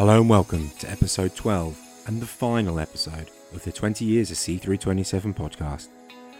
Hello 0.00 0.18
and 0.18 0.30
welcome 0.30 0.70
to 0.78 0.90
episode 0.90 1.36
12 1.36 1.78
and 2.06 2.22
the 2.22 2.26
final 2.26 2.80
episode 2.80 3.30
of 3.52 3.62
the 3.64 3.70
20 3.70 4.02
Years 4.02 4.30
of 4.30 4.38
Cthru27 4.38 5.36
podcast. 5.36 5.88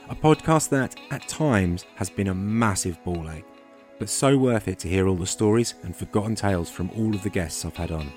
A 0.09 0.14
podcast 0.17 0.71
that, 0.71 0.96
at 1.11 1.29
times, 1.29 1.85
has 1.96 2.09
been 2.09 2.29
a 2.29 2.35
massive 2.35 2.96
ball 3.04 3.31
ache, 3.31 3.45
but 3.99 4.09
so 4.09 4.38
worth 4.38 4.67
it 4.67 4.79
to 4.79 4.88
hear 4.88 5.09
all 5.09 5.15
the 5.15 5.27
stories 5.27 5.75
and 5.83 5.95
forgotten 5.95 6.35
tales 6.35 6.71
from 6.71 6.88
all 6.96 7.15
of 7.15 7.23
the 7.23 7.29
guests 7.29 7.67
I've 7.67 7.77
had 7.77 7.91
on. 7.91 8.11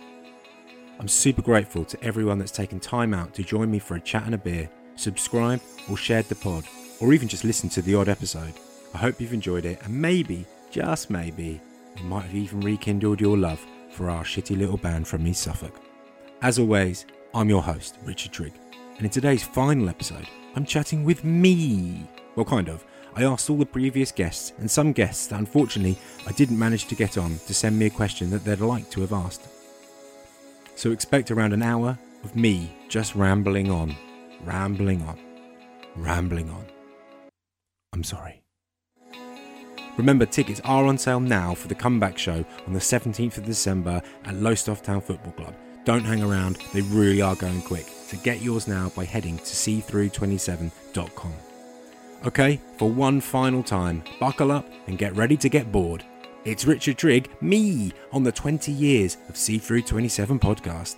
I'm 0.98 1.10
super 1.10 1.42
grateful 1.42 1.84
to 1.84 2.02
everyone 2.02 2.40
that's 2.40 2.50
taken 2.50 2.80
time 2.80 3.14
out 3.14 3.34
to 3.34 3.44
join 3.44 3.70
me 3.70 3.80
for 3.80 3.96
a 3.96 4.00
chat 4.00 4.24
and 4.24 4.36
a 4.36 4.38
beer, 4.38 4.70
subscribed 4.96 5.64
or 5.90 5.98
shared 5.98 6.30
the 6.30 6.36
pod, 6.36 6.64
or 7.02 7.12
even 7.12 7.28
just 7.28 7.44
listened 7.44 7.74
to 7.74 7.82
the 7.82 7.96
odd 7.96 8.08
episode. 8.08 8.54
I 8.94 9.00
hope 9.00 9.20
you've 9.20 9.34
enjoyed 9.34 9.66
it 9.66 9.82
and 9.84 9.94
maybe, 9.94 10.46
just 10.72 11.10
maybe, 11.10 11.60
it 11.98 12.04
might 12.06 12.24
have 12.24 12.34
even 12.34 12.62
rekindled 12.62 13.20
your 13.20 13.38
love 13.38 13.60
for 13.94 14.10
our 14.10 14.24
shitty 14.24 14.58
little 14.58 14.78
band 14.78 15.08
from 15.08 15.26
East 15.28 15.44
Suffolk. 15.44 15.80
As 16.42 16.60
always, 16.60 17.06
I'm 17.34 17.50
your 17.50 17.62
host, 17.62 17.98
Richard 18.04 18.32
Trigg, 18.32 18.54
and 18.98 19.06
in 19.06 19.10
today's 19.10 19.44
final 19.44 19.88
episode, 19.88 20.28
I'm 20.56 20.66
chatting 20.66 21.04
with 21.04 21.24
me. 21.24 22.08
Well, 22.36 22.46
kind 22.46 22.70
of. 22.70 22.84
I 23.16 23.24
asked 23.24 23.50
all 23.50 23.58
the 23.58 23.66
previous 23.66 24.12
guests, 24.12 24.54
and 24.58 24.70
some 24.70 24.92
guests 24.92 25.28
that 25.28 25.40
unfortunately 25.40 25.98
I 26.28 26.32
didn't 26.32 26.58
manage 26.58 26.86
to 26.88 26.96
get 26.96 27.18
on 27.18 27.38
to 27.46 27.54
send 27.54 27.78
me 27.78 27.86
a 27.86 27.92
question 27.92 28.32
that 28.32 28.44
they'd 28.44 28.60
like 28.60 28.90
to 28.92 29.02
have 29.02 29.14
asked. 29.14 29.48
So 30.76 30.92
expect 30.92 31.30
around 31.30 31.54
an 31.54 31.62
hour 31.62 31.98
of 32.24 32.36
me 32.36 32.76
just 32.90 33.14
rambling 33.16 33.70
on, 33.70 33.96
rambling 34.44 35.04
on, 35.04 35.20
rambling 35.96 36.50
on. 36.50 36.66
I'm 37.94 38.04
sorry. 38.04 38.43
Remember, 39.98 40.26
tickets 40.26 40.62
are 40.66 40.86
on 40.86 40.98
sale 40.98 41.20
now 41.20 41.54
for 41.54 41.68
the 41.68 41.76
comeback 41.76 42.18
show 42.18 42.44
on 42.66 42.74
the 42.74 42.80
17th 42.80 43.38
of 43.38 43.46
December 43.46 44.02
at 44.26 44.36
Lowestoft 44.36 44.84
Town 44.84 45.02
Football 45.02 45.34
Club. 45.34 45.56
Don't 45.86 46.04
hang 46.04 46.24
around, 46.24 46.58
they 46.74 46.82
really 46.82 47.22
are 47.22 47.36
going 47.36 47.62
quick. 47.62 47.86
So 47.88 48.18
get 48.24 48.42
yours 48.42 48.68
now 48.68 48.90
by 48.96 49.06
heading 49.06 49.38
to 49.38 49.44
cthru27.com. 49.44 51.34
Okay, 52.26 52.60
for 52.78 52.90
one 52.90 53.20
final 53.20 53.62
time, 53.62 54.04
buckle 54.20 54.52
up 54.52 54.66
and 54.88 54.98
get 54.98 55.16
ready 55.16 55.36
to 55.38 55.50
get 55.50 55.72
bored. 55.72 56.06
It's 56.46 56.66
Richard 56.66 56.98
Trigg, 56.98 57.30
me, 57.42 57.94
on 58.12 58.24
the 58.24 58.32
20 58.32 58.72
years 58.72 59.18
of 59.30 59.36
Cthru27 59.36 60.40
podcast. 60.40 60.96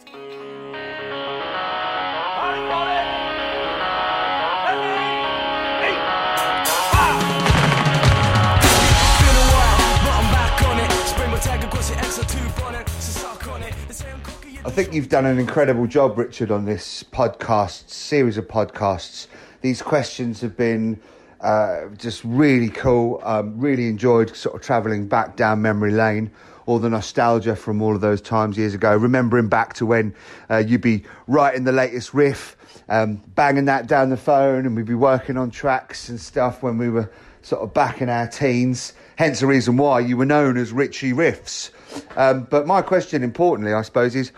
I 14.65 14.71
think 14.71 14.95
you've 14.95 15.09
done 15.09 15.27
an 15.27 15.37
incredible 15.37 15.85
job, 15.85 16.17
Richard, 16.17 16.49
on 16.49 16.65
this 16.65 17.03
podcast 17.03 17.87
series 17.87 18.35
of 18.35 18.47
podcasts. 18.47 19.27
These 19.61 19.83
questions 19.83 20.41
have 20.41 20.57
been 20.57 20.99
uh, 21.39 21.89
just 21.99 22.23
really 22.23 22.69
cool. 22.69 23.21
Um, 23.23 23.59
really 23.59 23.87
enjoyed 23.87 24.35
sort 24.35 24.55
of 24.55 24.63
travelling 24.63 25.07
back 25.07 25.35
down 25.35 25.61
memory 25.61 25.91
lane, 25.91 26.31
all 26.65 26.79
the 26.79 26.89
nostalgia 26.89 27.55
from 27.55 27.79
all 27.79 27.93
of 27.93 28.01
those 28.01 28.21
times 28.21 28.57
years 28.57 28.73
ago. 28.73 28.97
Remembering 28.97 29.49
back 29.49 29.73
to 29.75 29.85
when 29.85 30.15
uh, 30.49 30.57
you'd 30.57 30.81
be 30.81 31.03
writing 31.27 31.63
the 31.63 31.71
latest 31.71 32.15
riff, 32.15 32.57
um, 32.89 33.17
banging 33.35 33.65
that 33.65 33.85
down 33.85 34.09
the 34.09 34.17
phone, 34.17 34.65
and 34.65 34.75
we'd 34.75 34.87
be 34.87 34.95
working 34.95 35.37
on 35.37 35.51
tracks 35.51 36.09
and 36.09 36.19
stuff 36.19 36.63
when 36.63 36.79
we 36.79 36.89
were 36.89 37.11
sort 37.43 37.61
of 37.61 37.71
back 37.75 38.01
in 38.01 38.09
our 38.09 38.25
teens. 38.25 38.93
Hence 39.17 39.39
the 39.39 39.47
reason 39.47 39.77
why 39.77 40.01
you 40.01 40.17
were 40.17 40.25
known 40.25 40.57
as 40.57 40.73
Richie 40.73 41.13
Riffs. 41.13 41.71
Um, 42.17 42.43
but 42.49 42.67
my 42.67 42.81
question, 42.81 43.23
importantly, 43.23 43.73
I 43.73 43.81
suppose, 43.81 44.15
is 44.15 44.31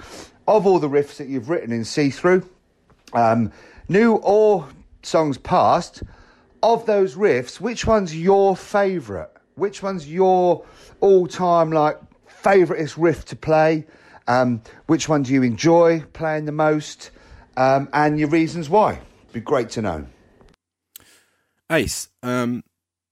of 0.47 0.67
all 0.67 0.79
the 0.79 0.89
riffs 0.89 1.17
that 1.17 1.27
you've 1.27 1.49
written 1.49 1.71
in 1.71 1.83
See 1.83 2.09
Through, 2.09 2.47
um, 3.13 3.51
new 3.89 4.15
or 4.17 4.67
songs 5.01 5.37
past, 5.37 6.03
of 6.61 6.85
those 6.85 7.15
riffs, 7.15 7.59
which 7.59 7.85
one's 7.85 8.15
your 8.15 8.55
favourite? 8.55 9.29
Which 9.55 9.81
one's 9.81 10.07
your 10.07 10.63
all-time 10.99 11.71
like 11.71 11.97
favouriteest 12.43 12.95
riff 12.97 13.25
to 13.25 13.35
play? 13.35 13.85
Um, 14.27 14.61
which 14.85 15.09
one 15.09 15.23
do 15.23 15.33
you 15.33 15.41
enjoy 15.41 16.01
playing 16.13 16.45
the 16.45 16.51
most? 16.51 17.11
Um, 17.55 17.89
and 17.93 18.19
your 18.19 18.29
reasons 18.29 18.69
why? 18.69 18.99
Be 19.33 19.39
great 19.39 19.71
to 19.71 19.81
know. 19.81 20.07
Ace, 21.71 22.09
um, 22.21 22.63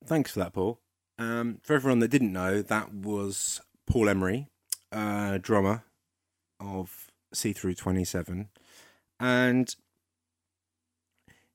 thanks 0.06 0.32
for 0.32 0.40
that, 0.40 0.54
Paul. 0.54 0.80
Um, 1.18 1.60
for 1.64 1.74
everyone 1.74 2.00
that 2.00 2.10
didn't 2.10 2.34
know, 2.34 2.62
that 2.62 2.94
was 2.94 3.62
Paul 3.88 4.10
Emery, 4.10 4.48
uh, 4.92 5.38
drummer 5.38 5.84
of 6.60 7.08
See 7.34 7.54
Through 7.54 7.76
27. 7.76 8.50
And 9.20 9.76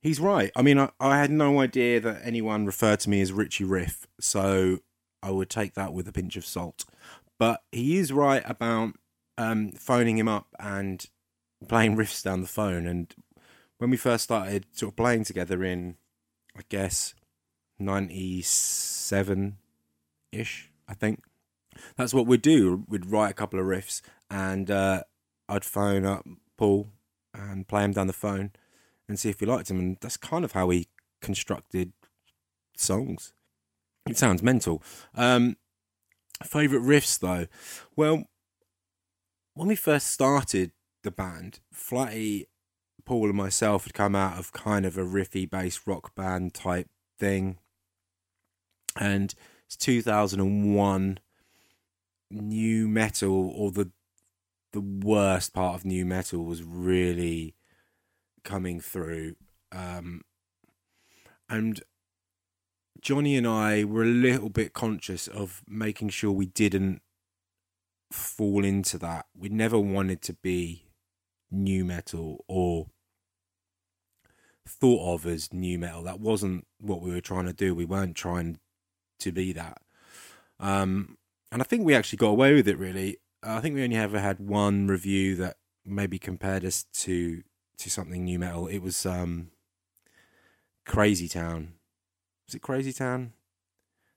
he's 0.00 0.20
right. 0.20 0.50
I 0.56 0.62
mean, 0.62 0.78
I, 0.78 0.90
I 0.98 1.18
had 1.18 1.30
no 1.30 1.60
idea 1.60 2.00
that 2.00 2.22
anyone 2.24 2.66
referred 2.66 3.00
to 3.00 3.10
me 3.10 3.20
as 3.20 3.32
Richie 3.32 3.64
Riff, 3.64 4.06
so 4.18 4.78
I 5.22 5.30
would 5.30 5.50
take 5.50 5.74
that 5.74 5.92
with 5.92 6.08
a 6.08 6.12
pinch 6.12 6.36
of 6.36 6.46
salt. 6.46 6.84
But 7.38 7.62
he 7.72 7.98
is 7.98 8.12
right 8.12 8.42
about 8.44 8.94
um, 9.38 9.72
phoning 9.72 10.18
him 10.18 10.28
up 10.28 10.48
and 10.58 11.04
playing 11.68 11.96
riffs 11.96 12.22
down 12.22 12.40
the 12.40 12.46
phone. 12.46 12.86
And 12.86 13.14
when 13.78 13.90
we 13.90 13.96
first 13.96 14.24
started 14.24 14.66
sort 14.72 14.92
of 14.92 14.96
playing 14.96 15.24
together 15.24 15.64
in, 15.64 15.96
I 16.56 16.60
guess, 16.68 17.14
97 17.80 19.56
ish, 20.32 20.70
I 20.88 20.94
think, 20.94 21.24
that's 21.96 22.14
what 22.14 22.26
we'd 22.26 22.42
do. 22.42 22.84
We'd 22.88 23.06
write 23.06 23.30
a 23.30 23.34
couple 23.34 23.58
of 23.58 23.66
riffs 23.66 24.02
and 24.30 24.70
uh, 24.70 25.02
I'd 25.48 25.64
phone 25.64 26.04
up 26.04 26.26
Paul 26.56 26.88
and 27.34 27.66
play 27.66 27.84
him 27.84 27.92
down 27.92 28.06
the 28.06 28.12
phone 28.12 28.52
and 29.08 29.18
see 29.18 29.30
if 29.30 29.40
he 29.40 29.46
liked 29.46 29.70
him. 29.70 29.78
And 29.78 29.96
that's 30.00 30.16
kind 30.16 30.44
of 30.44 30.52
how 30.52 30.70
he 30.70 30.88
constructed 31.20 31.92
songs. 32.76 33.32
It 34.08 34.16
sounds 34.16 34.42
mental. 34.42 34.82
Um, 35.14 35.56
favorite 36.44 36.82
riffs 36.82 37.18
though, 37.18 37.46
well, 37.96 38.24
when 39.54 39.68
we 39.68 39.76
first 39.76 40.08
started 40.08 40.72
the 41.02 41.10
band, 41.10 41.60
Flatty, 41.72 42.46
Paul, 43.04 43.26
and 43.26 43.36
myself 43.36 43.84
had 43.84 43.94
come 43.94 44.14
out 44.14 44.38
of 44.38 44.52
kind 44.52 44.86
of 44.86 44.96
a 44.96 45.04
riffy 45.04 45.48
based 45.48 45.86
rock 45.86 46.14
band 46.14 46.54
type 46.54 46.88
thing, 47.18 47.58
and 48.98 49.34
it's 49.66 49.76
2001 49.76 51.18
new 52.30 52.88
metal 52.88 53.52
or 53.56 53.70
the 53.70 53.90
the 54.72 54.80
worst 54.80 55.52
part 55.52 55.74
of 55.74 55.84
new 55.84 56.04
metal 56.04 56.44
was 56.44 56.62
really 56.62 57.54
coming 58.44 58.80
through 58.80 59.34
um, 59.72 60.22
and 61.48 61.82
Johnny 63.00 63.36
and 63.36 63.46
I 63.46 63.84
were 63.84 64.02
a 64.02 64.06
little 64.06 64.50
bit 64.50 64.74
conscious 64.74 65.26
of 65.26 65.62
making 65.66 66.10
sure 66.10 66.30
we 66.32 66.46
didn't 66.46 67.00
fall 68.12 68.64
into 68.64 68.98
that. 68.98 69.26
We 69.36 69.48
never 69.48 69.78
wanted 69.78 70.20
to 70.22 70.34
be 70.34 70.86
new 71.50 71.84
metal 71.84 72.44
or 72.46 72.88
thought 74.68 75.14
of 75.14 75.26
as 75.26 75.52
new 75.52 75.78
metal. 75.78 76.02
That 76.02 76.20
wasn't 76.20 76.66
what 76.78 77.00
we 77.00 77.10
were 77.10 77.20
trying 77.20 77.46
to 77.46 77.52
do. 77.52 77.74
We 77.74 77.86
weren't 77.86 78.16
trying 78.16 78.58
to 79.20 79.32
be 79.32 79.52
that. 79.52 79.80
Um, 80.58 81.16
and 81.52 81.62
I 81.62 81.64
think 81.64 81.84
we 81.84 81.94
actually 81.94 82.18
got 82.18 82.28
away 82.28 82.54
with 82.54 82.68
it. 82.68 82.78
Really, 82.78 83.18
I 83.42 83.60
think 83.60 83.74
we 83.74 83.84
only 83.84 83.96
ever 83.96 84.20
had 84.20 84.40
one 84.40 84.86
review 84.86 85.36
that 85.36 85.56
maybe 85.84 86.18
compared 86.18 86.64
us 86.64 86.84
to 86.92 87.42
to 87.78 87.90
something 87.90 88.24
new 88.24 88.38
metal. 88.38 88.66
It 88.66 88.78
was 88.78 89.06
um, 89.06 89.50
Crazy 90.86 91.28
Town. 91.28 91.74
Was 92.46 92.54
it 92.54 92.62
Crazy 92.62 92.92
Town? 92.92 93.32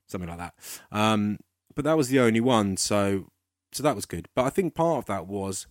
Something 0.07 0.29
like 0.29 0.39
that. 0.39 0.53
Um, 0.91 1.39
but 1.75 1.85
that 1.85 1.97
was 1.97 2.09
the 2.09 2.19
only 2.19 2.41
one, 2.41 2.77
so 2.77 3.31
so 3.71 3.83
that 3.83 3.95
was 3.95 4.05
good. 4.05 4.27
But 4.35 4.45
I 4.45 4.49
think 4.49 4.75
part 4.75 4.99
of 4.99 5.05
that 5.05 5.27
was 5.27 5.67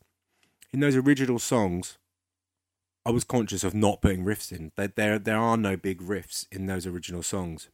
in 0.73 0.81
those 0.81 0.96
original 0.96 1.38
songs. 1.38 1.99
I 3.05 3.11
was 3.11 3.25
conscious 3.25 3.64
of 3.64 3.75
not 3.75 4.00
putting 4.00 4.25
riffs 4.25 4.52
in. 4.52 4.70
There, 4.76 4.87
there, 4.87 5.19
there 5.19 5.37
are 5.37 5.56
no 5.56 5.76
big 5.76 6.00
riffs 6.00 6.46
in 6.52 6.67
those 6.67 6.87
original 6.87 7.25
songs. 7.25 7.69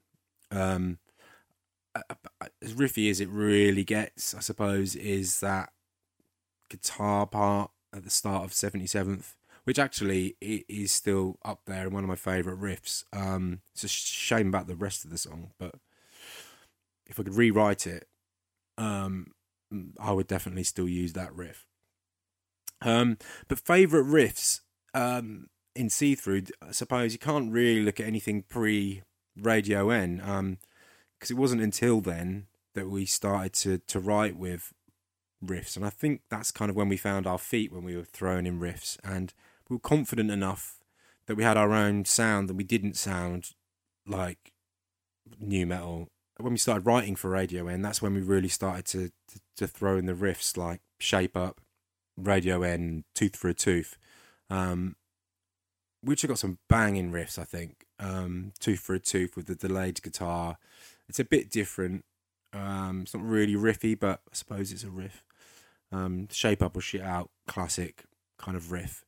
Um, 0.51 0.99
as 2.63 2.75
riffy 2.75 3.11
as 3.11 3.21
it 3.21 3.29
really 3.29 3.85
gets, 3.85 4.35
I 4.35 4.41
suppose, 4.41 4.95
is 4.95 5.41
that 5.41 5.71
guitar 6.69 7.27
part 7.27 7.71
at 7.95 8.05
the 8.05 8.11
start 8.11 8.45
of 8.45 8.53
77th, 8.53 9.35
which 9.65 9.79
actually 9.79 10.37
is 10.41 10.93
still 10.93 11.39
up 11.45 11.61
there 11.67 11.85
and 11.85 11.93
one 11.93 12.05
of 12.05 12.09
my 12.09 12.17
favourite 12.17 12.61
riffs. 12.61 13.05
Um, 13.13 13.61
it's 13.75 13.85
a 13.85 13.89
shame 13.89 14.49
about 14.49 14.67
the 14.67 14.77
rest 14.77 15.05
of 15.05 15.11
the 15.11 15.19
song, 15.19 15.51
but 15.59 15.75
if 17.07 17.19
I 17.19 17.23
could 17.23 17.35
rewrite 17.35 17.87
it, 17.87 18.07
um, 18.77 19.33
I 19.99 20.13
would 20.13 20.27
definitely 20.27 20.65
still 20.65 20.89
use 20.89 21.13
that 21.15 21.35
riff. 21.35 21.67
Um, 22.81 23.19
but 23.49 23.59
favourite 23.59 24.07
riffs 24.07 24.61
um, 24.95 25.49
in 25.75 25.91
See 25.91 26.15
Through, 26.15 26.43
I 26.63 26.73
suppose 26.73 27.13
you 27.13 27.19
can't 27.19 27.53
really 27.53 27.83
look 27.83 27.99
at 27.99 28.07
anything 28.07 28.43
pre 28.43 29.03
Radio 29.37 29.91
N. 29.91 30.59
Because 31.19 31.31
it 31.31 31.37
wasn't 31.37 31.63
until 31.63 32.01
then 32.01 32.47
that 32.75 32.89
we 32.89 33.05
started 33.05 33.53
to 33.55 33.79
to 33.79 34.01
write 34.01 34.37
with 34.37 34.73
riffs, 35.45 35.77
and 35.77 35.85
I 35.85 35.91
think 35.91 36.23
that's 36.31 36.51
kind 36.51 36.71
of 36.71 36.77
when 36.77 36.89
we 36.89 36.97
found 36.97 37.27
our 37.27 37.39
feet 37.39 37.73
when 37.73 37.85
we 37.85 37.97
were 37.97 38.05
throwing 38.05 38.47
in 38.47 38.61
riffs, 38.61 38.99
and 39.03 39.33
we 39.69 39.77
were 39.77 39.81
confident 39.81 40.31
enough 40.31 40.79
that 41.29 41.37
we 41.37 41.45
had 41.45 41.57
our 41.57 41.73
own 41.73 42.05
sound 42.05 42.49
and 42.49 42.57
we 42.57 42.65
didn't 42.65 42.97
sound 42.97 43.51
like 44.07 44.53
new 45.39 45.67
metal. 45.67 46.09
When 46.39 46.53
we 46.53 46.59
started 46.59 46.87
writing 46.87 47.17
for 47.17 47.31
Radioen, 47.31 47.83
that's 47.83 48.01
when 48.01 48.15
we 48.15 48.21
really 48.21 48.49
started 48.49 48.87
to, 48.87 49.09
to, 49.09 49.41
to 49.57 49.67
throw 49.67 49.99
in 49.99 50.07
the 50.07 50.15
riffs 50.15 50.57
like 50.57 50.81
Shape 50.99 51.37
Up, 51.37 51.61
Radioen, 52.19 53.05
Tooth 53.15 53.37
for 53.37 53.49
a 53.49 53.55
Tooth, 53.55 53.99
um, 54.49 54.97
which 56.01 56.23
have 56.23 56.31
got 56.31 56.39
some 56.39 56.59
banging 56.69 57.13
riffs, 57.13 57.39
I 57.39 57.45
think. 57.45 57.85
Um, 58.01 58.53
Tooth 58.59 58.81
for 58.81 58.95
a 58.95 59.01
Tooth 59.01 59.37
with 59.37 59.47
the 59.47 59.55
delayed 59.55 60.01
guitar. 60.01 60.57
It's 61.09 61.21
a 61.21 61.25
bit 61.25 61.51
different. 61.51 62.05
Um, 62.53 63.03
it's 63.03 63.15
not 63.15 63.25
really 63.25 63.55
riffy, 63.55 63.99
but 63.99 64.21
I 64.31 64.35
suppose 64.35 64.73
it's 64.73 64.85
a 64.85 64.91
riff. 64.91 65.25
Um, 65.91 66.29
Shape 66.31 66.63
Up 66.63 66.77
or 66.77 66.81
Shit 66.81 67.03
Out, 67.03 67.31
classic 67.47 68.05
kind 68.39 68.57
of 68.57 68.73
riff. 68.73 69.05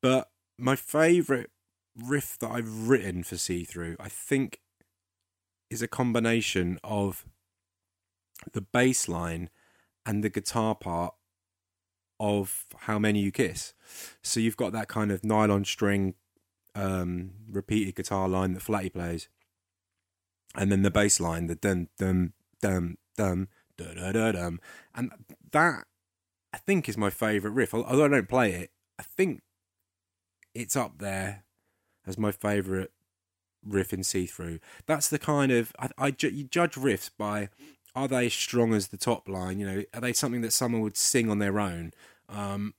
But 0.00 0.30
my 0.58 0.76
favourite 0.76 1.48
riff 1.96 2.38
that 2.38 2.50
I've 2.50 2.88
written 2.88 3.22
for 3.22 3.36
See 3.36 3.64
Through, 3.64 3.96
I 3.98 4.08
think, 4.08 4.60
is 5.70 5.82
a 5.82 5.88
combination 5.88 6.78
of 6.84 7.24
the 8.52 8.60
bass 8.60 9.08
line 9.08 9.50
and 10.06 10.22
the 10.22 10.30
guitar 10.30 10.74
part 10.74 11.14
of 12.20 12.64
How 12.80 12.98
Many 12.98 13.20
You 13.20 13.32
Kiss. 13.32 13.74
So 14.22 14.40
you've 14.40 14.56
got 14.56 14.72
that 14.72 14.88
kind 14.88 15.10
of 15.10 15.24
nylon 15.24 15.64
string 15.64 16.14
um, 16.74 17.30
repeated 17.50 17.94
guitar 17.94 18.28
line 18.28 18.54
that 18.54 18.62
Flatty 18.62 18.92
plays, 18.92 19.28
and 20.54 20.70
then 20.70 20.82
the 20.82 20.90
bass 20.90 21.20
line, 21.20 21.46
the 21.46 21.54
dum 21.54 21.88
dum 21.98 22.32
dum 22.60 22.98
dum 23.16 23.48
da 23.76 24.12
dum, 24.32 24.60
and 24.94 25.12
that 25.52 25.84
I 26.52 26.58
think 26.58 26.88
is 26.88 26.96
my 26.96 27.10
favourite 27.10 27.54
riff. 27.54 27.74
Although 27.74 28.04
I 28.04 28.08
don't 28.08 28.28
play 28.28 28.52
it, 28.52 28.70
I 28.98 29.02
think 29.02 29.42
it's 30.54 30.76
up 30.76 30.98
there 30.98 31.44
as 32.06 32.16
my 32.16 32.30
favourite 32.30 32.90
riff 33.66 33.92
in 33.92 34.04
See 34.04 34.26
Through. 34.26 34.60
That's 34.86 35.08
the 35.08 35.18
kind 35.18 35.50
of 35.50 35.72
I, 35.78 35.88
I 35.98 36.16
you 36.20 36.44
judge 36.44 36.74
riffs 36.74 37.10
by 37.16 37.48
are 37.94 38.08
they 38.08 38.28
strong 38.28 38.74
as 38.74 38.88
the 38.88 38.96
top 38.96 39.28
line? 39.28 39.58
You 39.58 39.66
know, 39.66 39.82
are 39.94 40.00
they 40.00 40.12
something 40.12 40.40
that 40.40 40.52
someone 40.52 40.82
would 40.82 40.96
sing 40.96 41.30
on 41.30 41.38
their 41.38 41.60
own? 41.60 41.92
Um, 42.28 42.74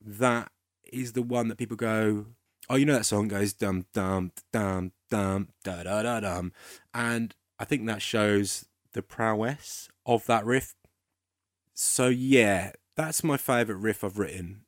that 0.00 0.52
is 0.92 1.12
the 1.12 1.22
one 1.22 1.48
that 1.48 1.58
people 1.58 1.76
go, 1.76 2.26
oh, 2.70 2.76
you 2.76 2.86
know 2.86 2.94
that 2.94 3.06
song 3.06 3.28
goes 3.28 3.52
dum 3.52 3.86
dum 3.92 4.32
dum 4.52 4.92
dum 5.10 5.48
da 5.64 5.82
da 5.82 6.02
da 6.02 6.20
dum, 6.20 6.52
and 6.94 7.34
I 7.58 7.64
think 7.64 7.86
that 7.86 8.02
shows 8.02 8.66
the 8.92 9.02
prowess 9.02 9.88
of 10.04 10.26
that 10.26 10.44
riff. 10.44 10.74
So 11.74 12.08
yeah, 12.08 12.72
that's 12.96 13.22
my 13.22 13.36
favourite 13.36 13.80
riff 13.80 14.02
I've 14.02 14.18
written. 14.18 14.62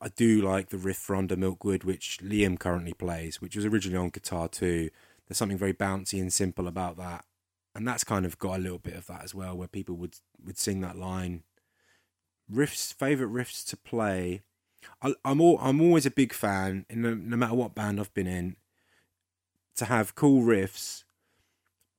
I 0.00 0.08
do 0.08 0.42
like 0.42 0.68
the 0.68 0.78
riff 0.78 0.96
for 0.96 1.16
Under 1.16 1.36
Milkwood, 1.36 1.84
which 1.84 2.18
Liam 2.22 2.58
currently 2.58 2.92
plays, 2.92 3.40
which 3.40 3.56
was 3.56 3.64
originally 3.64 3.98
on 3.98 4.10
guitar 4.10 4.48
too. 4.48 4.90
There's 5.26 5.38
something 5.38 5.56
very 5.58 5.72
bouncy 5.72 6.20
and 6.20 6.32
simple 6.32 6.68
about 6.68 6.96
that, 6.98 7.24
and 7.74 7.86
that's 7.86 8.04
kind 8.04 8.26
of 8.26 8.38
got 8.38 8.58
a 8.58 8.62
little 8.62 8.78
bit 8.78 8.94
of 8.94 9.06
that 9.06 9.24
as 9.24 9.34
well, 9.34 9.56
where 9.56 9.68
people 9.68 9.96
would 9.96 10.16
would 10.44 10.58
sing 10.58 10.80
that 10.82 10.98
line. 10.98 11.44
Riffs, 12.52 12.92
favorite 12.92 13.32
riffs 13.32 13.66
to 13.68 13.76
play. 13.76 14.42
I, 15.02 15.14
am 15.24 15.40
all, 15.40 15.58
I'm 15.60 15.80
always 15.80 16.06
a 16.06 16.12
big 16.12 16.32
fan, 16.32 16.86
no, 16.90 17.14
no 17.14 17.36
matter 17.36 17.54
what 17.54 17.74
band 17.74 17.98
I've 17.98 18.14
been 18.14 18.28
in, 18.28 18.56
to 19.76 19.84
have 19.86 20.14
cool 20.14 20.42
riffs 20.42 21.04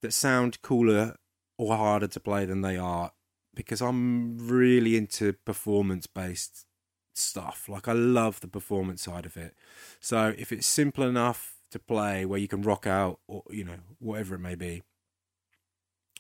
that 0.02 0.14
sound 0.14 0.62
cooler 0.62 1.16
or 1.58 1.76
harder 1.76 2.08
to 2.08 2.20
play 2.20 2.46
than 2.46 2.62
they 2.62 2.78
are, 2.78 3.12
because 3.54 3.82
I'm 3.82 4.38
really 4.38 4.96
into 4.96 5.34
performance 5.34 6.08
based 6.08 6.66
stuff. 7.14 7.68
Like 7.68 7.88
I 7.88 7.94
love 7.94 8.40
the 8.40 8.48
performance 8.48 9.02
side 9.04 9.26
of 9.26 9.36
it. 9.38 9.56
So 10.00 10.34
if 10.38 10.52
it's 10.52 10.68
simple 10.68 11.04
enough 11.04 11.56
to 11.72 11.80
play 11.80 12.26
where 12.26 12.40
you 12.40 12.48
can 12.48 12.62
rock 12.62 12.88
out 12.88 13.20
or 13.28 13.44
you 13.50 13.64
know 13.64 13.78
whatever 14.00 14.36
it 14.36 14.40
may 14.40 14.56
be, 14.56 14.84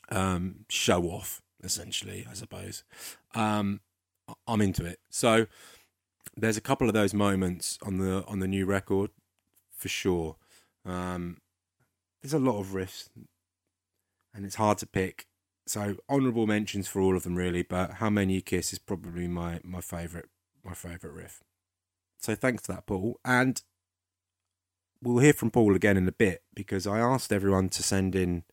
um, 0.09 0.65
show 0.69 1.03
off 1.03 1.41
essentially, 1.63 2.25
I 2.29 2.33
suppose. 2.33 2.83
Um, 3.35 3.81
I'm 4.47 4.61
into 4.61 4.85
it. 4.85 4.99
So 5.09 5.47
there's 6.35 6.57
a 6.57 6.61
couple 6.61 6.87
of 6.87 6.93
those 6.93 7.13
moments 7.13 7.77
on 7.81 7.97
the 7.97 8.25
on 8.25 8.39
the 8.39 8.47
new 8.47 8.65
record 8.65 9.11
for 9.71 9.87
sure. 9.89 10.35
Um, 10.85 11.37
there's 12.21 12.33
a 12.33 12.39
lot 12.39 12.59
of 12.59 12.67
riffs, 12.67 13.09
and 14.33 14.45
it's 14.45 14.55
hard 14.55 14.77
to 14.79 14.87
pick. 14.87 15.25
So 15.65 15.97
honourable 16.09 16.47
mentions 16.47 16.87
for 16.87 17.01
all 17.01 17.17
of 17.17 17.23
them 17.23 17.35
really, 17.35 17.61
but 17.61 17.93
How 17.93 18.09
Many 18.09 18.35
You 18.35 18.41
Kiss 18.41 18.71
is 18.71 18.79
probably 18.79 19.27
my 19.27 19.59
my 19.63 19.81
favourite 19.81 20.27
my 20.63 20.73
favourite 20.73 21.15
riff. 21.15 21.43
So 22.19 22.35
thanks 22.35 22.65
for 22.65 22.73
that, 22.73 22.85
Paul. 22.85 23.19
And 23.23 23.61
we'll 25.01 25.19
hear 25.19 25.33
from 25.33 25.51
Paul 25.51 25.75
again 25.75 25.97
in 25.97 26.07
a 26.07 26.11
bit 26.11 26.41
because 26.55 26.87
I 26.87 26.99
asked 26.99 27.31
everyone 27.31 27.69
to 27.69 27.83
send 27.83 28.15
in 28.15 28.43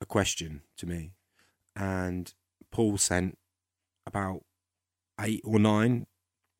a 0.00 0.06
question 0.06 0.62
to 0.76 0.86
me, 0.86 1.12
and 1.74 2.32
Paul 2.70 2.98
sent 2.98 3.38
about 4.06 4.42
eight 5.20 5.42
or 5.44 5.58
nine. 5.58 6.06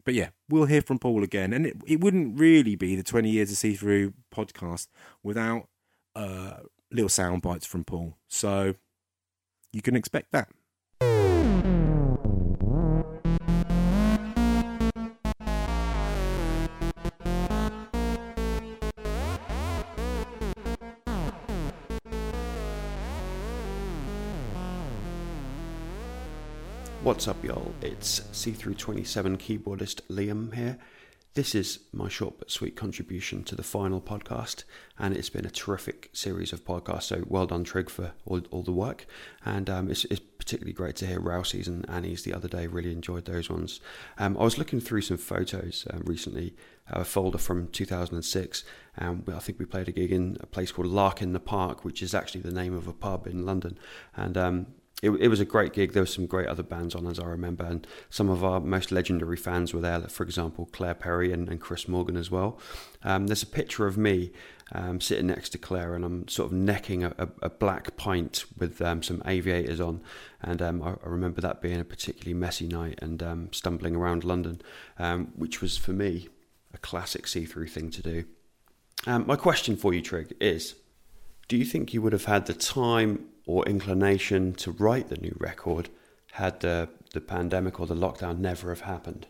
But 0.04 0.14
yeah, 0.14 0.30
we'll 0.48 0.66
hear 0.66 0.82
from 0.82 0.98
Paul 0.98 1.22
again, 1.22 1.52
and 1.52 1.66
it 1.66 1.76
it 1.86 2.00
wouldn't 2.00 2.38
really 2.38 2.76
be 2.76 2.96
the 2.96 3.02
twenty 3.02 3.30
years 3.30 3.50
of 3.50 3.58
see 3.58 3.74
through 3.74 4.14
podcast 4.34 4.88
without 5.22 5.68
uh, 6.16 6.56
little 6.90 7.08
sound 7.08 7.42
bites 7.42 7.66
from 7.66 7.84
Paul. 7.84 8.16
So 8.26 8.74
you 9.72 9.82
can 9.82 9.94
expect 9.94 10.32
that. 10.32 10.48
What's 27.02 27.28
up, 27.28 27.44
y'all? 27.44 27.72
It's 27.82 28.22
C 28.32 28.50
through 28.50 28.74
twenty-seven 28.74 29.36
keyboardist 29.38 30.00
Liam 30.10 30.52
here. 30.52 30.76
This 31.36 31.54
is 31.54 31.80
my 31.92 32.08
short 32.08 32.38
but 32.38 32.50
sweet 32.50 32.76
contribution 32.76 33.44
to 33.44 33.54
the 33.54 33.62
final 33.62 34.00
podcast, 34.00 34.64
and 34.98 35.14
it's 35.14 35.28
been 35.28 35.44
a 35.44 35.50
terrific 35.50 36.08
series 36.14 36.50
of 36.50 36.64
podcasts. 36.64 37.02
So 37.02 37.24
well 37.26 37.46
done, 37.46 37.62
Trigg, 37.62 37.90
for 37.90 38.12
all, 38.24 38.40
all 38.50 38.62
the 38.62 38.72
work. 38.72 39.04
And 39.44 39.68
um, 39.68 39.90
it's, 39.90 40.06
it's, 40.06 40.22
particularly 40.38 40.72
great 40.72 40.94
to 40.94 41.06
hear 41.06 41.20
Rousey's 41.20 41.66
and 41.66 41.84
Annie's 41.90 42.22
the 42.22 42.32
other 42.32 42.46
day. 42.48 42.68
Really 42.68 42.92
enjoyed 42.92 43.26
those 43.26 43.50
ones. 43.50 43.80
Um, 44.16 44.38
I 44.38 44.44
was 44.44 44.56
looking 44.56 44.80
through 44.80 45.02
some 45.02 45.18
photos 45.18 45.86
um, 45.90 46.04
recently, 46.06 46.54
a 46.88 47.04
folder 47.04 47.36
from 47.36 47.68
2006, 47.68 48.64
and 48.96 49.28
I 49.28 49.40
think 49.40 49.58
we 49.58 49.66
played 49.66 49.88
a 49.88 49.92
gig 49.92 50.12
in 50.12 50.38
a 50.40 50.46
place 50.46 50.72
called 50.72 50.88
Lark 50.88 51.20
in 51.20 51.34
the 51.34 51.40
Park, 51.40 51.84
which 51.84 52.00
is 52.00 52.14
actually 52.14 52.42
the 52.42 52.52
name 52.52 52.74
of 52.74 52.88
a 52.88 52.94
pub 52.94 53.26
in 53.26 53.44
London. 53.44 53.76
And 54.14 54.38
um, 54.38 54.66
it, 55.02 55.10
it 55.10 55.28
was 55.28 55.40
a 55.40 55.44
great 55.44 55.74
gig. 55.74 55.92
There 55.92 56.02
were 56.02 56.06
some 56.06 56.26
great 56.26 56.46
other 56.46 56.62
bands 56.62 56.94
on, 56.94 57.06
as 57.06 57.18
I 57.18 57.26
remember, 57.26 57.64
and 57.64 57.86
some 58.08 58.30
of 58.30 58.42
our 58.42 58.60
most 58.60 58.90
legendary 58.90 59.36
fans 59.36 59.74
were 59.74 59.82
there. 59.82 60.00
For 60.00 60.22
example, 60.22 60.70
Claire 60.72 60.94
Perry 60.94 61.32
and, 61.32 61.48
and 61.48 61.60
Chris 61.60 61.86
Morgan 61.86 62.16
as 62.16 62.30
well. 62.30 62.58
Um, 63.02 63.26
there's 63.26 63.42
a 63.42 63.46
picture 63.46 63.86
of 63.86 63.98
me 63.98 64.32
um, 64.72 65.00
sitting 65.02 65.26
next 65.26 65.50
to 65.50 65.58
Claire, 65.58 65.94
and 65.94 66.02
I'm 66.02 66.26
sort 66.28 66.50
of 66.50 66.56
necking 66.56 67.04
a, 67.04 67.14
a, 67.18 67.28
a 67.42 67.50
black 67.50 67.96
pint 67.98 68.46
with 68.58 68.80
um, 68.80 69.02
some 69.02 69.22
aviators 69.26 69.80
on. 69.80 70.00
And 70.40 70.62
um, 70.62 70.82
I, 70.82 70.92
I, 70.92 71.08
remember 71.08 71.42
that 71.42 71.60
being 71.60 71.78
a 71.78 71.84
particularly 71.84 72.34
messy 72.34 72.66
night 72.66 72.98
and 73.02 73.22
um, 73.22 73.52
stumbling 73.52 73.96
around 73.96 74.24
London, 74.24 74.62
um, 74.98 75.32
which 75.36 75.60
was 75.60 75.76
for 75.76 75.92
me 75.92 76.28
a 76.72 76.78
classic 76.78 77.28
see-through 77.28 77.68
thing 77.68 77.90
to 77.90 78.02
do. 78.02 78.24
my 79.06 79.36
question 79.36 79.76
for 79.76 79.92
you, 79.92 80.00
Trigg, 80.00 80.34
is: 80.40 80.74
Do 81.48 81.56
you 81.56 81.64
think 81.64 81.94
you 81.94 82.02
would 82.02 82.12
have 82.12 82.24
had 82.24 82.46
the 82.46 82.54
time 82.54 83.26
or 83.46 83.64
inclination 83.66 84.52
to 84.54 84.72
write 84.72 85.08
the 85.08 85.16
new 85.16 85.36
record 85.38 85.88
had 86.32 86.60
the, 86.60 86.88
the 87.12 87.20
pandemic 87.20 87.78
or 87.80 87.86
the 87.86 87.94
lockdown 87.94 88.38
never 88.38 88.70
have 88.70 88.82
happened? 88.82 89.26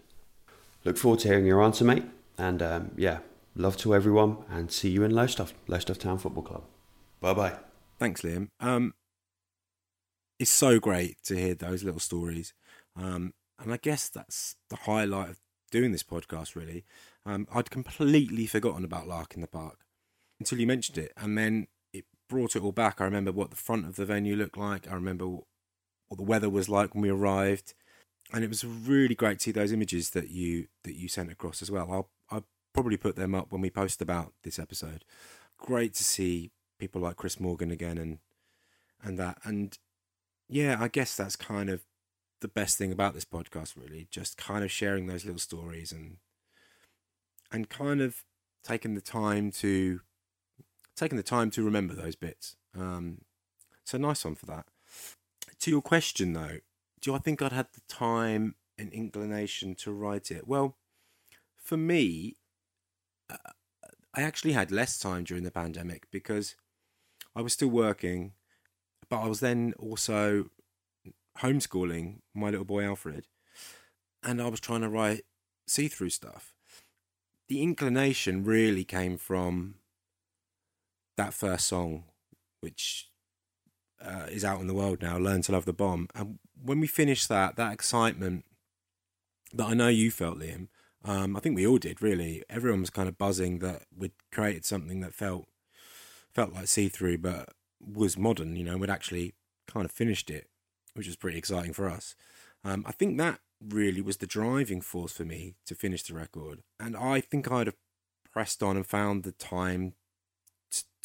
Look 0.85 0.96
forward 0.96 1.20
to 1.20 1.28
hearing 1.28 1.46
your 1.46 1.62
answer, 1.62 1.85
mate. 1.85 2.04
And 2.38 2.62
um, 2.62 2.90
yeah, 2.96 3.18
love 3.54 3.76
to 3.78 3.94
everyone 3.94 4.38
and 4.49 4.73
see 4.73 4.88
you 4.88 5.02
in 5.02 5.11
Lowestoft, 5.11 5.54
Lowestoft 5.68 6.00
Town 6.00 6.18
Football 6.18 6.42
Club. 6.42 6.64
Bye 7.20 7.35
bye. 7.35 7.56
Thanks, 7.99 8.23
Liam. 8.23 8.49
Um, 8.61 8.94
it's 10.38 10.50
so 10.50 10.78
great 10.78 11.16
to 11.25 11.37
hear 11.37 11.54
those 11.54 11.82
little 11.82 12.00
stories. 12.00 12.54
Um, 12.94 13.35
and 13.58 13.73
I 13.73 13.78
guess 13.78 14.08
that's 14.08 14.56
the 14.68 14.76
highlight 14.76 15.30
of 15.30 15.40
doing 15.70 15.92
this 15.92 16.02
podcast, 16.02 16.54
really. 16.54 16.85
Um, 17.25 17.46
I'd 17.52 17.70
completely 17.70 18.46
forgotten 18.46 18.85
about 18.85 19.08
Lark 19.08 19.35
in 19.35 19.40
the 19.40 19.46
Park 19.46 19.80
until 20.38 20.58
you 20.58 20.66
mentioned 20.66 20.99
it. 20.99 21.12
And 21.16 21.37
then 21.37 21.66
brought 22.28 22.56
it 22.56 22.62
all 22.62 22.73
back. 22.73 23.00
I 23.00 23.04
remember 23.04 23.33
what 23.33 23.50
the 23.50 23.56
front 23.56 23.87
of 23.87 23.97
the 23.97 24.06
venue 24.06 24.37
looked 24.37 24.56
like. 24.56 24.90
I 24.90 24.95
remember 24.95 25.26
what 26.09 26.16
the 26.16 26.23
weather 26.23 26.50
was 26.50 26.68
like 26.68 26.95
when 26.95 27.02
we 27.02 27.11
arrived, 27.11 27.75
and 28.33 28.45
it 28.45 28.49
was 28.49 28.64
really 28.64 29.14
great 29.14 29.38
to 29.38 29.45
see 29.45 29.52
those 29.52 29.73
images 29.73 30.11
that 30.11 30.30
you 30.30 30.68
that 30.85 30.97
you 30.97 31.09
sent 31.09 31.30
across 31.30 31.62
as 31.62 31.71
well. 31.71 31.90
I'll 31.90 32.11
I'll 32.30 32.47
probably 32.73 32.97
put 32.97 33.16
them 33.16 33.35
up 33.35 33.52
when 33.52 33.61
we 33.61 33.71
post 33.71 34.02
about 34.02 34.33
this 34.42 34.59
episode. 34.59 35.04
Great 35.59 35.95
to 35.95 36.04
see 36.04 36.50
people 36.78 37.00
like 37.00 37.16
Chris 37.16 37.40
Morgan 37.40 37.71
again 37.71 37.99
and 37.99 38.18
and 39.02 39.18
that 39.18 39.38
and 39.45 39.78
yeah, 40.49 40.76
I 40.80 40.88
guess 40.88 41.16
that's 41.16 41.37
kind 41.37 41.68
of 41.68 41.83
the 42.40 42.49
best 42.49 42.78
thing 42.78 42.92
about 42.92 43.14
this 43.14 43.25
podcast, 43.25 43.76
really. 43.76 44.09
Just 44.11 44.37
kind 44.37 44.62
of 44.62 44.71
sharing 44.71 45.06
those 45.06 45.25
little 45.25 45.40
stories 45.40 45.92
and 45.92 46.18
and 47.50 47.68
kind 47.68 48.00
of 48.00 48.25
taking 48.64 48.95
the 48.95 49.00
time 49.00 49.50
to 49.50 50.00
taking 50.97 51.17
the 51.17 51.23
time 51.23 51.50
to 51.50 51.62
remember 51.62 51.95
those 51.95 52.17
bits. 52.17 52.57
Um, 52.76 53.23
so 53.85 53.99
nice 53.99 54.25
one 54.25 54.35
for 54.35 54.47
that. 54.47 54.67
To 55.61 55.71
your 55.71 55.83
question 55.83 56.33
though, 56.33 56.59
do 57.00 57.15
I 57.15 57.19
think 57.19 57.41
I'd 57.41 57.53
had 57.53 57.69
the 57.73 57.83
time 57.88 58.57
and 58.79 58.93
inclination 58.93 59.75
to 59.76 59.93
write 59.93 60.31
it? 60.31 60.47
Well, 60.49 60.76
for 61.57 61.76
me, 61.76 62.37
uh, 63.31 63.53
I 64.15 64.23
actually 64.23 64.53
had 64.53 64.71
less 64.71 64.99
time 64.99 65.25
during 65.25 65.45
the 65.45 65.50
pandemic 65.50 66.07
because 66.11 66.57
I 67.35 67.43
was 67.43 67.53
still 67.53 67.69
working, 67.69 68.33
but 69.09 69.21
I 69.21 69.29
was 69.29 69.41
then 69.41 69.75
also 69.79 70.47
homeschooling 71.38 72.21
my 72.35 72.50
little 72.50 72.65
boy 72.65 72.85
Alfred, 72.85 73.26
and 74.23 74.41
I 74.41 74.49
was 74.49 74.61
trying 74.61 74.81
to 74.81 74.88
write 74.88 75.23
see 75.67 75.88
through 75.88 76.11
stuff. 76.11 76.55
The 77.49 77.62
inclination 77.62 78.45
really 78.45 78.85
came 78.85 79.17
from 79.17 79.76
that 81.16 81.35
first 81.35 81.66
song, 81.68 82.04
which 82.61 83.08
uh, 84.00 84.26
is 84.30 84.44
out 84.44 84.61
in 84.61 84.66
the 84.66 84.75
world 84.75 85.02
now, 85.02 85.18
Learn 85.18 85.42
to 85.42 85.52
Love 85.52 85.64
the 85.64 85.73
Bomb. 85.73 86.08
And 86.14 86.38
when 86.62 86.80
we 86.80 86.87
finished 86.87 87.28
that, 87.28 87.56
that 87.56 87.73
excitement 87.73 88.44
that 89.52 89.66
I 89.66 89.75
know 89.75 89.88
you 89.88 90.11
felt, 90.11 90.38
Liam, 90.38 90.68
um, 91.04 91.37
I 91.37 91.40
think 91.40 91.56
we 91.56 91.66
all 91.66 91.78
did 91.78 92.02
really. 92.02 92.42
Everyone 92.50 92.80
was 92.80 92.90
kind 92.90 93.08
of 93.08 93.18
buzzing 93.18 93.61
that 93.61 93.85
we'd 93.96 94.12
created 94.32 94.64
something 94.64 95.00
that 95.00 95.14
felt 95.14 95.46
felt 96.35 96.52
like 96.52 96.66
see 96.66 96.88
through, 96.88 97.18
but 97.18 97.50
was 97.80 98.18
modern. 98.18 98.56
You 98.56 98.64
know, 98.64 98.76
we'd 98.76 98.90
actually 98.90 99.35
kind 99.66 99.85
of 99.85 99.92
finished 99.92 100.30
it, 100.30 100.49
which 100.94 101.06
was 101.06 101.16
pretty 101.16 101.38
exciting 101.38 101.73
for 101.73 101.88
us. 101.88 102.14
Um, 102.64 102.85
I 102.87 102.92
think 102.92 103.16
that 103.18 103.40
really 103.66 104.00
was 104.00 104.18
the 104.18 104.26
driving 104.26 104.80
force 104.80 105.12
for 105.12 105.25
me 105.25 105.54
to 105.66 105.75
finish 105.75 106.02
the 106.02 106.14
record, 106.14 106.62
and 106.80 106.96
I 106.96 107.20
think 107.20 107.50
I'd 107.50 107.68
have 107.68 107.76
pressed 108.32 108.62
on 108.62 108.76
and 108.76 108.87
found 108.87 109.23
the 109.23 109.32
time 109.32 109.94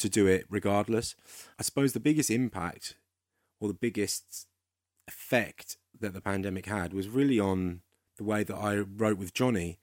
to 0.02 0.08
do 0.08 0.26
it 0.26 0.46
regardless. 0.48 1.14
I 1.58 1.62
suppose 1.62 1.92
the 1.92 2.00
biggest 2.00 2.30
impact 2.30 2.96
or 3.60 3.68
the 3.68 3.74
biggest 3.74 4.46
effect 5.08 5.76
that 5.98 6.14
the 6.14 6.20
pandemic 6.20 6.66
had 6.66 6.92
was 6.92 7.08
really 7.08 7.40
on 7.40 7.80
the 8.16 8.24
way 8.24 8.44
that 8.44 8.56
I 8.56 8.76
wrote 8.78 9.18
with 9.18 9.34
Johnny 9.34 9.78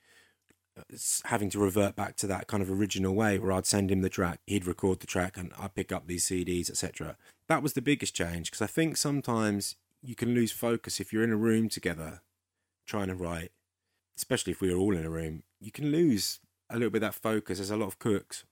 having 1.25 1.49
to 1.49 1.59
revert 1.59 1.95
back 1.95 2.15
to 2.17 2.27
that 2.27 2.47
kind 2.47 2.63
of 2.63 2.71
original 2.71 3.13
way 3.13 3.37
where 3.37 3.51
I'd 3.51 3.65
send 3.65 3.91
him 3.91 4.01
the 4.01 4.09
track, 4.09 4.39
he'd 4.47 4.65
record 4.65 4.99
the 4.99 5.07
track, 5.07 5.37
and 5.37 5.51
I'd 5.59 5.75
pick 5.75 5.91
up 5.91 6.07
these 6.07 6.25
CDs, 6.25 6.69
etc. 6.69 7.17
That 7.47 7.63
was 7.63 7.73
the 7.73 7.81
biggest 7.81 8.15
change 8.15 8.49
because 8.49 8.61
I 8.61 8.67
think 8.67 8.97
sometimes 8.97 9.75
you 10.01 10.15
can 10.15 10.33
lose 10.33 10.51
focus 10.51 10.99
if 10.99 11.11
you're 11.11 11.23
in 11.23 11.31
a 11.31 11.37
room 11.37 11.69
together 11.69 12.21
trying 12.85 13.07
to 13.07 13.15
write, 13.15 13.51
especially 14.17 14.51
if 14.51 14.61
we 14.61 14.73
were 14.73 14.79
all 14.79 14.95
in 14.95 15.05
a 15.05 15.09
room. 15.09 15.43
You 15.59 15.71
can 15.71 15.91
lose 15.91 16.39
a 16.69 16.75
little 16.75 16.89
bit 16.89 17.03
of 17.03 17.13
that 17.13 17.21
focus. 17.21 17.57
There's 17.57 17.71
a 17.71 17.77
lot 17.77 17.87
of 17.87 17.99
cooks. 17.99 18.45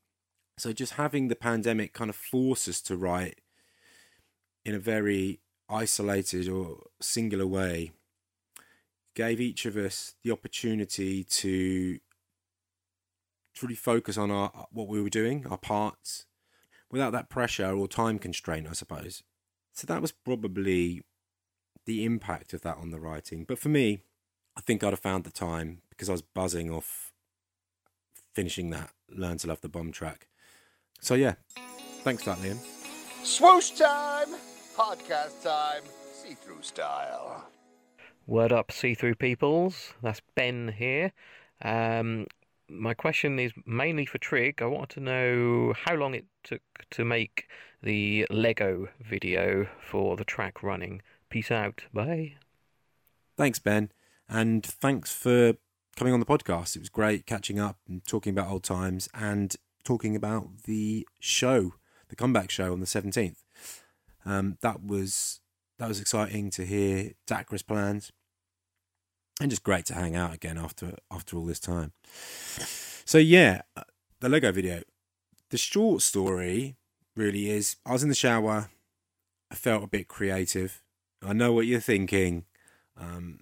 So 0.58 0.74
just 0.74 0.94
having 0.94 1.28
the 1.28 1.36
pandemic 1.36 1.94
kind 1.94 2.10
of 2.10 2.16
force 2.16 2.68
us 2.68 2.82
to 2.82 2.98
write 2.98 3.42
in 4.66 4.74
a 4.74 4.80
very 4.80 5.40
isolated 5.70 6.50
or 6.50 6.88
singular 7.00 7.46
way 7.46 7.92
gave 9.14 9.40
each 9.42 9.66
of 9.66 9.76
us 9.76 10.16
the 10.24 10.32
opportunity 10.32 11.24
to 11.24 12.00
truly 13.54 13.74
really 13.74 13.76
focus 13.76 14.18
on 14.18 14.30
our 14.30 14.68
what 14.72 14.88
we 14.88 15.02
were 15.02 15.10
doing, 15.10 15.46
our 15.48 15.58
parts, 15.58 16.26
without 16.92 17.12
that 17.12 17.30
pressure 17.30 17.72
or 17.72 17.88
time 17.88 18.20
constraint, 18.20 18.68
I 18.70 18.74
suppose. 18.74 19.24
So 19.74 19.86
that 19.88 20.02
was 20.02 20.12
probably 20.12 21.02
the 21.86 22.04
impact 22.06 22.54
of 22.54 22.62
that 22.62 22.78
on 22.78 22.92
the 22.92 23.00
writing. 23.00 23.46
But 23.48 23.60
for 23.60 23.70
me, 23.70 24.00
I 24.56 24.62
think 24.62 24.84
I'd 24.84 24.94
have 24.94 25.00
found 25.00 25.24
the 25.24 25.32
time 25.32 25.82
because 25.90 26.10
I 26.10 26.14
was 26.14 26.22
buzzing 26.22 26.72
off 26.72 27.12
finishing 28.34 28.70
that 28.70 28.92
Learn 29.10 29.38
to 29.40 29.48
Love 29.48 29.62
the 29.62 29.70
Bomb 29.70 29.92
track. 29.92 30.28
So 31.00 31.16
yeah, 31.16 31.36
thanks 32.04 32.24
for 32.24 32.32
that, 32.32 32.39
Liam. 32.39 32.58
Swoosh 33.24 33.72
time! 33.72 34.30
Podcast 34.75 35.44
time, 35.44 35.82
see 36.13 36.36
through 36.36 36.62
style. 36.62 37.46
Word 38.27 38.51
up, 38.51 38.72
see 38.72 38.94
through 38.94 39.16
peoples. 39.16 39.94
That's 40.04 40.22
Ben 40.36 40.74
here. 40.77 41.13
Um, 41.62 42.27
my 42.70 42.94
question 42.94 43.39
is 43.39 43.54
mainly 43.66 44.06
for 44.06 44.18
Trigg. 44.18 44.62
I 44.62 44.66
wanted 44.66 44.89
to 44.92 45.00
know 45.00 45.74
how 45.86 45.96
long 45.96 46.13
it 46.13 46.25
took 46.44 46.62
to 46.92 47.06
make 47.06 47.48
the 47.82 48.27
Lego 48.30 48.89
video 49.01 49.68
for 49.80 50.16
the 50.16 50.25
track 50.25 50.62
running. 50.62 51.01
Peace 51.30 51.51
out. 51.51 51.86
Bye. 51.94 52.36
Thanks, 53.38 53.60
Ben. 53.60 53.92
And 54.30 54.66
thanks 54.66 55.13
for 55.13 55.54
coming 55.96 56.13
on 56.13 56.20
the 56.20 56.25
podcast. 56.25 56.75
It 56.75 56.80
was 56.80 56.89
great 56.89 57.25
catching 57.25 57.60
up 57.60 57.77
and 57.88 58.06
talking 58.06 58.32
about 58.32 58.50
old 58.50 58.63
times 58.63 59.10
and 59.13 59.56
talking 59.88 60.17
about 60.17 60.63
the 60.65 61.08
show, 61.20 61.75
the 62.10 62.15
comeback 62.15 62.51
show 62.51 62.74
on 62.74 62.82
the 62.82 62.86
17th. 62.86 63.38
Um, 64.25 64.58
that 64.62 64.84
was 64.84 65.39
that 65.79 65.88
was 65.88 66.01
exciting 66.01 66.50
to 66.51 66.65
hear 66.65 67.12
Dacra's 67.25 67.63
plans 67.63 68.12
and 69.39 69.50
just 69.50 69.63
great 69.63 69.86
to 69.86 69.94
hang 69.94 70.15
out 70.15 70.34
again 70.34 70.58
after 70.58 70.96
after 71.10 71.38
all 71.38 71.46
this 71.46 71.62
time. 71.62 71.94
So 73.06 73.17
yeah, 73.17 73.62
uh, 73.77 73.84
the 74.20 74.27
Lego 74.27 74.51
video. 74.51 74.82
The 75.50 75.58
short 75.58 76.01
story 76.01 76.75
really 77.15 77.50
is 77.50 77.77
I 77.86 77.94
was 77.94 78.03
in 78.03 78.10
the 78.10 78.15
shower, 78.15 78.70
I 79.50 79.56
felt 79.56 79.86
a 79.86 79.88
bit 79.88 80.10
creative. 80.10 80.84
I 81.25 81.32
know 81.32 81.53
what 81.53 81.65
you're 81.65 81.79
thinking, 81.79 82.44
um, 82.98 83.39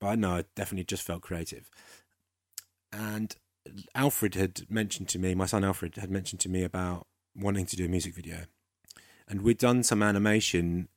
but 0.00 0.06
I 0.06 0.14
know 0.14 0.36
I 0.36 0.44
definitely 0.56 0.84
just 0.84 1.02
felt 1.02 1.20
creative. 1.20 1.68
And 2.90 3.36
Alfred 3.94 4.34
had 4.34 4.70
mentioned 4.70 5.08
to 5.10 5.18
me, 5.18 5.34
my 5.34 5.46
son 5.46 5.64
Alfred 5.64 5.96
had 5.96 6.10
mentioned 6.10 6.40
to 6.40 6.48
me 6.48 6.62
about 6.62 7.06
wanting 7.34 7.66
to 7.66 7.76
do 7.76 7.86
a 7.86 7.88
music 7.88 8.14
video. 8.14 8.44
And 9.26 9.42
we'd 9.42 9.58
done 9.58 9.82
some 9.82 10.02
animation 10.02 10.88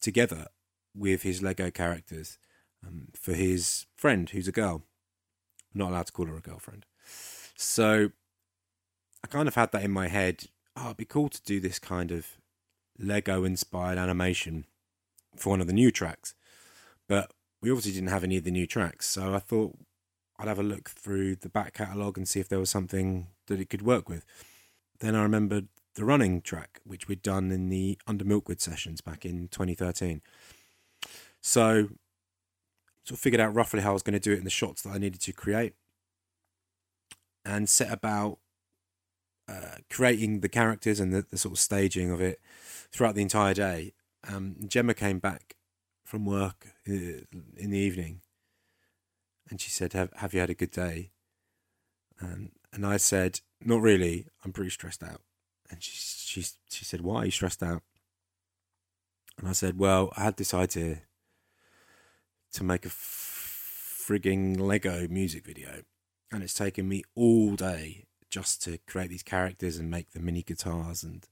together 0.00 0.48
with 0.94 1.22
his 1.22 1.42
Lego 1.42 1.70
characters 1.70 2.38
um, 2.86 3.08
for 3.14 3.32
his 3.32 3.86
friend, 3.96 4.28
who's 4.28 4.48
a 4.48 4.52
girl. 4.52 4.82
I'm 5.74 5.78
not 5.78 5.90
allowed 5.90 6.06
to 6.06 6.12
call 6.12 6.26
her 6.26 6.36
a 6.36 6.40
girlfriend. 6.40 6.84
So 7.56 8.10
I 9.24 9.26
kind 9.28 9.48
of 9.48 9.54
had 9.54 9.72
that 9.72 9.84
in 9.84 9.90
my 9.90 10.08
head. 10.08 10.44
Oh, 10.76 10.86
it'd 10.86 10.96
be 10.98 11.04
cool 11.04 11.28
to 11.28 11.42
do 11.42 11.60
this 11.60 11.78
kind 11.78 12.10
of 12.10 12.26
Lego 12.98 13.44
inspired 13.44 13.98
animation 13.98 14.66
for 15.36 15.50
one 15.50 15.60
of 15.60 15.66
the 15.66 15.72
new 15.72 15.90
tracks. 15.90 16.34
But 17.08 17.32
we 17.62 17.70
obviously 17.70 17.92
didn't 17.92 18.10
have 18.10 18.24
any 18.24 18.36
of 18.36 18.44
the 18.44 18.50
new 18.50 18.66
tracks. 18.66 19.06
So 19.08 19.34
I 19.34 19.38
thought 19.38 19.78
I'd 20.42 20.48
have 20.48 20.58
a 20.58 20.64
look 20.64 20.90
through 20.90 21.36
the 21.36 21.48
back 21.48 21.74
catalogue 21.74 22.18
and 22.18 22.26
see 22.26 22.40
if 22.40 22.48
there 22.48 22.58
was 22.58 22.68
something 22.68 23.28
that 23.46 23.60
it 23.60 23.70
could 23.70 23.82
work 23.82 24.08
with. 24.08 24.24
Then 24.98 25.14
I 25.14 25.22
remembered 25.22 25.68
the 25.94 26.04
running 26.04 26.40
track, 26.40 26.80
which 26.84 27.06
we'd 27.06 27.22
done 27.22 27.52
in 27.52 27.68
the 27.68 27.96
Under 28.08 28.24
Milkwood 28.24 28.60
sessions 28.60 29.00
back 29.00 29.24
in 29.24 29.46
2013. 29.48 30.20
So 31.40 31.90
sort 33.04 33.18
of 33.18 33.20
figured 33.20 33.40
out 33.40 33.54
roughly 33.54 33.82
how 33.82 33.90
I 33.90 33.92
was 33.92 34.02
going 34.02 34.14
to 34.14 34.20
do 34.20 34.32
it 34.32 34.38
in 34.38 34.44
the 34.44 34.50
shots 34.50 34.82
that 34.82 34.90
I 34.90 34.98
needed 34.98 35.20
to 35.20 35.32
create, 35.32 35.74
and 37.44 37.68
set 37.68 37.92
about 37.92 38.38
uh, 39.48 39.76
creating 39.90 40.40
the 40.40 40.48
characters 40.48 40.98
and 40.98 41.12
the, 41.12 41.24
the, 41.30 41.38
sort 41.38 41.54
of 41.54 41.58
staging 41.60 42.10
of 42.10 42.20
it 42.20 42.40
throughout 42.90 43.14
the 43.14 43.22
entire 43.22 43.54
day. 43.54 43.92
Um, 44.28 44.56
Gemma 44.66 44.94
came 44.94 45.20
back 45.20 45.54
from 46.04 46.24
work 46.24 46.66
uh, 46.88 47.26
in 47.56 47.70
the 47.70 47.78
evening, 47.78 48.22
and 49.50 49.60
she 49.60 49.70
said, 49.70 49.92
"Have 49.92 50.12
Have 50.16 50.34
you 50.34 50.40
had 50.40 50.50
a 50.50 50.54
good 50.54 50.70
day?" 50.70 51.10
And 52.18 52.52
and 52.72 52.86
I 52.86 52.96
said, 52.96 53.40
"Not 53.60 53.80
really. 53.82 54.26
I'm 54.44 54.52
pretty 54.52 54.70
stressed 54.70 55.02
out." 55.02 55.22
And 55.70 55.82
she 55.82 55.92
she 55.92 56.46
she 56.70 56.84
said, 56.84 57.00
"Why 57.00 57.22
are 57.22 57.24
you 57.26 57.30
stressed 57.30 57.62
out?" 57.62 57.82
And 59.38 59.48
I 59.48 59.52
said, 59.52 59.78
"Well, 59.78 60.12
I 60.16 60.24
had 60.24 60.36
this 60.36 60.54
idea 60.54 61.02
to 62.52 62.64
make 62.64 62.84
a 62.84 62.90
frigging 62.90 64.58
Lego 64.60 65.06
music 65.08 65.44
video. 65.44 65.82
And 66.30 66.42
it's 66.42 66.54
taken 66.54 66.88
me 66.88 67.02
all 67.14 67.56
day 67.56 68.04
just 68.30 68.62
to 68.62 68.78
create 68.86 69.10
these 69.10 69.22
characters 69.22 69.76
and 69.76 69.90
make 69.90 70.10
the 70.10 70.20
mini 70.20 70.42
guitars 70.42 71.02
and 71.02 71.26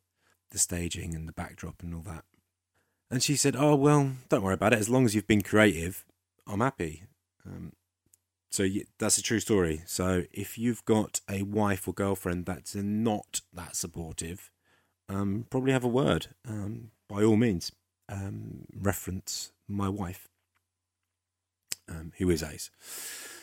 the 0.51 0.59
staging 0.59 1.15
and 1.15 1.27
the 1.27 1.33
backdrop 1.33 1.83
and 1.83 1.95
all 1.95 2.03
that. 2.03 2.25
And 3.11 3.23
she 3.23 3.37
said, 3.37 3.57
Oh, 3.57 3.75
well, 3.75 4.13
don't 4.29 4.43
worry 4.43 4.55
about 4.55 4.73
it. 4.73 4.79
As 4.79 4.89
long 4.89 5.05
as 5.05 5.15
you've 5.15 5.27
been 5.27 5.43
creative, 5.43 6.05
I'm 6.47 6.61
happy. 6.61 7.05
Um, 7.47 7.73
so 8.51 8.67
that's 8.99 9.17
a 9.17 9.23
true 9.23 9.41
story. 9.41 9.83
So 9.87 10.25
if 10.33 10.59
you've 10.59 10.85
got 10.85 11.21
a 11.31 11.43
wife 11.43 11.87
or 11.87 11.95
girlfriend 11.95 12.47
that's 12.47 12.75
not 12.75 13.41
that 13.53 13.77
supportive, 13.77 14.51
um, 15.09 15.47
probably 15.51 15.73
have 15.73 15.85
a 15.85 15.89
word. 15.89 16.29
Um, 16.47 16.91
by 17.09 17.23
all 17.23 17.37
means, 17.37 17.73
um, 18.09 18.67
reference 18.77 19.53
my 19.69 19.89
wife 19.89 20.29
um, 21.89 22.13
who 22.19 22.29
is 22.29 22.43
Ace. 22.43 22.71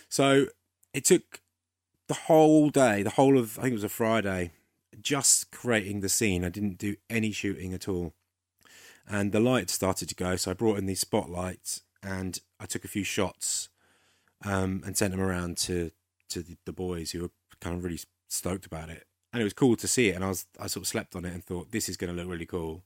So 0.10 0.48
it 0.94 1.06
took 1.06 1.42
the 2.08 2.14
whole 2.14 2.70
day, 2.70 3.02
the 3.02 3.12
whole 3.12 3.38
of, 3.38 3.58
I 3.60 3.64
think 3.64 3.72
it 3.72 3.76
was 3.76 3.84
a 3.84 3.90
Friday, 3.90 4.52
just 5.02 5.52
creating 5.52 6.02
the 6.02 6.10
scene. 6.10 6.44
I 6.44 6.50
didn't 6.50 6.78
do 6.78 6.96
any 7.10 7.32
shooting 7.32 7.74
at 7.74 7.88
all. 7.88 8.14
And 9.08 9.32
the 9.32 9.40
lights 9.40 9.74
started 9.74 10.10
to 10.10 10.16
go, 10.16 10.36
so 10.36 10.52
I 10.52 10.54
brought 10.54 10.78
in 10.78 10.86
these 10.86 11.00
spotlights 11.00 11.82
and 12.04 12.40
I 12.60 12.66
took 12.66 12.84
a 12.84 12.90
few 12.90 13.06
shots 13.06 13.70
um, 14.46 14.82
and 14.86 14.98
sent 14.98 15.12
them 15.12 15.22
around 15.22 15.58
to 15.58 15.92
to 16.30 16.44
the, 16.66 16.74
boys 16.74 17.12
who 17.12 17.22
were 17.22 17.32
kind 17.62 17.78
of 17.78 17.84
really 17.86 18.00
stoked 18.28 18.66
about 18.66 18.90
it. 18.90 19.06
And 19.32 19.42
it 19.42 19.46
was 19.46 19.54
cool 19.54 19.78
to 19.78 19.88
see 19.88 20.10
it, 20.10 20.16
and 20.16 20.24
I 20.24 20.30
was 20.30 20.46
I 20.60 20.68
sort 20.68 20.84
of 20.84 20.88
slept 20.88 21.16
on 21.16 21.26
it 21.26 21.34
and 21.34 21.44
thought 21.44 21.72
this 21.72 21.90
is 21.90 21.98
going 21.98 22.14
to 22.14 22.22
look 22.22 22.30
really 22.30 22.46
cool. 22.46 22.84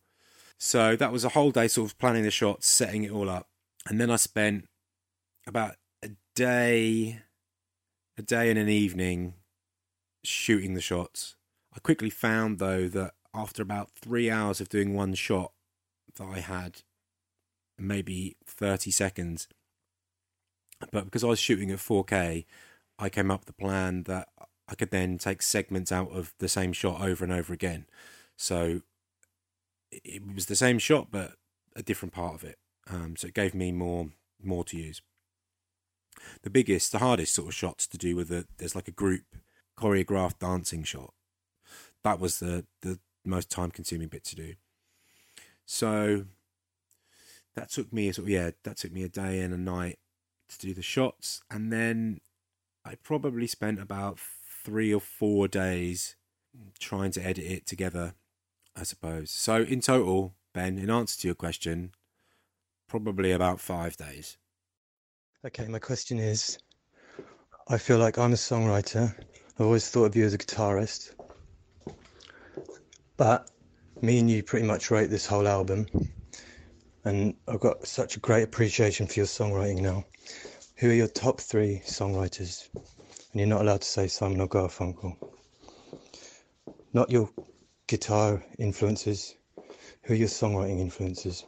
So 0.57 0.95
that 0.95 1.11
was 1.11 1.25
a 1.25 1.29
whole 1.29 1.51
day 1.51 1.67
sort 1.67 1.91
of 1.91 1.97
planning 1.97 2.23
the 2.23 2.31
shots, 2.31 2.67
setting 2.67 3.03
it 3.03 3.11
all 3.11 3.29
up, 3.29 3.47
and 3.87 3.99
then 3.99 4.11
I 4.11 4.15
spent 4.17 4.67
about 5.47 5.75
a 6.03 6.09
day, 6.35 7.21
a 8.17 8.21
day 8.21 8.49
and 8.49 8.59
an 8.59 8.69
evening 8.69 9.35
shooting 10.23 10.73
the 10.73 10.81
shots. 10.81 11.35
I 11.75 11.79
quickly 11.79 12.09
found 12.09 12.59
though 12.59 12.87
that 12.89 13.13
after 13.33 13.61
about 13.61 13.91
three 13.91 14.29
hours 14.29 14.59
of 14.61 14.69
doing 14.69 14.93
one 14.93 15.13
shot, 15.13 15.53
that 16.15 16.25
I 16.25 16.39
had 16.39 16.81
maybe 17.77 18.37
30 18.45 18.91
seconds. 18.91 19.47
But 20.91 21.05
because 21.05 21.23
I 21.23 21.27
was 21.27 21.39
shooting 21.39 21.71
at 21.71 21.79
4K, 21.79 22.45
I 22.97 23.09
came 23.09 23.31
up 23.31 23.41
with 23.41 23.47
the 23.47 23.61
plan 23.61 24.03
that 24.03 24.29
I 24.67 24.75
could 24.75 24.91
then 24.91 25.17
take 25.17 25.41
segments 25.41 25.91
out 25.91 26.11
of 26.11 26.33
the 26.39 26.47
same 26.47 26.71
shot 26.71 27.01
over 27.01 27.23
and 27.23 27.33
over 27.33 27.53
again. 27.53 27.85
So 28.37 28.81
it 29.91 30.21
was 30.33 30.45
the 30.45 30.55
same 30.55 30.79
shot, 30.79 31.07
but 31.11 31.33
a 31.75 31.83
different 31.83 32.13
part 32.13 32.35
of 32.35 32.43
it. 32.43 32.57
Um, 32.89 33.15
so 33.15 33.27
it 33.27 33.33
gave 33.33 33.53
me 33.53 33.71
more 33.71 34.09
more 34.41 34.63
to 34.65 34.77
use. 34.77 35.01
The 36.43 36.49
biggest, 36.49 36.91
the 36.91 36.99
hardest 36.99 37.35
sort 37.35 37.49
of 37.49 37.53
shots 37.53 37.87
to 37.87 37.97
do 37.97 38.15
with 38.15 38.29
the 38.29 38.45
there's 38.57 38.75
like 38.75 38.87
a 38.87 38.91
group 38.91 39.23
choreographed 39.77 40.39
dancing 40.39 40.83
shot. 40.83 41.13
That 42.03 42.19
was 42.19 42.39
the 42.39 42.65
the 42.81 42.99
most 43.25 43.49
time 43.49 43.71
consuming 43.71 44.07
bit 44.07 44.23
to 44.25 44.35
do. 44.35 44.53
So 45.65 46.25
that 47.55 47.69
took 47.69 47.91
me 47.91 48.11
sort 48.11 48.25
of 48.25 48.29
yeah, 48.29 48.51
that 48.63 48.77
took 48.77 48.91
me 48.91 49.03
a 49.03 49.09
day 49.09 49.41
and 49.41 49.53
a 49.53 49.57
night 49.57 49.99
to 50.51 50.59
do 50.59 50.73
the 50.73 50.81
shots, 50.81 51.41
and 51.49 51.71
then 51.71 52.21
I 52.85 52.95
probably 52.95 53.47
spent 53.47 53.79
about 53.79 54.19
three 54.63 54.93
or 54.93 55.01
four 55.01 55.47
days 55.47 56.15
trying 56.79 57.11
to 57.11 57.25
edit 57.25 57.45
it 57.45 57.65
together. 57.65 58.13
I 58.75 58.83
suppose. 58.83 59.31
So 59.31 59.63
in 59.63 59.81
total, 59.81 60.33
Ben, 60.53 60.77
in 60.77 60.89
answer 60.89 61.19
to 61.21 61.27
your 61.27 61.35
question, 61.35 61.91
probably 62.87 63.31
about 63.31 63.59
five 63.59 63.97
days. 63.97 64.37
Okay, 65.45 65.67
my 65.67 65.79
question 65.79 66.19
is 66.19 66.57
I 67.67 67.77
feel 67.77 67.97
like 67.97 68.17
I'm 68.17 68.33
a 68.33 68.35
songwriter. 68.35 69.13
I've 69.55 69.65
always 69.65 69.89
thought 69.89 70.05
of 70.05 70.15
you 70.15 70.25
as 70.25 70.33
a 70.33 70.37
guitarist. 70.37 71.13
But 73.17 73.51
me 74.01 74.19
and 74.19 74.29
you 74.29 74.43
pretty 74.43 74.65
much 74.65 74.89
wrote 74.89 75.09
this 75.09 75.25
whole 75.25 75.47
album. 75.47 75.87
And 77.03 77.35
I've 77.47 77.59
got 77.59 77.87
such 77.87 78.15
a 78.15 78.19
great 78.19 78.43
appreciation 78.43 79.07
for 79.07 79.13
your 79.13 79.25
songwriting 79.25 79.81
now. 79.81 80.05
Who 80.77 80.89
are 80.89 80.93
your 80.93 81.07
top 81.07 81.39
three 81.41 81.81
songwriters? 81.85 82.69
And 82.75 83.39
you're 83.39 83.47
not 83.47 83.61
allowed 83.61 83.81
to 83.81 83.87
say 83.87 84.07
Simon 84.07 84.41
or 84.41 84.47
Garfunkel. 84.47 85.15
Not 86.93 87.09
your 87.09 87.29
guitar 87.87 88.43
influences. 88.59 89.35
Who 90.03 90.13
are 90.13 90.17
your 90.17 90.27
songwriting 90.27 90.79
influences? 90.79 91.45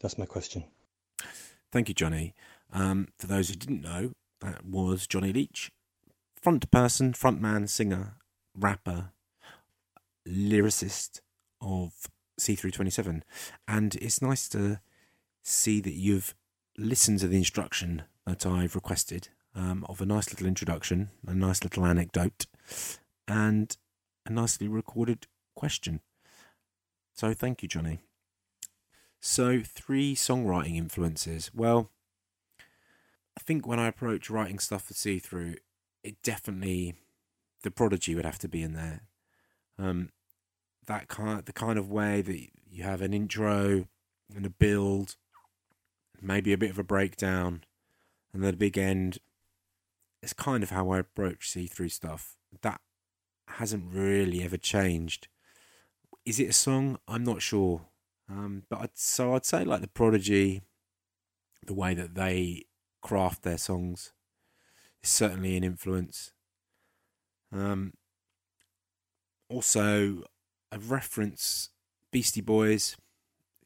That's 0.00 0.18
my 0.18 0.26
question. 0.26 0.64
Thank 1.70 1.88
you, 1.88 1.94
Johnny. 1.94 2.34
Um, 2.72 3.08
for 3.18 3.26
those 3.26 3.48
who 3.48 3.54
didn't 3.54 3.82
know, 3.82 4.12
that 4.40 4.64
was 4.66 5.06
Johnny 5.06 5.32
Leach, 5.32 5.70
front 6.40 6.70
person, 6.70 7.12
frontman, 7.12 7.68
singer, 7.68 8.16
rapper, 8.54 9.12
lyricist 10.28 11.20
of 11.60 11.92
Cthru27. 12.40 13.22
And 13.68 13.94
it's 13.96 14.22
nice 14.22 14.48
to 14.50 14.80
see 15.42 15.80
that 15.80 15.94
you've 15.94 16.34
listened 16.76 17.20
to 17.20 17.28
the 17.28 17.36
instruction 17.36 18.02
that 18.26 18.46
I've 18.46 18.74
requested 18.74 19.28
um, 19.54 19.84
of 19.88 20.00
a 20.00 20.06
nice 20.06 20.30
little 20.30 20.46
introduction, 20.46 21.10
a 21.26 21.34
nice 21.34 21.62
little 21.62 21.84
anecdote, 21.84 22.46
and 23.28 23.76
a 24.24 24.32
nicely 24.32 24.68
recorded 24.68 25.26
question. 25.54 26.00
So 27.12 27.34
thank 27.34 27.62
you, 27.62 27.68
Johnny. 27.68 28.00
So, 29.24 29.60
three 29.64 30.16
songwriting 30.16 30.76
influences. 30.76 31.50
Well, 31.54 31.90
I 33.36 33.40
think 33.40 33.66
when 33.66 33.78
I 33.78 33.86
approach 33.86 34.28
writing 34.28 34.58
stuff 34.58 34.86
for 34.86 34.94
See 34.94 35.20
Through, 35.20 35.56
it 36.02 36.20
definitely 36.24 36.94
the 37.62 37.70
prodigy 37.70 38.16
would 38.16 38.24
have 38.24 38.40
to 38.40 38.48
be 38.48 38.62
in 38.62 38.72
there. 38.72 39.02
Um, 39.78 40.10
that 40.86 41.08
kind, 41.08 41.44
the 41.44 41.52
kind 41.52 41.78
of 41.78 41.90
way 41.90 42.22
that 42.22 42.48
you 42.70 42.82
have 42.84 43.02
an 43.02 43.14
intro 43.14 43.86
and 44.34 44.46
a 44.46 44.50
build, 44.50 45.16
maybe 46.20 46.52
a 46.52 46.58
bit 46.58 46.70
of 46.70 46.78
a 46.78 46.84
breakdown, 46.84 47.64
and 48.32 48.42
then 48.42 48.54
a 48.54 48.56
big 48.56 48.78
end. 48.78 49.18
It's 50.22 50.32
kind 50.32 50.62
of 50.62 50.70
how 50.70 50.90
I 50.90 51.00
approach 51.00 51.50
See 51.50 51.66
Through 51.66 51.88
stuff. 51.90 52.36
That 52.62 52.80
hasn't 53.48 53.92
really 53.92 54.42
ever 54.42 54.56
changed. 54.56 55.28
Is 56.24 56.38
it 56.38 56.50
a 56.50 56.52
song? 56.52 56.98
I'm 57.08 57.24
not 57.24 57.42
sure. 57.42 57.82
Um, 58.28 58.62
but 58.70 58.80
I'd, 58.80 58.90
so 58.94 59.34
I'd 59.34 59.44
say 59.44 59.64
like 59.64 59.80
the 59.80 59.88
Prodigy, 59.88 60.62
the 61.66 61.74
way 61.74 61.94
that 61.94 62.14
they 62.14 62.64
craft 63.02 63.42
their 63.42 63.58
songs 63.58 64.12
is 65.02 65.10
certainly 65.10 65.56
an 65.56 65.64
influence. 65.64 66.32
Um, 67.52 67.92
also, 69.48 70.22
I 70.72 70.76
reference 70.76 71.68
Beastie 72.10 72.40
Boys 72.40 72.96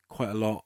quite 0.09 0.31
a 0.31 0.35
lot. 0.35 0.65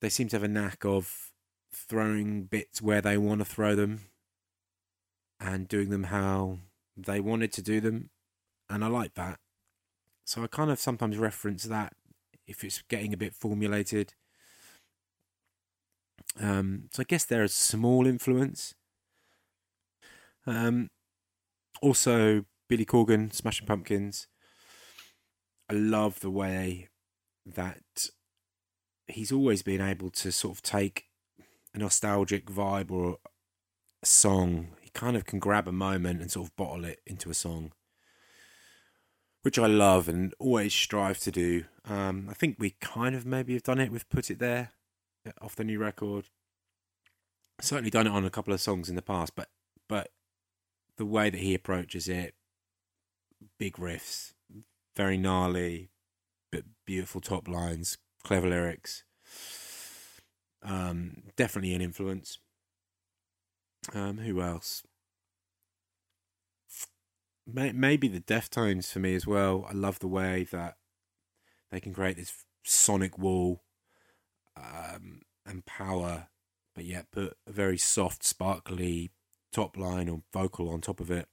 They 0.00 0.08
seem 0.08 0.26
to 0.28 0.36
have 0.36 0.42
a 0.42 0.48
knack 0.48 0.84
of 0.84 1.30
throwing 1.72 2.44
bits 2.44 2.82
where 2.82 3.00
they 3.00 3.16
want 3.16 3.40
to 3.40 3.44
throw 3.44 3.76
them 3.76 4.00
and 5.38 5.68
doing 5.68 5.90
them 5.90 6.04
how 6.04 6.58
they 6.96 7.20
wanted 7.20 7.52
to 7.52 7.62
do 7.62 7.80
them. 7.80 8.10
And 8.68 8.84
I 8.84 8.88
like 8.88 9.14
that. 9.14 9.38
So 10.24 10.42
I 10.42 10.48
kind 10.48 10.72
of 10.72 10.80
sometimes 10.80 11.16
reference 11.16 11.62
that 11.64 11.92
if 12.48 12.64
it's 12.64 12.82
getting 12.88 13.14
a 13.14 13.16
bit 13.16 13.32
formulated. 13.32 14.14
Um, 16.40 16.88
so 16.92 17.02
I 17.02 17.04
guess 17.04 17.24
they're 17.24 17.44
a 17.44 17.48
small 17.48 18.04
influence. 18.04 18.74
Um, 20.44 20.90
also, 21.80 22.44
Billy 22.68 22.84
Corgan, 22.84 23.32
Smashing 23.32 23.66
Pumpkins. 23.66 24.26
I 25.68 25.74
love 25.74 26.20
the 26.20 26.30
way 26.30 26.88
that 27.44 28.10
he's 29.06 29.32
always 29.32 29.62
been 29.62 29.80
able 29.80 30.10
to 30.10 30.32
sort 30.32 30.56
of 30.56 30.62
take 30.62 31.06
a 31.74 31.78
nostalgic 31.78 32.46
vibe 32.46 32.90
or 32.90 33.18
a 34.02 34.06
song. 34.06 34.68
He 34.80 34.90
kind 34.90 35.16
of 35.16 35.26
can 35.26 35.38
grab 35.38 35.68
a 35.68 35.72
moment 35.72 36.20
and 36.20 36.30
sort 36.30 36.48
of 36.48 36.56
bottle 36.56 36.84
it 36.84 37.00
into 37.06 37.30
a 37.30 37.34
song, 37.34 37.72
which 39.42 39.58
I 39.58 39.66
love 39.66 40.08
and 40.08 40.34
always 40.38 40.72
strive 40.72 41.18
to 41.20 41.30
do. 41.30 41.64
Um, 41.84 42.28
I 42.30 42.34
think 42.34 42.56
we 42.58 42.76
kind 42.80 43.14
of 43.14 43.26
maybe 43.26 43.54
have 43.54 43.62
done 43.62 43.80
it 43.80 43.92
with 43.92 44.08
Put 44.08 44.30
It 44.30 44.38
There 44.38 44.72
off 45.40 45.56
the 45.56 45.64
new 45.64 45.78
record. 45.78 46.26
Certainly 47.60 47.90
done 47.90 48.06
it 48.06 48.12
on 48.12 48.24
a 48.24 48.30
couple 48.30 48.52
of 48.52 48.60
songs 48.60 48.88
in 48.88 48.96
the 48.96 49.02
past, 49.02 49.32
but 49.34 49.48
but 49.88 50.10
the 50.96 51.06
way 51.06 51.30
that 51.30 51.40
he 51.40 51.54
approaches 51.54 52.08
it, 52.08 52.34
big 53.58 53.74
riffs, 53.74 54.32
very 54.96 55.16
gnarly, 55.16 55.90
but 56.50 56.64
beautiful 56.86 57.20
top 57.20 57.46
lines, 57.46 57.98
clever 58.24 58.48
lyrics. 58.48 59.04
Um, 60.62 61.22
definitely 61.36 61.74
an 61.74 61.82
influence. 61.82 62.38
Um, 63.94 64.18
who 64.18 64.40
else? 64.40 64.82
Maybe 67.46 68.08
the 68.08 68.20
Deftones 68.20 68.90
for 68.90 68.98
me 68.98 69.14
as 69.14 69.26
well. 69.26 69.66
I 69.68 69.72
love 69.72 70.00
the 70.00 70.08
way 70.08 70.44
that 70.50 70.76
they 71.70 71.78
can 71.78 71.92
create 71.92 72.16
this 72.16 72.44
sonic 72.64 73.16
wall 73.16 73.62
um, 74.56 75.20
and 75.44 75.64
power, 75.64 76.28
but 76.74 76.84
yet 76.84 77.12
put 77.12 77.36
a 77.46 77.52
very 77.52 77.78
soft, 77.78 78.24
sparkly 78.24 79.10
top 79.52 79.76
line 79.76 80.08
or 80.08 80.22
vocal 80.32 80.68
on 80.68 80.80
top 80.80 80.98
of 80.98 81.10
it. 81.10 81.28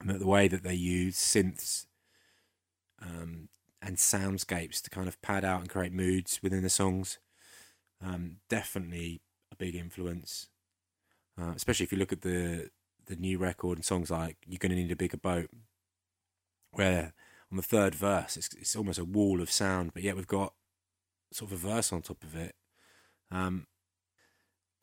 And 0.00 0.10
that 0.10 0.18
the 0.18 0.26
way 0.26 0.48
that 0.48 0.64
they 0.64 0.74
use 0.74 1.16
synths 1.16 1.86
um, 3.02 3.48
and 3.82 3.96
soundscapes 3.96 4.80
to 4.82 4.90
kind 4.90 5.08
of 5.08 5.20
pad 5.22 5.44
out 5.44 5.60
and 5.60 5.68
create 5.68 5.92
moods 5.92 6.40
within 6.42 6.62
the 6.62 6.70
songs, 6.70 7.18
um, 8.04 8.36
definitely 8.48 9.20
a 9.52 9.56
big 9.56 9.74
influence. 9.74 10.48
Uh, 11.40 11.52
especially 11.54 11.84
if 11.84 11.92
you 11.92 11.98
look 11.98 12.12
at 12.12 12.22
the 12.22 12.70
the 13.06 13.16
new 13.16 13.38
record 13.38 13.78
and 13.78 13.84
songs 13.84 14.10
like 14.10 14.38
"You're 14.46 14.58
Gonna 14.58 14.74
Need 14.74 14.90
a 14.90 14.96
Bigger 14.96 15.18
Boat," 15.18 15.50
where 16.72 17.12
on 17.50 17.56
the 17.56 17.62
third 17.62 17.94
verse 17.94 18.36
it's 18.36 18.48
it's 18.54 18.76
almost 18.76 18.98
a 18.98 19.04
wall 19.04 19.40
of 19.40 19.50
sound, 19.50 19.92
but 19.94 20.02
yet 20.02 20.16
we've 20.16 20.26
got 20.26 20.54
sort 21.32 21.52
of 21.52 21.64
a 21.64 21.68
verse 21.68 21.92
on 21.92 22.02
top 22.02 22.22
of 22.24 22.34
it. 22.34 22.54
Um, 23.30 23.66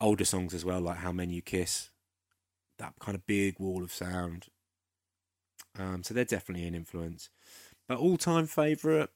older 0.00 0.24
songs 0.24 0.54
as 0.54 0.64
well, 0.64 0.80
like 0.80 0.98
How 0.98 1.12
Many 1.12 1.34
You 1.34 1.42
Kiss, 1.42 1.90
that 2.78 2.94
kind 3.00 3.14
of 3.14 3.26
big 3.26 3.58
wall 3.58 3.82
of 3.82 3.92
sound. 3.92 4.46
Um, 5.78 6.02
so 6.02 6.14
they're 6.14 6.24
definitely 6.24 6.66
an 6.66 6.74
influence. 6.74 7.30
But 7.88 7.98
all 7.98 8.16
time 8.16 8.46
favourite 8.46 9.10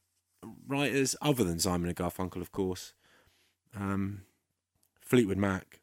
writers, 0.66 1.16
other 1.22 1.44
than 1.44 1.58
Simon 1.58 1.88
and 1.88 1.96
Garfunkel, 1.96 2.40
of 2.40 2.52
course, 2.52 2.92
um, 3.74 4.22
Fleetwood 5.00 5.38
Mac, 5.38 5.80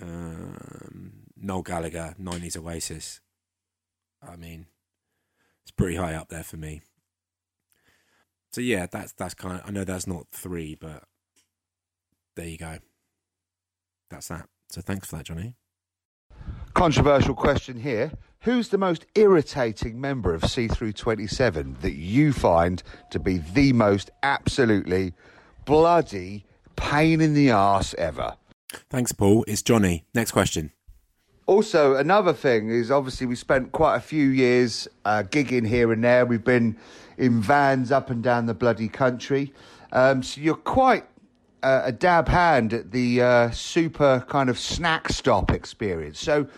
um, 0.00 1.24
Noel 1.36 1.62
Gallagher, 1.62 2.14
90s 2.20 2.56
Oasis. 2.56 3.20
I 4.22 4.36
mean, 4.36 4.66
it's 5.62 5.70
pretty 5.70 5.96
high 5.96 6.14
up 6.14 6.28
there 6.28 6.44
for 6.44 6.56
me. 6.56 6.82
So 8.52 8.60
yeah, 8.60 8.86
that's 8.90 9.12
that's 9.12 9.34
kind 9.34 9.60
of. 9.60 9.66
I 9.66 9.70
know 9.70 9.84
that's 9.84 10.06
not 10.06 10.26
three, 10.32 10.74
but 10.74 11.04
there 12.36 12.48
you 12.48 12.58
go. 12.58 12.78
That's 14.10 14.28
that. 14.28 14.48
So 14.70 14.80
thanks 14.80 15.08
for 15.08 15.16
that, 15.16 15.26
Johnny. 15.26 15.54
Controversial 16.80 17.34
question 17.34 17.78
here. 17.78 18.10
Who's 18.40 18.70
the 18.70 18.78
most 18.78 19.04
irritating 19.14 20.00
member 20.00 20.32
of 20.32 20.46
C 20.46 20.66
through 20.66 20.94
27 20.94 21.76
that 21.82 21.92
you 21.92 22.32
find 22.32 22.82
to 23.10 23.18
be 23.18 23.36
the 23.36 23.74
most 23.74 24.10
absolutely 24.22 25.12
bloody 25.66 26.46
pain 26.76 27.20
in 27.20 27.34
the 27.34 27.50
arse 27.50 27.92
ever? 27.98 28.34
Thanks, 28.88 29.12
Paul. 29.12 29.44
It's 29.46 29.60
Johnny. 29.60 30.06
Next 30.14 30.30
question. 30.30 30.72
Also, 31.44 31.96
another 31.96 32.32
thing 32.32 32.70
is 32.70 32.90
obviously 32.90 33.26
we 33.26 33.36
spent 33.36 33.72
quite 33.72 33.96
a 33.96 34.00
few 34.00 34.28
years 34.28 34.88
uh, 35.04 35.22
gigging 35.28 35.66
here 35.66 35.92
and 35.92 36.02
there. 36.02 36.24
We've 36.24 36.42
been 36.42 36.78
in 37.18 37.42
vans 37.42 37.92
up 37.92 38.08
and 38.08 38.22
down 38.22 38.46
the 38.46 38.54
bloody 38.54 38.88
country. 38.88 39.52
Um, 39.92 40.22
so 40.22 40.40
you're 40.40 40.54
quite 40.54 41.04
uh, 41.62 41.82
a 41.84 41.92
dab 41.92 42.26
hand 42.26 42.72
at 42.72 42.90
the 42.90 43.20
uh, 43.20 43.50
super 43.50 44.24
kind 44.30 44.48
of 44.48 44.58
snack 44.58 45.10
stop 45.10 45.50
experience. 45.50 46.18
So, 46.18 46.48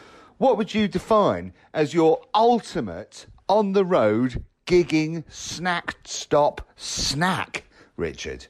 what 0.42 0.56
would 0.56 0.74
you 0.74 0.88
define 0.88 1.52
as 1.72 1.94
your 1.94 2.20
ultimate 2.34 3.26
on 3.48 3.74
the 3.74 3.84
road 3.84 4.44
gigging 4.66 5.22
snack 5.30 5.98
stop 6.02 6.68
snack, 6.74 7.62
Richard? 7.96 8.48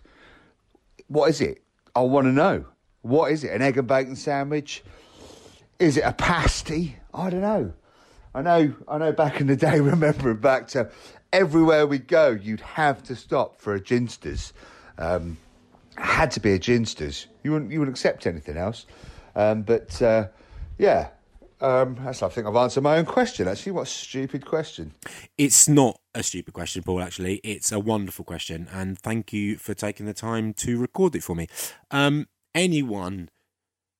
What 1.08 1.28
is 1.28 1.42
it? 1.42 1.62
I 1.94 2.00
want 2.00 2.28
to 2.28 2.32
know. 2.32 2.64
What 3.02 3.30
is 3.30 3.44
it? 3.44 3.52
An 3.52 3.60
egg 3.60 3.76
and 3.76 3.86
bacon 3.86 4.16
sandwich? 4.16 4.82
Is 5.78 5.98
it 5.98 6.04
a 6.06 6.14
pasty? 6.14 6.96
I 7.12 7.28
don't 7.28 7.42
know. 7.42 7.74
I 8.34 8.40
know. 8.40 8.74
I 8.88 8.96
know. 8.96 9.12
Back 9.12 9.42
in 9.42 9.46
the 9.46 9.56
day, 9.56 9.78
remembering 9.82 10.38
back 10.38 10.68
to 10.68 10.90
everywhere 11.30 11.86
we'd 11.86 12.08
go, 12.08 12.30
you'd 12.30 12.62
have 12.62 13.02
to 13.02 13.14
stop 13.14 13.60
for 13.60 13.74
a 13.74 13.80
ginsters. 13.80 14.54
Um, 14.96 15.36
had 15.98 16.30
to 16.30 16.40
be 16.40 16.54
a 16.54 16.58
ginsters. 16.58 17.26
You 17.42 17.52
wouldn't. 17.52 17.70
You 17.70 17.80
wouldn't 17.80 17.94
accept 17.94 18.26
anything 18.26 18.56
else. 18.56 18.86
Um, 19.36 19.60
but 19.60 20.00
uh, 20.00 20.28
yeah, 20.78 21.10
um, 21.62 21.96
that's. 22.02 22.22
I 22.22 22.28
think 22.28 22.46
I've 22.46 22.56
answered 22.56 22.82
my 22.82 22.98
own 22.98 23.04
question. 23.04 23.48
Actually, 23.48 23.72
what 23.72 23.82
a 23.82 23.90
stupid 23.90 24.44
question. 24.44 24.94
It's 25.38 25.68
not 25.68 26.00
a 26.14 26.22
stupid 26.22 26.54
question, 26.54 26.82
Paul. 26.82 27.00
Actually, 27.00 27.36
it's 27.44 27.72
a 27.72 27.78
wonderful 27.78 28.24
question, 28.24 28.68
and 28.72 28.98
thank 28.98 29.32
you 29.32 29.56
for 29.56 29.74
taking 29.74 30.06
the 30.06 30.14
time 30.14 30.52
to 30.54 30.78
record 30.78 31.14
it 31.14 31.22
for 31.22 31.36
me. 31.36 31.46
Um, 31.90 32.28
anyone 32.54 33.30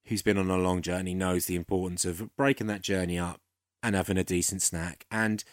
who's 0.07 0.23
been 0.23 0.39
on 0.39 0.51
a 0.51 0.57
long 0.57 0.83
journey 0.83 1.15
knows 1.15 1.47
the 1.47 1.57
importance 1.57 2.05
of 2.05 2.35
breaking 2.37 2.67
that 2.67 2.83
journey 2.83 3.19
up 3.19 3.41
and 3.83 3.95
having 3.95 4.19
a 4.19 4.25
decent 4.25 4.63
snack. 4.63 5.07
And 5.11 5.45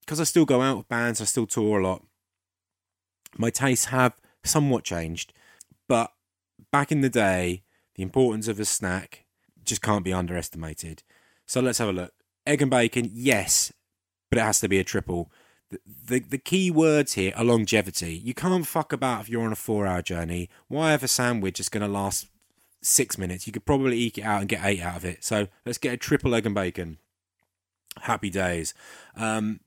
because 0.00 0.20
I 0.20 0.24
still 0.24 0.44
go 0.44 0.60
out 0.60 0.76
with 0.76 0.88
bands, 0.88 1.20
I 1.20 1.24
still 1.24 1.46
tour 1.46 1.80
a 1.80 1.86
lot. 1.86 2.04
My 3.36 3.50
tastes 3.50 3.86
have 3.86 4.14
somewhat 4.44 4.84
changed, 4.84 5.32
but 5.88 6.12
back 6.72 6.92
in 6.92 7.00
the 7.00 7.08
day, 7.08 7.62
the 7.94 8.02
importance 8.02 8.48
of 8.48 8.58
a 8.60 8.64
snack 8.64 9.24
just 9.64 9.82
can't 9.82 10.04
be 10.04 10.12
underestimated. 10.12 11.02
So 11.50 11.60
let's 11.60 11.78
have 11.78 11.88
a 11.88 11.92
look. 11.92 12.12
Egg 12.46 12.62
and 12.62 12.70
bacon, 12.70 13.10
yes, 13.12 13.72
but 14.30 14.38
it 14.38 14.42
has 14.42 14.60
to 14.60 14.68
be 14.68 14.78
a 14.78 14.84
triple. 14.84 15.32
The, 15.68 15.80
the, 16.06 16.20
the 16.20 16.38
key 16.38 16.70
words 16.70 17.14
here 17.14 17.32
are 17.34 17.42
longevity. 17.42 18.14
You 18.24 18.34
can't 18.34 18.64
fuck 18.64 18.92
about 18.92 19.22
if 19.22 19.28
you're 19.28 19.42
on 19.42 19.50
a 19.50 19.56
four 19.56 19.84
hour 19.84 20.00
journey. 20.00 20.48
Why 20.68 20.92
have 20.92 21.02
a 21.02 21.08
sandwich 21.08 21.58
that's 21.58 21.68
going 21.68 21.84
to 21.84 21.88
last 21.88 22.28
six 22.82 23.18
minutes? 23.18 23.48
You 23.48 23.52
could 23.52 23.66
probably 23.66 23.98
eke 23.98 24.18
it 24.18 24.22
out 24.22 24.42
and 24.42 24.48
get 24.48 24.64
eight 24.64 24.80
out 24.80 24.98
of 24.98 25.04
it. 25.04 25.24
So 25.24 25.48
let's 25.66 25.78
get 25.78 25.92
a 25.92 25.96
triple 25.96 26.36
egg 26.36 26.46
and 26.46 26.54
bacon. 26.54 26.98
Happy 28.02 28.30
days. 28.30 28.72
Um, 29.16 29.58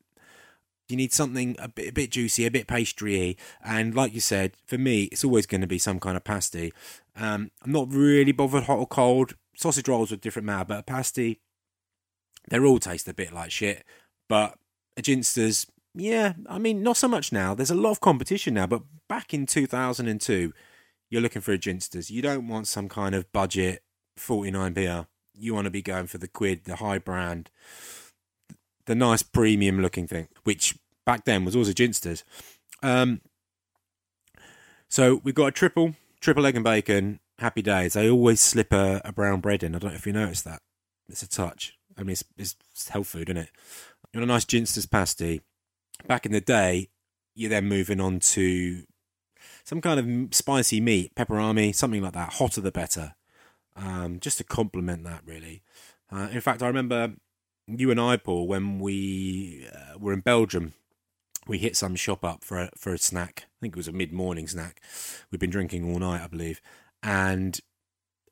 you 0.88 0.96
need 0.96 1.12
something 1.12 1.58
a 1.60 1.68
bit, 1.68 1.90
a 1.90 1.92
bit 1.94 2.12
juicy, 2.12 2.46
a 2.46 2.52
bit 2.52 2.66
pastry 2.66 3.36
and 3.62 3.94
like 3.94 4.14
you 4.14 4.22
said, 4.22 4.54
for 4.66 4.78
me, 4.78 5.10
it's 5.12 5.26
always 5.26 5.46
going 5.46 5.60
to 5.60 5.68
be 5.68 5.80
some 5.80 6.00
kind 6.00 6.16
of 6.16 6.24
pasty. 6.24 6.72
Um, 7.18 7.52
I'm 7.62 7.74
not 7.74 7.92
really 7.92 8.32
bothered 8.32 8.64
hot 8.64 8.80
or 8.80 8.88
cold. 8.88 9.34
Sausage 9.58 9.90
rolls 9.90 10.14
are 10.14 10.16
different 10.16 10.46
matter, 10.46 10.64
but 10.64 10.80
a 10.80 10.84
pasty, 10.84 11.42
they 12.50 12.60
all 12.60 12.80
taste 12.80 13.08
a 13.08 13.14
bit 13.14 13.34
like 13.34 13.52
shit. 13.52 13.84
But 14.30 14.58
a 14.98 15.02
ginsters, 15.02 15.68
yeah, 15.96 16.34
I 16.50 16.60
mean, 16.60 16.84
not 16.84 16.98
so 16.98 17.08
much 17.08 17.32
now. 17.32 17.54
There's 17.54 17.72
a 17.72 17.76
lot 17.76 17.92
of 17.92 18.02
competition 18.02 18.54
now, 18.54 18.68
but 18.68 18.84
back 19.08 19.34
in 19.34 19.46
2002, 19.46 20.54
you're 21.10 21.22
looking 21.22 21.42
for 21.42 21.54
a 21.54 21.58
ginsters. 21.58 22.10
You 22.10 22.22
don't 22.22 22.48
want 22.48 22.68
some 22.68 22.90
kind 22.90 23.14
of 23.16 23.32
budget 23.32 23.84
49 24.18 24.74
beer. 24.74 25.08
You 25.36 25.54
want 25.54 25.66
to 25.66 25.72
be 25.72 25.82
going 25.82 26.08
for 26.08 26.18
the 26.18 26.28
quid, 26.28 26.66
the 26.66 26.78
high 26.78 27.00
brand 27.00 27.50
the 28.86 28.96
nice 28.96 29.24
premium 29.24 29.82
looking 29.82 30.08
thing, 30.08 30.28
which 30.44 30.78
back 31.06 31.26
then 31.26 31.46
was 31.46 31.56
always 31.56 31.70
a 31.70 31.74
Ginsters. 31.74 32.24
Um, 32.82 33.22
so 34.90 35.22
we've 35.24 35.36
got 35.36 35.48
a 35.48 35.52
triple, 35.52 35.96
triple 36.20 36.46
egg 36.46 36.56
and 36.56 36.64
bacon. 36.64 37.20
Happy 37.40 37.62
days. 37.62 37.96
I 37.96 38.10
always 38.10 38.40
slip 38.40 38.72
a, 38.72 39.02
a 39.04 39.12
brown 39.12 39.40
bread 39.40 39.64
in. 39.64 39.76
I 39.76 39.80
don't 39.80 39.92
know 39.92 39.96
if 39.96 40.06
you 40.06 40.14
noticed 40.14 40.46
that. 40.46 40.62
It's 41.10 41.24
a 41.24 41.28
touch. 41.28 41.78
I 41.98 42.04
mean, 42.04 42.12
it's, 42.12 42.24
it's 42.38 42.90
health 42.90 43.08
food, 43.08 43.30
isn't 43.30 43.44
it? 43.44 43.50
You 44.14 44.20
want 44.20 44.30
a 44.30 44.34
nice 44.34 44.46
Ginsters 44.46 44.90
pasty. 44.90 45.42
Back 46.08 46.26
in 46.26 46.32
the 46.32 46.42
day, 46.42 46.90
you're 47.36 47.50
then 47.50 47.66
moving 47.66 48.00
on 48.00 48.20
to 48.20 48.84
some 49.64 49.82
kind 49.82 50.00
of 50.00 50.36
spicy 50.36 50.82
meat, 50.82 51.16
Peperami, 51.16 51.74
something 51.74 52.02
like 52.02 52.14
that. 52.14 52.34
Hotter 52.34 52.62
the 52.62 52.72
better. 52.72 53.16
Um, 53.76 54.20
just 54.20 54.38
to 54.38 54.44
complement 54.44 55.04
that, 55.06 55.22
really. 55.26 55.64
Uh, 56.12 56.28
in 56.32 56.42
fact, 56.42 56.62
I 56.62 56.68
remember 56.68 57.14
you 57.68 57.92
and 57.92 58.00
I, 58.00 58.18
Paul, 58.18 58.48
when 58.48 58.80
we 58.80 59.68
uh, 59.74 59.98
were 59.98 60.14
in 60.14 60.20
Belgium, 60.20 60.74
we 61.48 61.58
hit 61.58 61.76
some 61.76 61.96
shop 61.96 62.24
up 62.24 62.44
for 62.44 62.58
a, 62.58 62.70
for 62.78 62.94
a 62.94 62.98
snack. 62.98 63.46
I 63.46 63.58
think 63.62 63.74
it 63.74 63.78
was 63.78 63.88
a 63.88 63.94
mid 63.94 64.12
morning 64.12 64.48
snack. 64.48 64.82
We'd 65.32 65.40
been 65.40 65.50
drinking 65.50 65.90
all 65.92 66.00
night, 66.00 66.24
I 66.24 66.28
believe, 66.28 66.62
and 67.02 67.60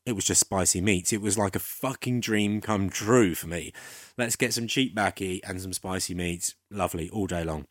it 0.06 0.14
was 0.14 0.26
just 0.26 0.42
spicy 0.42 0.82
meats. 0.82 1.14
It 1.14 1.22
was 1.22 1.38
like 1.38 1.56
a 1.56 1.60
fucking 1.60 2.22
dream 2.22 2.62
come 2.62 2.90
true 2.90 3.36
for 3.36 3.48
me. 3.48 3.72
Let's 4.18 4.36
get 4.36 4.54
some 4.54 4.68
cheap 4.68 4.96
backy 4.96 5.44
and 5.44 5.62
some 5.62 5.74
spicy 5.74 6.14
meats. 6.14 6.56
Lovely, 6.70 7.10
all 7.10 7.28
day 7.28 7.44
long. 7.44 7.66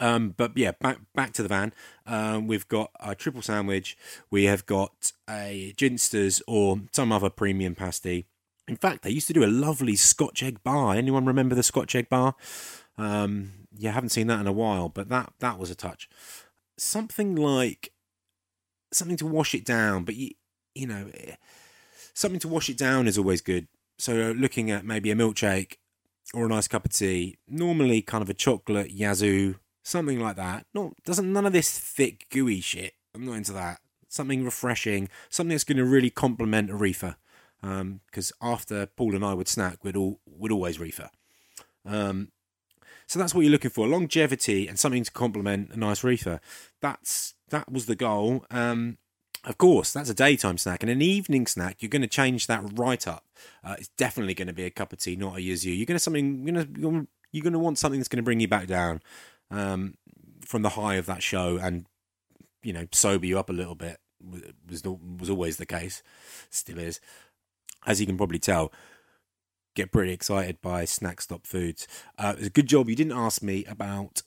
Um, 0.00 0.34
but 0.36 0.56
yeah, 0.56 0.72
back 0.80 0.98
back 1.14 1.32
to 1.34 1.42
the 1.42 1.48
van. 1.48 1.72
Um, 2.06 2.46
we've 2.46 2.66
got 2.68 2.90
a 3.00 3.14
triple 3.14 3.42
sandwich. 3.42 3.96
We 4.30 4.44
have 4.44 4.66
got 4.66 5.12
a 5.28 5.72
ginsters 5.76 6.42
or 6.48 6.80
some 6.92 7.12
other 7.12 7.30
premium 7.30 7.74
pasty. 7.74 8.26
In 8.66 8.76
fact, 8.76 9.02
they 9.02 9.10
used 9.10 9.26
to 9.26 9.34
do 9.34 9.44
a 9.44 9.46
lovely 9.46 9.94
Scotch 9.94 10.42
egg 10.42 10.62
bar. 10.64 10.94
Anyone 10.94 11.26
remember 11.26 11.54
the 11.54 11.62
Scotch 11.62 11.94
egg 11.94 12.08
bar? 12.08 12.34
Um, 12.96 13.52
yeah, 13.76 13.92
haven't 13.92 14.10
seen 14.10 14.26
that 14.28 14.40
in 14.40 14.46
a 14.46 14.52
while, 14.52 14.88
but 14.88 15.08
that 15.10 15.32
that 15.40 15.58
was 15.58 15.70
a 15.70 15.74
touch. 15.74 16.08
Something 16.76 17.36
like 17.36 17.92
something 18.92 19.16
to 19.18 19.26
wash 19.26 19.54
it 19.54 19.64
down, 19.64 20.04
but 20.04 20.16
you 20.16 20.30
you 20.74 20.86
know, 20.86 21.08
eh, 21.14 21.34
something 22.14 22.40
to 22.40 22.48
wash 22.48 22.68
it 22.68 22.78
down 22.78 23.06
is 23.06 23.18
always 23.18 23.40
good. 23.40 23.68
So 23.98 24.34
looking 24.36 24.70
at 24.70 24.84
maybe 24.84 25.10
a 25.10 25.14
milkshake 25.14 25.74
or 26.32 26.46
a 26.46 26.48
nice 26.48 26.68
cup 26.68 26.84
of 26.84 26.92
tea, 26.92 27.38
normally 27.46 28.02
kind 28.02 28.22
of 28.22 28.30
a 28.30 28.34
chocolate 28.34 28.90
yazoo, 28.90 29.56
something 29.82 30.18
like 30.18 30.36
that. 30.36 30.66
No, 30.74 30.94
doesn't 31.04 31.32
none 31.32 31.46
of 31.46 31.52
this 31.52 31.78
thick 31.78 32.26
gooey 32.30 32.60
shit. 32.60 32.94
I'm 33.14 33.26
not 33.26 33.34
into 33.34 33.52
that. 33.52 33.80
Something 34.08 34.44
refreshing, 34.44 35.08
something 35.28 35.50
that's 35.50 35.64
going 35.64 35.78
to 35.78 35.84
really 35.84 36.10
complement 36.10 36.70
a 36.70 36.76
reefer 36.76 37.16
because 37.60 38.32
um, 38.40 38.52
after 38.52 38.86
Paul 38.86 39.14
and 39.14 39.24
I 39.24 39.32
would 39.34 39.48
snack, 39.48 39.82
we'd 39.82 39.96
all 39.96 40.20
would 40.26 40.52
always 40.52 40.78
reefer. 40.78 41.08
Um, 41.86 42.28
so 43.06 43.18
that's 43.18 43.34
what 43.34 43.42
you're 43.42 43.52
looking 43.52 43.70
for: 43.70 43.86
longevity 43.86 44.68
and 44.68 44.78
something 44.78 45.04
to 45.04 45.10
complement 45.10 45.70
a 45.72 45.78
nice 45.78 46.04
reefer. 46.04 46.40
That's 46.80 47.34
that 47.48 47.70
was 47.72 47.86
the 47.86 47.96
goal. 47.96 48.44
Um, 48.50 48.98
of 49.46 49.58
course, 49.58 49.92
that's 49.92 50.10
a 50.10 50.14
daytime 50.14 50.58
snack, 50.58 50.82
and 50.82 50.90
an 50.90 51.02
evening 51.02 51.46
snack. 51.46 51.82
You're 51.82 51.90
going 51.90 52.02
to 52.02 52.08
change 52.08 52.46
that 52.46 52.62
right 52.74 53.06
up. 53.06 53.24
Uh, 53.62 53.76
it's 53.78 53.88
definitely 53.88 54.34
going 54.34 54.48
to 54.48 54.54
be 54.54 54.64
a 54.64 54.70
cup 54.70 54.92
of 54.92 54.98
tea, 54.98 55.16
not 55.16 55.36
a 55.36 55.42
yazoo. 55.42 55.70
You're 55.70 55.86
going 55.86 55.96
to 55.96 56.00
something. 56.00 56.46
You're 56.46 56.54
going 56.54 56.74
to 56.74 57.08
you're 57.32 57.42
going 57.42 57.52
to 57.52 57.58
want 57.58 57.78
something 57.78 58.00
that's 58.00 58.08
going 58.08 58.18
to 58.18 58.24
bring 58.24 58.40
you 58.40 58.48
back 58.48 58.66
down 58.66 59.02
um, 59.50 59.94
from 60.40 60.62
the 60.62 60.70
high 60.70 60.94
of 60.94 61.06
that 61.06 61.22
show, 61.22 61.58
and 61.60 61.86
you 62.62 62.72
know, 62.72 62.86
sober 62.92 63.26
you 63.26 63.38
up 63.38 63.50
a 63.50 63.54
little 63.54 63.74
bit. 63.74 63.98
Was 64.66 64.82
was 64.82 65.28
always 65.28 65.58
the 65.58 65.66
case, 65.66 66.02
still 66.50 66.78
is 66.78 67.00
as 67.86 68.00
you 68.00 68.06
can 68.06 68.16
probably 68.16 68.38
tell, 68.38 68.72
get 69.74 69.92
pretty 69.92 70.12
excited 70.12 70.60
by 70.60 70.84
snack 70.84 71.20
stop 71.20 71.46
foods. 71.46 71.86
Uh, 72.18 72.34
it's 72.38 72.46
a 72.46 72.50
good 72.50 72.66
job 72.66 72.88
you 72.88 72.96
didn't 72.96 73.12
ask 73.16 73.42
me 73.42 73.64
about 73.66 74.22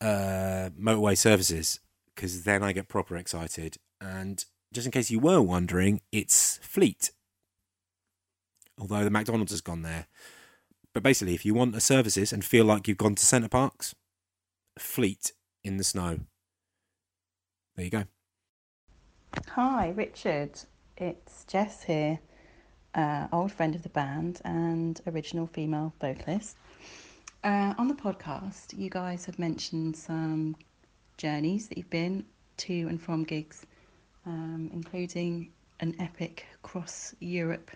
uh, 0.00 0.70
motorway 0.78 1.16
services 1.16 1.80
because 2.14 2.44
then 2.44 2.62
I 2.62 2.72
get 2.72 2.88
proper 2.88 3.16
excited. 3.16 3.76
And 4.00 4.44
just 4.72 4.86
in 4.86 4.92
case 4.92 5.10
you 5.10 5.18
were 5.18 5.40
wondering, 5.40 6.00
it's 6.12 6.58
Fleet. 6.62 7.10
Although 8.78 9.04
the 9.04 9.10
McDonald's 9.10 9.52
has 9.52 9.60
gone 9.60 9.82
there. 9.82 10.06
But 10.92 11.02
basically, 11.02 11.34
if 11.34 11.44
you 11.44 11.54
want 11.54 11.72
the 11.72 11.80
services 11.80 12.32
and 12.32 12.44
feel 12.44 12.64
like 12.64 12.88
you've 12.88 12.96
gone 12.96 13.14
to 13.14 13.24
Center 13.24 13.48
Parcs, 13.48 13.94
Fleet 14.78 15.32
in 15.62 15.76
the 15.76 15.84
snow. 15.84 16.20
There 17.76 17.84
you 17.84 17.90
go. 17.90 18.04
Hi, 19.48 19.90
Richard 19.90 20.58
It's 20.96 21.44
Jess 21.44 21.82
here, 21.84 22.18
uh, 22.94 23.28
old 23.32 23.52
friend 23.52 23.74
of 23.74 23.82
the 23.82 23.88
band 23.90 24.40
and 24.44 25.00
original 25.06 25.46
female 25.46 25.92
vocalist. 26.00 26.56
Uh, 27.44 27.74
on 27.78 27.88
the 27.88 27.94
podcast, 27.94 28.76
you 28.76 28.90
guys 28.90 29.24
have 29.24 29.38
mentioned 29.38 29.96
some 29.96 30.56
journeys 31.16 31.68
that 31.68 31.78
you've 31.78 31.90
been 31.90 32.24
to 32.58 32.86
and 32.88 33.00
from 33.00 33.24
gigs, 33.24 33.66
um, 34.26 34.70
including 34.72 35.50
an 35.80 35.94
epic 35.98 36.46
cross 36.62 37.14
Europe 37.20 37.70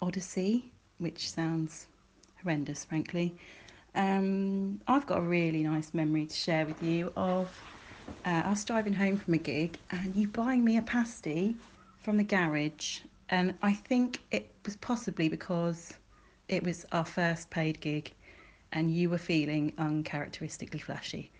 odyssey, 0.00 0.70
which 0.98 1.30
sounds 1.30 1.86
horrendous, 2.42 2.84
frankly. 2.84 3.34
Um, 3.94 4.80
I've 4.88 5.06
got 5.06 5.18
a 5.18 5.22
really 5.22 5.62
nice 5.62 5.94
memory 5.94 6.26
to 6.26 6.34
share 6.34 6.66
with 6.66 6.82
you 6.82 7.12
of 7.16 7.48
uh, 8.24 8.54
driving 8.64 8.92
home 8.92 9.16
from 9.16 9.34
a 9.34 9.38
gig 9.38 9.78
and 9.90 10.14
you 10.14 10.28
buying 10.28 10.64
me 10.64 10.76
a 10.76 10.82
pasty 10.82 11.56
from 12.02 12.16
the 12.16 12.24
garage. 12.24 13.00
And 13.30 13.54
I 13.62 13.72
think 13.72 14.18
it 14.30 14.50
was 14.64 14.76
possibly 14.76 15.28
because 15.28 15.94
it 16.48 16.62
was 16.62 16.84
our 16.92 17.04
first 17.04 17.50
paid 17.50 17.80
gig 17.80 18.12
and 18.72 18.90
you 18.90 19.08
were 19.08 19.18
feeling 19.18 19.72
uncharacteristically 19.78 20.80
flashy. 20.80 21.30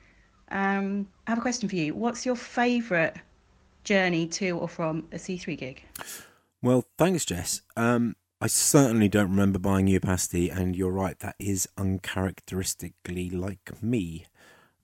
Um, 0.51 1.09
I 1.27 1.31
have 1.31 1.38
a 1.38 1.42
question 1.42 1.68
for 1.68 1.77
you. 1.77 1.94
What's 1.94 2.25
your 2.25 2.37
favourite 2.37 3.16
journey 3.85 4.27
to 4.29 4.51
or 4.59 4.68
from 4.68 5.07
a 5.12 5.16
C3 5.16 5.59
gig? 5.59 5.83
Well, 6.62 6.85
thanks, 6.97 7.25
Jess. 7.25 7.62
Um, 7.77 8.16
I 8.40 8.47
certainly 8.47 9.09
don't 9.09 9.31
remember 9.31 9.59
buying 9.59 9.99
pasty, 10.01 10.51
and 10.51 10.77
you're 10.77 10.90
right, 10.90 11.18
that 11.20 11.37
is 11.38 11.68
uncharacteristically 11.79 13.31
like 13.31 13.83
me. 13.83 14.27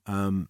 Um, 0.07 0.49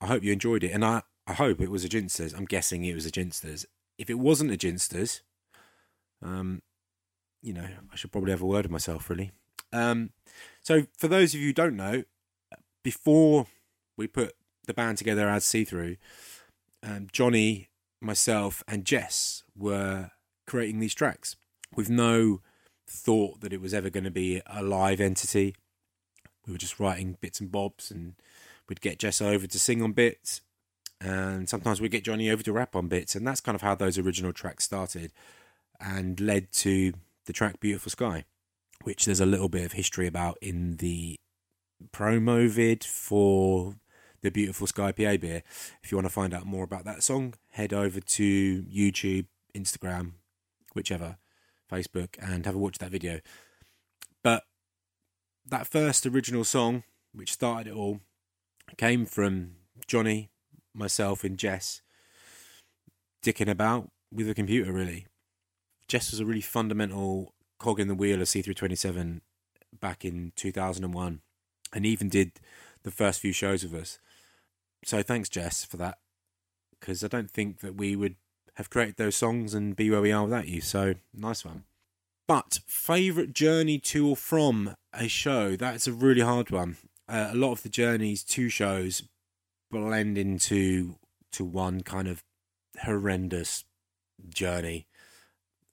I 0.00 0.06
hope 0.06 0.22
you 0.22 0.32
enjoyed 0.32 0.62
it, 0.62 0.70
and 0.70 0.84
I, 0.84 1.02
I 1.26 1.32
hope 1.32 1.60
it 1.60 1.70
was 1.70 1.84
a 1.84 1.88
Ginsters. 1.88 2.36
I'm 2.36 2.44
guessing 2.44 2.84
it 2.84 2.94
was 2.94 3.06
a 3.06 3.10
Ginsters. 3.10 3.64
If 3.98 4.10
it 4.10 4.18
wasn't 4.18 4.52
a 4.52 4.56
Ginsters, 4.56 5.22
um, 6.22 6.62
you 7.42 7.52
know, 7.52 7.66
I 7.92 7.96
should 7.96 8.12
probably 8.12 8.30
have 8.30 8.42
a 8.42 8.46
word 8.46 8.64
of 8.64 8.70
myself, 8.70 9.08
really. 9.10 9.32
Um, 9.72 10.10
so, 10.60 10.86
for 10.96 11.08
those 11.08 11.34
of 11.34 11.40
you 11.40 11.48
who 11.48 11.52
don't 11.52 11.76
know, 11.76 12.04
before 12.82 13.46
we 13.96 14.06
put 14.06 14.34
the 14.66 14.74
band 14.74 14.98
together 14.98 15.28
as 15.28 15.44
See 15.44 15.64
Through, 15.64 15.96
um, 16.82 17.08
Johnny, 17.10 17.68
myself, 18.04 18.62
and 18.68 18.84
Jess 18.84 19.42
were 19.56 20.10
creating 20.46 20.80
these 20.80 20.94
tracks 20.94 21.36
with 21.74 21.90
no 21.90 22.40
thought 22.86 23.40
that 23.40 23.52
it 23.52 23.60
was 23.60 23.74
ever 23.74 23.90
going 23.90 24.04
to 24.04 24.10
be 24.10 24.42
a 24.46 24.62
live 24.62 25.00
entity. 25.00 25.54
We 26.46 26.52
were 26.52 26.58
just 26.58 26.78
writing 26.78 27.16
bits 27.20 27.40
and 27.40 27.50
bobs, 27.50 27.90
and 27.90 28.14
we'd 28.68 28.80
get 28.80 28.98
Jess 28.98 29.20
over 29.20 29.46
to 29.46 29.58
sing 29.58 29.82
on 29.82 29.92
bits, 29.92 30.40
and 31.00 31.48
sometimes 31.48 31.80
we'd 31.80 31.90
get 31.90 32.04
Johnny 32.04 32.30
over 32.30 32.42
to 32.42 32.52
rap 32.52 32.76
on 32.76 32.88
bits, 32.88 33.14
and 33.14 33.26
that's 33.26 33.40
kind 33.40 33.56
of 33.56 33.62
how 33.62 33.74
those 33.74 33.98
original 33.98 34.32
tracks 34.32 34.64
started 34.64 35.12
and 35.80 36.20
led 36.20 36.52
to 36.52 36.92
the 37.26 37.32
track 37.32 37.60
Beautiful 37.60 37.90
Sky, 37.90 38.24
which 38.82 39.06
there's 39.06 39.20
a 39.20 39.26
little 39.26 39.48
bit 39.48 39.64
of 39.64 39.72
history 39.72 40.06
about 40.06 40.38
in 40.40 40.76
the 40.76 41.16
promo 41.92 42.48
vid 42.48 42.84
for 42.84 43.74
the 44.24 44.30
Beautiful 44.30 44.66
Sky 44.66 44.90
PA 44.90 45.18
beer. 45.18 45.42
If 45.82 45.92
you 45.92 45.98
want 45.98 46.06
to 46.06 46.12
find 46.12 46.32
out 46.32 46.46
more 46.46 46.64
about 46.64 46.86
that 46.86 47.02
song, 47.02 47.34
head 47.50 47.74
over 47.74 48.00
to 48.00 48.62
YouTube, 48.62 49.26
Instagram, 49.54 50.12
whichever, 50.72 51.18
Facebook, 51.70 52.16
and 52.18 52.46
have 52.46 52.54
a 52.54 52.58
watch 52.58 52.78
that 52.78 52.90
video. 52.90 53.20
But 54.22 54.44
that 55.44 55.66
first 55.66 56.06
original 56.06 56.42
song, 56.42 56.84
which 57.12 57.34
started 57.34 57.68
it 57.70 57.76
all, 57.76 58.00
came 58.78 59.04
from 59.04 59.56
Johnny, 59.86 60.30
myself, 60.72 61.22
and 61.22 61.38
Jess 61.38 61.82
dicking 63.22 63.50
about 63.50 63.90
with 64.10 64.28
a 64.28 64.34
computer, 64.34 64.72
really. 64.72 65.06
Jess 65.86 66.12
was 66.12 66.20
a 66.20 66.24
really 66.24 66.40
fundamental 66.40 67.34
cog 67.58 67.78
in 67.78 67.88
the 67.88 67.94
wheel 67.94 68.22
of 68.22 68.28
Cthru27 68.28 69.20
back 69.78 70.02
in 70.02 70.32
2001 70.34 71.20
and 71.74 71.84
even 71.84 72.08
did 72.08 72.32
the 72.84 72.90
first 72.90 73.20
few 73.20 73.32
shows 73.32 73.62
with 73.62 73.74
us. 73.74 73.98
So 74.84 75.02
thanks, 75.02 75.28
Jess, 75.28 75.64
for 75.64 75.76
that. 75.78 75.98
Because 76.78 77.02
I 77.02 77.08
don't 77.08 77.30
think 77.30 77.60
that 77.60 77.76
we 77.76 77.96
would 77.96 78.16
have 78.56 78.70
created 78.70 78.96
those 78.96 79.16
songs 79.16 79.54
and 79.54 79.74
be 79.74 79.90
where 79.90 80.00
we 80.00 80.12
are 80.12 80.24
without 80.24 80.48
you. 80.48 80.60
So 80.60 80.94
nice 81.12 81.44
one. 81.44 81.64
But 82.26 82.60
favourite 82.66 83.32
journey 83.32 83.78
to 83.80 84.08
or 84.08 84.16
from 84.16 84.76
a 84.92 85.08
show? 85.08 85.56
That's 85.56 85.86
a 85.86 85.92
really 85.92 86.22
hard 86.22 86.50
one. 86.50 86.76
Uh, 87.08 87.30
a 87.32 87.36
lot 87.36 87.52
of 87.52 87.62
the 87.62 87.68
journeys 87.68 88.22
to 88.24 88.48
shows 88.48 89.02
blend 89.70 90.16
into 90.16 90.96
to 91.32 91.44
one 91.44 91.82
kind 91.82 92.08
of 92.08 92.22
horrendous 92.82 93.64
journey. 94.28 94.86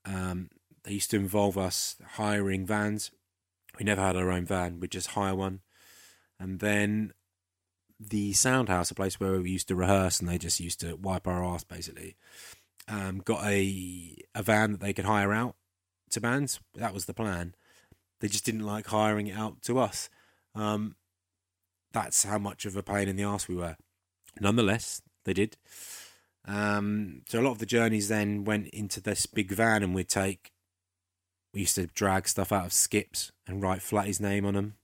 Um, 0.03 0.49
they 0.83 0.93
used 0.93 1.11
to 1.11 1.17
involve 1.17 1.57
us 1.57 1.95
hiring 2.15 2.65
vans. 2.65 3.11
We 3.79 3.85
never 3.85 4.01
had 4.01 4.17
our 4.17 4.31
own 4.31 4.45
van. 4.45 4.79
We'd 4.79 4.91
just 4.91 5.11
hire 5.11 5.35
one. 5.35 5.61
And 6.39 6.59
then 6.59 7.13
the 8.09 8.33
sound 8.33 8.69
house, 8.69 8.91
a 8.91 8.95
place 8.95 9.19
where 9.19 9.39
we 9.39 9.51
used 9.51 9.67
to 9.67 9.75
rehearse 9.75 10.19
and 10.19 10.27
they 10.27 10.37
just 10.37 10.59
used 10.59 10.79
to 10.81 10.95
wipe 10.95 11.27
our 11.27 11.43
ass 11.43 11.63
basically, 11.63 12.15
um, 12.87 13.19
got 13.19 13.45
a, 13.45 14.15
a 14.33 14.43
van 14.43 14.71
that 14.71 14.81
they 14.81 14.93
could 14.93 15.05
hire 15.05 15.31
out 15.31 15.55
to 16.09 16.21
bands. 16.21 16.59
That 16.75 16.93
was 16.93 17.05
the 17.05 17.13
plan. 17.13 17.55
They 18.19 18.27
just 18.27 18.45
didn't 18.45 18.65
like 18.65 18.87
hiring 18.87 19.27
it 19.27 19.37
out 19.37 19.61
to 19.63 19.79
us. 19.79 20.09
Um, 20.55 20.95
that's 21.93 22.23
how 22.23 22.37
much 22.37 22.65
of 22.65 22.75
a 22.75 22.83
pain 22.83 23.07
in 23.07 23.15
the 23.15 23.23
ass 23.23 23.47
we 23.47 23.55
were. 23.55 23.77
Nonetheless, 24.39 25.01
they 25.25 25.33
did. 25.33 25.57
Um, 26.45 27.21
so 27.27 27.39
a 27.39 27.43
lot 27.43 27.51
of 27.51 27.59
the 27.59 27.65
journeys 27.65 28.07
then 28.07 28.43
went 28.43 28.67
into 28.69 29.01
this 29.01 29.25
big 29.25 29.51
van, 29.51 29.83
and 29.83 29.93
we'd 29.93 30.09
take. 30.09 30.51
We 31.53 31.61
used 31.61 31.75
to 31.75 31.87
drag 31.87 32.27
stuff 32.27 32.51
out 32.51 32.65
of 32.65 32.73
skips 32.73 33.31
and 33.45 33.61
write 33.61 33.81
Flatty's 33.81 34.21
name 34.21 34.45
on 34.45 34.53
them. 34.53 34.75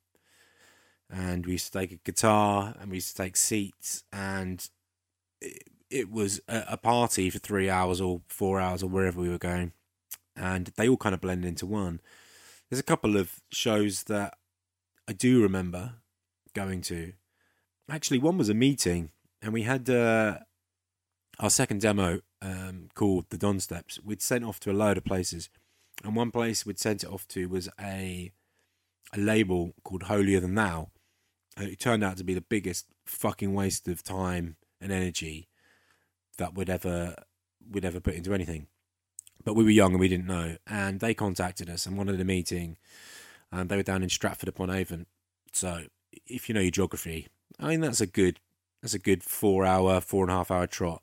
And 1.10 1.46
we 1.46 1.54
used 1.54 1.72
to 1.72 1.80
take 1.80 1.91
a 1.91 2.00
guitar, 2.04 2.76
and 2.80 2.89
we 2.91 2.98
used 2.98 3.15
to 3.15 3.24
take 3.24 3.38
seats, 3.38 4.04
and 4.12 4.67
it, 5.41 5.63
it 5.89 6.12
was 6.12 6.41
a, 6.48 6.63
a 6.72 6.78
party 6.78 7.30
for 7.30 7.39
three 7.39 7.70
hours 7.70 8.02
or 8.02 8.22
four 8.28 8.60
hours 8.60 8.84
or 8.84 8.89
wherever 8.89 9.20
we 9.20 9.30
were 9.30 9.38
going, 9.38 9.72
and 10.36 10.72
they 10.76 10.89
all 10.89 10.98
kind 10.98 11.15
of 11.15 11.22
blend 11.22 11.46
into 11.46 11.65
one. 11.65 12.02
There's 12.70 12.80
a 12.80 12.84
couple 12.84 13.15
of 13.15 13.41
shows 13.52 14.04
that 14.04 14.38
I 15.08 15.13
do 15.13 15.41
remember 15.41 15.93
going 16.54 16.82
to. 16.82 17.13
Actually, 17.89 18.20
one 18.20 18.38
was 18.38 18.50
a 18.50 18.54
meeting, 18.54 19.12
and 19.41 19.54
we 19.54 19.63
had 19.63 19.89
uh, 19.89 20.39
our 21.39 21.50
second 21.50 21.80
demo 21.80 22.20
um, 22.41 22.89
called 22.96 23.26
the 23.30 23.38
Don 23.38 23.62
Steps. 23.62 24.00
We'd 24.04 24.22
sent 24.22 24.43
off 24.43 24.60
to 24.62 24.72
a 24.72 24.74
load 24.74 24.98
of 24.98 25.06
places, 25.06 25.50
and 26.04 26.17
one 26.17 26.32
place 26.32 26.65
we'd 26.65 26.80
sent 26.80 27.04
it 27.04 27.10
off 27.10 27.28
to 27.30 27.48
was 27.48 27.70
a 27.80 28.32
a 29.13 29.20
label 29.20 29.74
called 29.86 30.04
Holier 30.04 30.41
Than 30.41 30.56
Thou. 30.56 30.89
It 31.60 31.80
turned 31.80 32.04
out 32.04 32.17
to 32.17 32.24
be 32.24 32.34
the 32.34 32.41
biggest 32.41 32.86
fucking 33.06 33.54
waste 33.54 33.88
of 33.88 34.04
time 34.04 34.58
and 34.80 34.91
energy 34.91 35.48
that 36.38 36.54
would 36.54 36.70
ever 36.70 37.15
would 37.70 37.86
ever 37.86 38.00
put 38.00 38.15
into 38.15 38.34
anything. 38.34 38.67
But 39.43 39.56
we 39.56 39.63
were 39.63 39.70
young 39.70 39.91
and 39.91 40.00
we 40.00 40.08
didn't 40.08 40.28
know, 40.28 40.58
and 40.65 41.00
they 41.00 41.13
contacted 41.13 41.70
us 41.70 41.86
and 41.86 41.98
wanted 41.98 42.20
a 42.20 42.26
meeting. 42.26 42.78
And 43.52 43.70
they 43.70 43.78
were 43.78 43.84
down 43.84 44.04
in 44.04 44.10
Stratford 44.10 44.50
upon 44.50 44.70
Avon. 44.70 45.06
So 45.54 45.84
if 46.26 46.50
you 46.50 46.56
know 46.56 46.62
your 46.62 46.72
geography, 46.72 47.28
I 47.60 47.70
mean 47.70 47.82
that's 47.82 48.02
a 48.02 48.08
good 48.08 48.39
that's 48.82 48.93
a 48.93 49.00
good 49.00 49.24
four 49.24 49.65
hour, 49.65 50.02
four 50.02 50.24
and 50.24 50.32
a 50.32 50.36
half 50.36 50.52
hour 50.52 50.67
trot. 50.67 51.02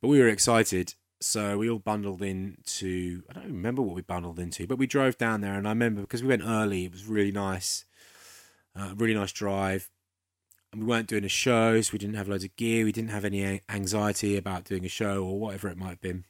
But 0.00 0.08
we 0.08 0.20
were 0.20 0.28
excited, 0.28 0.94
so 1.20 1.58
we 1.58 1.68
all 1.68 1.78
bundled 1.78 2.22
into 2.22 3.22
I 3.30 3.34
don't 3.34 3.46
remember 3.46 3.82
what 3.82 3.96
we 3.96 4.02
bundled 4.02 4.38
into, 4.38 4.66
but 4.66 4.78
we 4.78 4.86
drove 4.86 5.18
down 5.18 5.40
there, 5.40 5.54
and 5.54 5.66
I 5.66 5.70
remember 5.70 6.02
because 6.02 6.22
we 6.22 6.28
went 6.28 6.42
early, 6.44 6.84
it 6.84 6.92
was 6.92 7.06
really 7.06 7.32
nice, 7.32 7.84
uh, 8.78 8.94
really 8.96 9.14
nice 9.14 9.32
drive. 9.32 9.90
And 10.76 10.84
we 10.84 10.90
weren't 10.90 11.08
doing 11.08 11.24
a 11.24 11.28
show, 11.28 11.80
so 11.80 11.90
we 11.94 11.98
didn't 11.98 12.16
have 12.16 12.28
loads 12.28 12.44
of 12.44 12.54
gear. 12.56 12.84
We 12.84 12.92
didn't 12.92 13.08
have 13.08 13.24
any 13.24 13.62
anxiety 13.66 14.36
about 14.36 14.64
doing 14.64 14.84
a 14.84 14.90
show 14.90 15.24
or 15.24 15.40
whatever 15.40 15.68
it 15.68 15.78
might 15.78 15.88
have 15.88 16.02
been. 16.02 16.26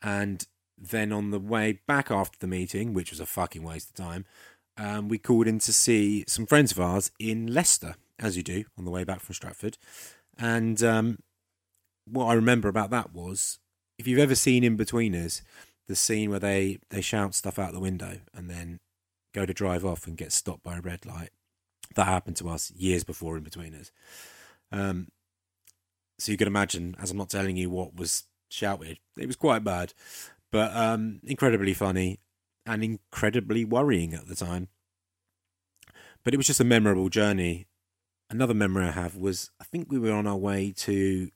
And 0.00 0.46
then 0.78 1.12
on 1.12 1.32
the 1.32 1.38
way 1.38 1.80
back 1.86 2.10
after 2.10 2.38
the 2.38 2.46
meeting, 2.46 2.94
which 2.94 3.10
was 3.10 3.20
a 3.20 3.26
fucking 3.26 3.62
waste 3.62 3.90
of 3.90 3.96
time, 3.96 4.24
um, 4.78 5.08
we 5.08 5.18
called 5.18 5.46
in 5.46 5.58
to 5.58 5.72
see 5.72 6.24
some 6.26 6.46
friends 6.46 6.72
of 6.72 6.80
ours 6.80 7.10
in 7.18 7.52
Leicester, 7.52 7.96
as 8.18 8.38
you 8.38 8.42
do 8.42 8.64
on 8.78 8.86
the 8.86 8.90
way 8.90 9.04
back 9.04 9.20
from 9.20 9.34
Stratford. 9.34 9.76
And 10.38 10.82
um, 10.82 11.18
what 12.06 12.24
I 12.24 12.32
remember 12.32 12.68
about 12.68 12.88
that 12.88 13.12
was 13.12 13.58
if 13.98 14.06
you've 14.06 14.18
ever 14.18 14.34
seen 14.34 14.64
In 14.64 14.78
Inbetweeners, 14.78 15.42
the 15.88 15.94
scene 15.94 16.30
where 16.30 16.40
they, 16.40 16.78
they 16.88 17.02
shout 17.02 17.34
stuff 17.34 17.58
out 17.58 17.74
the 17.74 17.80
window 17.80 18.20
and 18.32 18.48
then 18.48 18.80
go 19.34 19.44
to 19.44 19.52
drive 19.52 19.84
off 19.84 20.06
and 20.06 20.16
get 20.16 20.32
stopped 20.32 20.62
by 20.62 20.78
a 20.78 20.80
red 20.80 21.04
light. 21.04 21.28
That 21.94 22.06
happened 22.06 22.36
to 22.36 22.48
us 22.48 22.72
years 22.72 23.04
before 23.04 23.38
Inbetweeners. 23.38 23.90
Um, 24.72 25.08
so 26.18 26.32
you 26.32 26.38
can 26.38 26.48
imagine, 26.48 26.96
as 26.98 27.10
I'm 27.10 27.18
not 27.18 27.30
telling 27.30 27.56
you 27.56 27.70
what 27.70 27.94
was 27.94 28.24
shouted, 28.48 28.98
it 29.18 29.26
was 29.26 29.36
quite 29.36 29.64
bad, 29.64 29.92
but 30.50 30.74
um, 30.76 31.20
incredibly 31.24 31.74
funny 31.74 32.20
and 32.64 32.82
incredibly 32.82 33.64
worrying 33.64 34.14
at 34.14 34.26
the 34.26 34.34
time. 34.34 34.68
But 36.24 36.34
it 36.34 36.38
was 36.38 36.46
just 36.46 36.60
a 36.60 36.64
memorable 36.64 37.08
journey. 37.08 37.68
Another 38.28 38.54
memory 38.54 38.86
I 38.86 38.90
have 38.90 39.16
was 39.16 39.50
I 39.60 39.64
think 39.64 39.90
we 39.90 39.98
were 39.98 40.12
on 40.12 40.26
our 40.26 40.36
way 40.36 40.72
to, 40.78 41.30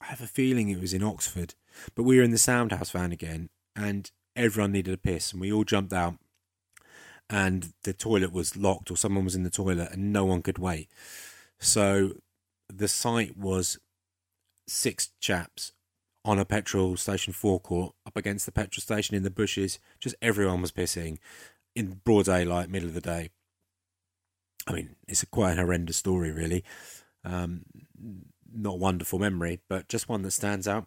I 0.00 0.06
have 0.06 0.20
a 0.20 0.26
feeling 0.26 0.68
it 0.68 0.80
was 0.80 0.94
in 0.94 1.02
Oxford. 1.02 1.54
But 1.94 2.04
we 2.04 2.16
were 2.16 2.22
in 2.22 2.30
the 2.30 2.38
sound 2.38 2.72
house 2.72 2.90
van 2.90 3.10
again, 3.10 3.48
and 3.74 4.10
everyone 4.36 4.72
needed 4.72 4.94
a 4.94 4.98
piss, 4.98 5.32
and 5.32 5.40
we 5.40 5.52
all 5.52 5.64
jumped 5.64 5.92
out. 5.92 6.14
And 7.30 7.72
the 7.84 7.92
toilet 7.92 8.32
was 8.32 8.56
locked, 8.56 8.90
or 8.90 8.96
someone 8.96 9.24
was 9.24 9.34
in 9.34 9.44
the 9.44 9.50
toilet, 9.50 9.90
and 9.92 10.12
no 10.12 10.24
one 10.24 10.42
could 10.42 10.58
wait. 10.58 10.88
So 11.58 12.12
the 12.68 12.88
site 12.88 13.36
was 13.36 13.78
six 14.66 15.10
chaps 15.20 15.72
on 16.24 16.38
a 16.38 16.44
petrol 16.44 16.96
station 16.96 17.32
forecourt 17.32 17.94
up 18.06 18.16
against 18.16 18.46
the 18.46 18.52
petrol 18.52 18.82
station 18.82 19.14
in 19.14 19.22
the 19.22 19.30
bushes. 19.30 19.78
Just 20.00 20.16
everyone 20.22 20.60
was 20.60 20.72
pissing 20.72 21.18
in 21.74 22.00
broad 22.04 22.26
daylight, 22.26 22.70
middle 22.70 22.88
of 22.88 22.94
the 22.94 23.00
day. 23.00 23.30
I 24.66 24.72
mean, 24.72 24.96
it's 25.06 25.22
a 25.22 25.26
quite 25.26 25.58
horrendous 25.58 25.98
story, 25.98 26.30
really. 26.30 26.64
Um, 27.24 27.64
not 28.52 28.74
a 28.74 28.78
wonderful 28.78 29.18
memory, 29.18 29.60
but 29.68 29.88
just 29.88 30.08
one 30.08 30.22
that 30.22 30.30
stands 30.30 30.66
out. 30.66 30.86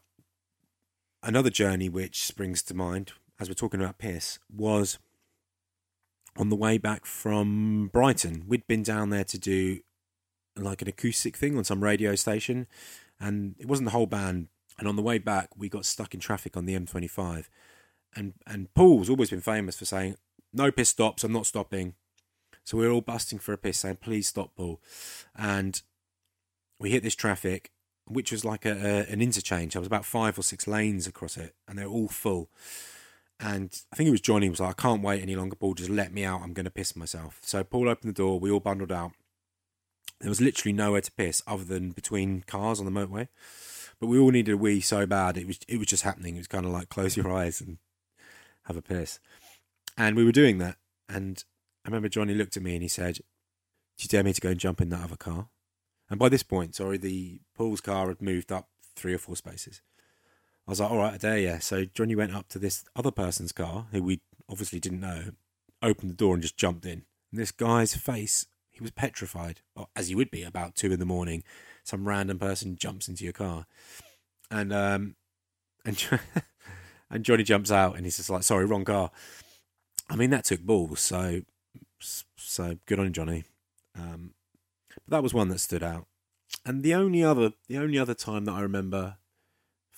Another 1.22 1.50
journey 1.50 1.90
which 1.90 2.24
springs 2.24 2.64
to 2.64 2.74
mind 2.74 3.12
as 3.40 3.50
we're 3.50 3.54
talking 3.54 3.82
about 3.82 3.98
piss 3.98 4.40
was 4.50 4.98
on 6.38 6.50
the 6.50 6.56
way 6.56 6.78
back 6.78 7.06
from 7.06 7.90
Brighton. 7.92 8.44
We'd 8.48 8.68
been 8.68 8.84
down 8.84 9.10
there 9.10 9.24
to 9.26 9.38
do 9.38 9.80
like 10.56 10.82
an 10.82 10.88
acoustic 10.88 11.36
thing 11.36 11.58
on 11.58 11.64
some 11.64 11.84
radio 11.84 12.16
station, 12.16 12.68
and 13.20 13.56
it 13.60 13.68
wasn't 13.68 13.86
the 13.86 13.92
whole 13.92 14.06
band. 14.06 14.48
And 14.80 14.88
on 14.88 14.96
the 14.96 15.02
way 15.02 15.18
back, 15.18 15.50
we 15.58 15.70
got 15.70 15.86
stuck 15.86 16.14
in 16.14 16.20
traffic 16.20 16.56
on 16.56 16.66
the 16.66 16.78
M25, 16.78 17.46
and 18.16 18.34
and 18.46 18.74
Paul's 18.74 19.10
always 19.10 19.32
been 19.32 19.42
famous 19.42 19.78
for 19.78 19.86
saying, 19.86 20.16
"No 20.54 20.72
piss 20.72 20.90
stops. 20.90 21.24
I'm 21.24 21.34
not 21.34 21.48
stopping." 21.48 21.96
So 22.64 22.78
we 22.78 22.86
were 22.86 22.92
all 22.92 23.02
busting 23.02 23.40
for 23.40 23.54
a 23.54 23.58
piss, 23.58 23.80
saying, 23.80 23.98
"Please 24.02 24.28
stop, 24.28 24.56
Paul." 24.56 24.80
And 25.36 25.82
we 26.80 26.92
hit 26.92 27.02
this 27.02 27.16
traffic, 27.16 27.72
which 28.06 28.32
was 28.32 28.46
like 28.46 28.66
a, 28.66 28.72
a 28.72 29.12
an 29.12 29.22
interchange. 29.22 29.74
There 29.74 29.82
was 29.82 29.88
about 29.88 30.06
five 30.06 30.38
or 30.38 30.44
six 30.44 30.68
lanes 30.68 31.08
across 31.08 31.38
it, 31.38 31.56
and 31.68 31.80
they're 31.80 31.88
all 31.88 32.10
full. 32.10 32.52
And 33.40 33.80
I 33.94 33.96
think 33.96 34.08
it 34.08 34.12
was 34.12 34.22
Johnny 34.22 34.50
was 34.50 34.60
like, 34.60 34.80
"I 34.80 34.82
can't 34.82 35.04
wait 35.04 35.22
any 35.22 35.36
longer, 35.36 35.56
Paul. 35.56 35.76
Just 35.76 35.90
let 35.90 36.12
me 36.12 36.24
out. 36.24 36.42
I'm 36.42 36.54
going 36.54 36.66
to 36.66 36.72
piss 36.72 36.96
myself." 36.96 37.40
So 37.44 37.64
Paul 37.64 37.90
opened 37.90 38.10
the 38.10 38.18
door. 38.18 38.40
We 38.40 38.52
all 38.52 38.60
bundled 38.60 38.92
out. 38.92 39.12
There 40.20 40.30
was 40.30 40.42
literally 40.42 40.74
nowhere 40.74 41.02
to 41.02 41.12
piss 41.12 41.44
other 41.46 41.64
than 41.64 41.92
between 41.92 42.42
cars 42.48 42.80
on 42.80 42.86
the 42.86 42.92
motorway. 42.92 43.28
But 44.00 44.08
we 44.08 44.20
all 44.20 44.32
needed 44.32 44.54
a 44.54 44.58
wee 44.58 44.82
so 44.82 45.06
bad. 45.06 45.38
It 45.38 45.48
was 45.48 45.60
it 45.68 45.78
was 45.78 45.88
just 45.88 46.04
happening. 46.04 46.36
It 46.36 46.40
was 46.40 46.48
kind 46.48 46.66
of 46.66 46.72
like 46.72 46.90
close 46.90 47.16
your 47.16 47.32
eyes 47.32 47.62
and 47.62 47.78
have 48.64 48.78
a 48.78 48.82
piss. 48.82 49.20
And 49.98 50.16
we 50.16 50.24
were 50.24 50.32
doing 50.32 50.58
that. 50.60 50.78
And 51.10 51.44
I 51.86 51.90
remember 51.90 52.10
Johnny 52.10 52.34
looked 52.34 52.58
at 52.58 52.64
me 52.64 52.74
and 52.74 52.84
he 52.84 52.90
said, 52.90 53.16
Do 53.16 53.22
you 54.00 54.08
dare 54.08 54.24
me 54.24 54.34
to 54.34 54.42
go 54.42 54.50
and 54.50 54.60
jump 54.60 54.82
in 54.82 54.90
that 54.90 55.04
other 55.04 55.16
car? 55.16 55.50
And 56.10 56.20
by 56.20 56.30
this 56.30 56.44
point, 56.44 56.76
sorry, 56.76 56.98
the 56.98 57.42
Paul's 57.56 57.82
car 57.82 58.08
had 58.08 58.22
moved 58.22 58.52
up 58.52 58.70
three 58.96 59.14
or 59.14 59.18
four 59.18 59.36
spaces. 59.36 59.82
I 60.68 60.72
was 60.72 60.82
like, 60.82 60.92
all 60.92 60.98
right, 60.98 61.14
I 61.14 61.18
dare 61.18 61.38
you. 61.38 61.58
So 61.62 61.86
Johnny 61.86 62.16
went 62.16 62.36
up 62.36 62.50
to 62.50 62.60
this 62.60 62.84
other 62.94 63.12
person's 63.12 63.54
car, 63.54 63.88
who 63.92 64.04
we 64.04 64.20
obviously 64.50 64.80
didn't 64.80 65.00
know, 65.00 65.32
opened 65.82 66.12
the 66.12 66.16
door 66.16 66.34
and 66.34 66.42
just 66.42 66.58
jumped 66.58 66.86
in. 66.86 67.06
And 67.32 67.40
this 67.40 67.52
guy's 67.52 67.96
face, 67.96 68.48
he 68.72 68.82
was 68.82 68.92
petrified, 68.92 69.62
as 69.96 70.10
he 70.10 70.16
would 70.16 70.30
be 70.30 70.44
about 70.44 70.76
two 70.76 70.92
in 70.92 71.00
the 71.00 71.06
morning. 71.06 71.44
Some 71.86 72.06
random 72.06 72.38
person 72.38 72.76
jumps 72.76 73.08
into 73.08 73.24
your 73.24 73.34
car. 73.34 73.66
And, 74.52 74.74
um, 74.74 75.16
and, 75.86 76.06
and 77.10 77.24
Johnny 77.24 77.44
jumps 77.44 77.72
out 77.72 77.96
and 77.96 78.06
he's 78.06 78.18
just 78.18 78.30
like, 78.30 78.44
sorry, 78.44 78.66
wrong 78.66 78.84
car. 78.84 79.12
I 80.10 80.18
mean, 80.18 80.32
that 80.32 80.44
took 80.44 80.60
balls. 80.60 81.00
So, 81.00 81.44
so 82.00 82.78
good 82.86 83.00
on 83.00 83.14
Johnny. 83.14 83.46
Um, 83.98 84.34
but 84.90 85.12
that 85.12 85.24
was 85.24 85.34
one 85.34 85.48
that 85.48 85.60
stood 85.60 85.84
out. 85.84 86.08
And 86.66 86.84
the 86.84 86.94
only 86.94 87.24
other, 87.24 87.54
the 87.70 87.78
only 87.78 87.98
other 87.98 88.14
time 88.14 88.44
that 88.46 88.54
I 88.54 88.62
remember 88.62 89.16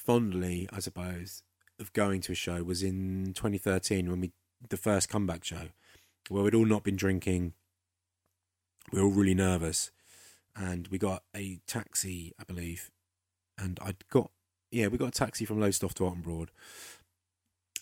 fondly, 0.10 0.68
I 0.74 0.80
suppose, 0.80 1.44
of 1.80 1.94
going 1.94 2.20
to 2.22 2.32
a 2.32 2.36
show 2.36 2.64
was 2.64 2.82
in 2.82 3.32
2013 3.36 4.10
when 4.10 4.20
we 4.20 4.32
the 4.68 4.76
first 4.76 5.08
comeback 5.08 5.44
show, 5.44 5.70
where 6.30 6.42
we'd 6.42 6.56
all 6.56 6.66
not 6.66 6.82
been 6.82 6.96
drinking. 6.96 7.54
We 8.92 9.00
were 9.00 9.06
all 9.06 9.14
really 9.14 9.36
nervous, 9.36 9.92
and 10.56 10.88
we 10.88 10.98
got 10.98 11.22
a 11.36 11.60
taxi, 11.68 12.34
I 12.40 12.44
believe, 12.44 12.90
and 13.56 13.78
I'd 13.84 14.10
got 14.10 14.32
yeah, 14.72 14.88
we 14.88 14.98
got 14.98 15.10
a 15.10 15.12
taxi 15.12 15.46
from 15.46 15.60
Lowestoft 15.60 15.98
to 15.98 16.06
Oulton 16.06 16.24
Broad, 16.24 16.50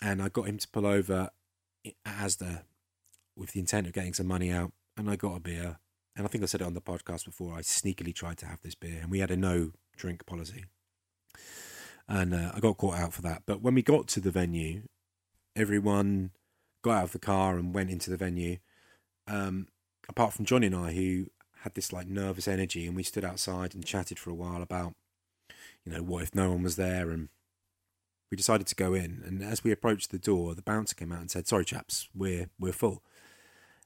and 0.02 0.20
I 0.20 0.28
got 0.28 0.48
him 0.48 0.58
to 0.58 0.68
pull 0.68 0.84
over 0.84 1.30
at 1.86 1.94
Asda 2.06 2.64
with 3.36 3.52
the 3.52 3.60
intent 3.60 3.86
of 3.86 3.94
getting 3.94 4.12
some 4.12 4.26
money 4.26 4.52
out, 4.52 4.72
and 4.98 5.08
I 5.08 5.16
got 5.16 5.36
a 5.36 5.40
beer. 5.40 5.78
And 6.14 6.26
I 6.26 6.28
think 6.28 6.42
I 6.44 6.46
said 6.46 6.60
it 6.60 6.66
on 6.66 6.74
the 6.74 6.82
podcast 6.82 7.24
before, 7.24 7.54
I 7.54 7.60
sneakily 7.60 8.14
tried 8.14 8.36
to 8.38 8.46
have 8.46 8.60
this 8.60 8.74
beer, 8.74 8.98
and 9.00 9.10
we 9.10 9.20
had 9.20 9.30
a 9.30 9.36
no 9.36 9.70
drink 9.96 10.26
policy. 10.26 10.66
And 12.08 12.34
uh, 12.34 12.52
I 12.54 12.60
got 12.60 12.78
caught 12.78 12.98
out 12.98 13.12
for 13.12 13.22
that. 13.22 13.42
But 13.46 13.60
when 13.62 13.74
we 13.74 13.82
got 13.82 14.08
to 14.08 14.20
the 14.20 14.30
venue, 14.30 14.82
everyone 15.54 16.30
got 16.82 16.98
out 16.98 17.04
of 17.04 17.12
the 17.12 17.18
car 17.18 17.58
and 17.58 17.74
went 17.74 17.90
into 17.90 18.10
the 18.10 18.16
venue. 18.16 18.58
Um, 19.26 19.68
apart 20.08 20.32
from 20.32 20.46
Johnny 20.46 20.68
and 20.68 20.76
I, 20.76 20.92
who 20.92 21.26
had 21.62 21.74
this 21.74 21.92
like 21.92 22.06
nervous 22.06 22.48
energy, 22.48 22.86
and 22.86 22.96
we 22.96 23.02
stood 23.02 23.24
outside 23.24 23.74
and 23.74 23.84
chatted 23.84 24.18
for 24.18 24.30
a 24.30 24.34
while 24.34 24.62
about, 24.62 24.94
you 25.84 25.92
know, 25.92 26.02
what 26.02 26.22
if 26.22 26.34
no 26.34 26.50
one 26.50 26.62
was 26.62 26.76
there, 26.76 27.10
and 27.10 27.28
we 28.30 28.36
decided 28.36 28.66
to 28.68 28.74
go 28.74 28.94
in. 28.94 29.22
And 29.26 29.42
as 29.42 29.62
we 29.62 29.72
approached 29.72 30.10
the 30.10 30.18
door, 30.18 30.54
the 30.54 30.62
bouncer 30.62 30.94
came 30.94 31.12
out 31.12 31.20
and 31.20 31.30
said, 31.30 31.46
"Sorry, 31.46 31.64
chaps, 31.64 32.08
we're 32.14 32.48
we're 32.58 32.72
full." 32.72 33.02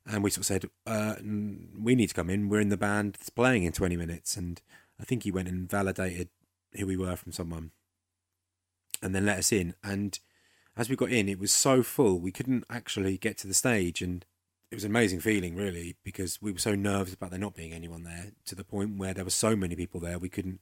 and 0.06 0.22
we 0.24 0.30
sort 0.30 0.38
of 0.38 0.46
said, 0.46 0.70
uh, 0.86 1.16
"We 1.22 1.94
need 1.94 2.08
to 2.08 2.14
come 2.14 2.30
in. 2.30 2.48
We're 2.48 2.60
in 2.60 2.68
the 2.70 2.76
band 2.76 3.14
that's 3.14 3.30
playing 3.30 3.64
in 3.64 3.72
20 3.72 3.96
minutes." 3.96 4.36
And 4.36 4.60
I 5.00 5.04
think 5.04 5.22
he 5.22 5.30
went 5.30 5.48
and 5.48 5.68
validated 5.70 6.28
who 6.76 6.86
we 6.86 6.96
were 6.96 7.16
from 7.16 7.32
someone, 7.32 7.70
and 9.02 9.14
then 9.14 9.26
let 9.26 9.38
us 9.38 9.52
in. 9.52 9.74
And 9.82 10.18
as 10.76 10.88
we 10.88 10.96
got 10.96 11.10
in, 11.10 11.28
it 11.28 11.38
was 11.38 11.52
so 11.52 11.82
full 11.82 12.20
we 12.20 12.32
couldn't 12.32 12.64
actually 12.70 13.18
get 13.18 13.36
to 13.38 13.46
the 13.46 13.54
stage, 13.54 14.00
and 14.00 14.24
it 14.70 14.74
was 14.74 14.84
an 14.84 14.90
amazing 14.90 15.20
feeling, 15.20 15.54
really, 15.54 15.96
because 16.02 16.40
we 16.40 16.52
were 16.52 16.58
so 16.58 16.74
nervous 16.74 17.14
about 17.14 17.30
there 17.30 17.38
not 17.38 17.54
being 17.54 17.72
anyone 17.72 18.04
there, 18.04 18.32
to 18.46 18.54
the 18.54 18.64
point 18.64 18.96
where 18.96 19.12
there 19.12 19.24
were 19.24 19.30
so 19.30 19.54
many 19.54 19.76
people 19.76 20.00
there 20.00 20.18
we 20.18 20.28
couldn't 20.28 20.60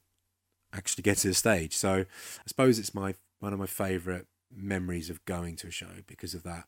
actually 0.73 1.03
get 1.03 1.19
to 1.19 1.29
the 1.29 1.35
stage. 1.35 1.77
So 1.77 1.91
I 2.01 2.47
suppose 2.47 2.79
it's 2.79 2.95
my 2.95 3.15
one 3.39 3.53
of 3.53 3.59
my 3.59 3.67
favourite 3.67 4.27
memories 4.55 5.11
of 5.11 5.25
going 5.25 5.57
to 5.57 5.69
a 5.69 5.71
show 5.71 6.03
because 6.07 6.35
of 6.35 6.43
that 6.43 6.65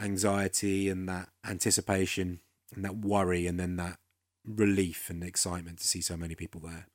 anxiety 0.00 0.88
and 0.88 1.08
that 1.08 1.28
anticipation 1.44 2.40
and 2.74 2.84
that 2.84 2.96
worry 2.96 3.46
and 3.46 3.58
then 3.58 3.76
that 3.76 3.98
relief 4.44 5.10
and 5.10 5.22
excitement 5.22 5.78
to 5.78 5.86
see 5.86 6.00
so 6.00 6.16
many 6.16 6.34
people 6.34 6.60
there. 6.60 6.86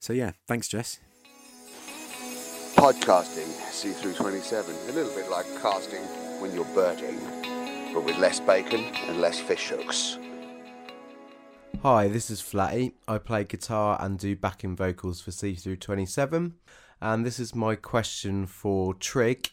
So 0.00 0.12
yeah, 0.12 0.32
thanks 0.46 0.68
Jess. 0.68 0.98
Podcasting 2.82 3.46
Cthru27, 3.70 4.88
a 4.88 4.92
little 4.92 5.14
bit 5.14 5.30
like 5.30 5.46
casting 5.62 6.02
when 6.40 6.52
you're 6.52 6.64
birding, 6.74 7.16
but 7.94 8.02
with 8.02 8.18
less 8.18 8.40
bacon 8.40 8.80
and 9.06 9.20
less 9.20 9.38
fish 9.38 9.68
hooks. 9.68 10.18
Hi, 11.82 12.08
this 12.08 12.28
is 12.28 12.40
Flatty. 12.40 12.94
I 13.06 13.18
play 13.18 13.44
guitar 13.44 13.96
and 14.00 14.18
do 14.18 14.34
backing 14.34 14.74
vocals 14.74 15.20
for 15.20 15.30
Cthru27, 15.30 16.54
and 17.00 17.24
this 17.24 17.38
is 17.38 17.54
my 17.54 17.76
question 17.76 18.46
for 18.46 18.94
Trigg 18.94 19.50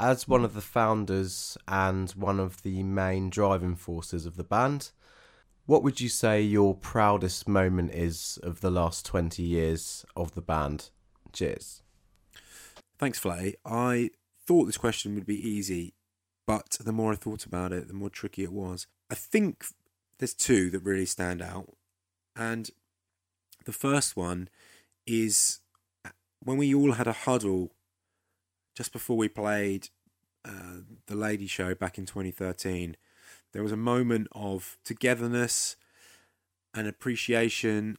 as 0.00 0.26
one 0.26 0.42
of 0.42 0.54
the 0.54 0.62
founders 0.62 1.58
and 1.68 2.08
one 2.12 2.40
of 2.40 2.62
the 2.62 2.82
main 2.82 3.28
driving 3.28 3.76
forces 3.76 4.24
of 4.24 4.36
the 4.36 4.44
band, 4.44 4.92
what 5.66 5.82
would 5.82 6.00
you 6.00 6.08
say 6.08 6.40
your 6.40 6.74
proudest 6.74 7.46
moment 7.46 7.92
is 7.92 8.38
of 8.42 8.62
the 8.62 8.70
last 8.70 9.04
20 9.04 9.42
years 9.42 10.06
of 10.16 10.34
the 10.34 10.40
band? 10.40 10.88
Cheers. 11.34 11.82
Thanks, 13.00 13.18
Flay. 13.18 13.54
I 13.64 14.10
thought 14.46 14.66
this 14.66 14.76
question 14.76 15.14
would 15.14 15.24
be 15.24 15.48
easy, 15.48 15.94
but 16.46 16.76
the 16.78 16.92
more 16.92 17.12
I 17.12 17.16
thought 17.16 17.46
about 17.46 17.72
it, 17.72 17.88
the 17.88 17.94
more 17.94 18.10
tricky 18.10 18.42
it 18.42 18.52
was. 18.52 18.86
I 19.08 19.14
think 19.14 19.64
there's 20.18 20.34
two 20.34 20.68
that 20.68 20.84
really 20.84 21.06
stand 21.06 21.40
out. 21.40 21.72
And 22.36 22.68
the 23.64 23.72
first 23.72 24.16
one 24.16 24.50
is 25.06 25.60
when 26.44 26.58
we 26.58 26.74
all 26.74 26.92
had 26.92 27.06
a 27.06 27.14
huddle 27.14 27.72
just 28.74 28.92
before 28.92 29.16
we 29.16 29.28
played 29.28 29.88
uh, 30.44 30.80
the 31.06 31.16
Lady 31.16 31.46
Show 31.46 31.74
back 31.74 31.96
in 31.96 32.04
2013, 32.04 32.98
there 33.54 33.62
was 33.62 33.72
a 33.72 33.78
moment 33.78 34.28
of 34.32 34.76
togetherness 34.84 35.74
and 36.74 36.86
appreciation 36.86 37.96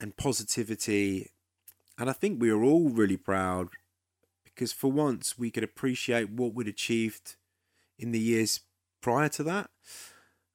and 0.00 0.16
positivity. 0.16 1.30
And 1.98 2.10
I 2.10 2.12
think 2.12 2.40
we 2.40 2.52
were 2.52 2.62
all 2.62 2.90
really 2.90 3.16
proud 3.16 3.68
because 4.44 4.72
for 4.72 4.90
once 4.90 5.38
we 5.38 5.50
could 5.50 5.64
appreciate 5.64 6.30
what 6.30 6.54
we'd 6.54 6.68
achieved 6.68 7.36
in 7.98 8.12
the 8.12 8.18
years 8.20 8.60
prior 9.00 9.28
to 9.30 9.42
that. 9.44 9.70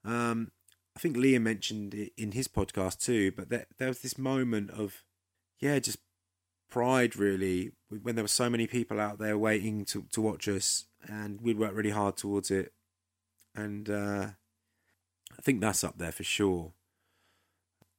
Um, 0.04 0.52
I 0.96 1.00
think 1.00 1.16
Liam 1.16 1.44
mentioned 1.44 1.94
it 1.94 2.12
in 2.18 2.34
his 2.34 2.48
podcast 2.48 3.00
too, 3.04 3.32
but 3.32 3.50
there, 3.50 3.66
there 3.78 3.88
was 3.88 4.00
this 4.00 4.18
moment 4.18 4.72
of, 4.72 5.04
yeah, 5.60 5.80
just 5.80 6.00
pride 6.70 7.16
really 7.16 7.72
when 8.02 8.16
there 8.16 8.24
were 8.24 8.30
so 8.30 8.50
many 8.50 8.66
people 8.66 9.00
out 9.00 9.20
there 9.20 9.38
waiting 9.38 9.86
to, 9.86 10.06
to 10.12 10.22
watch 10.22 10.48
us 10.48 10.86
and 11.08 11.42
we'd 11.42 11.58
worked 11.58 11.76
really 11.76 11.90
hard 11.92 12.18
towards 12.18 12.52
it. 12.52 12.74
And 13.56 13.90
uh, 13.90 14.28
I 15.38 15.42
think 15.42 15.62
that's 15.62 15.84
up 15.84 15.98
there 15.98 16.12
for 16.12 16.24
sure. 16.24 16.74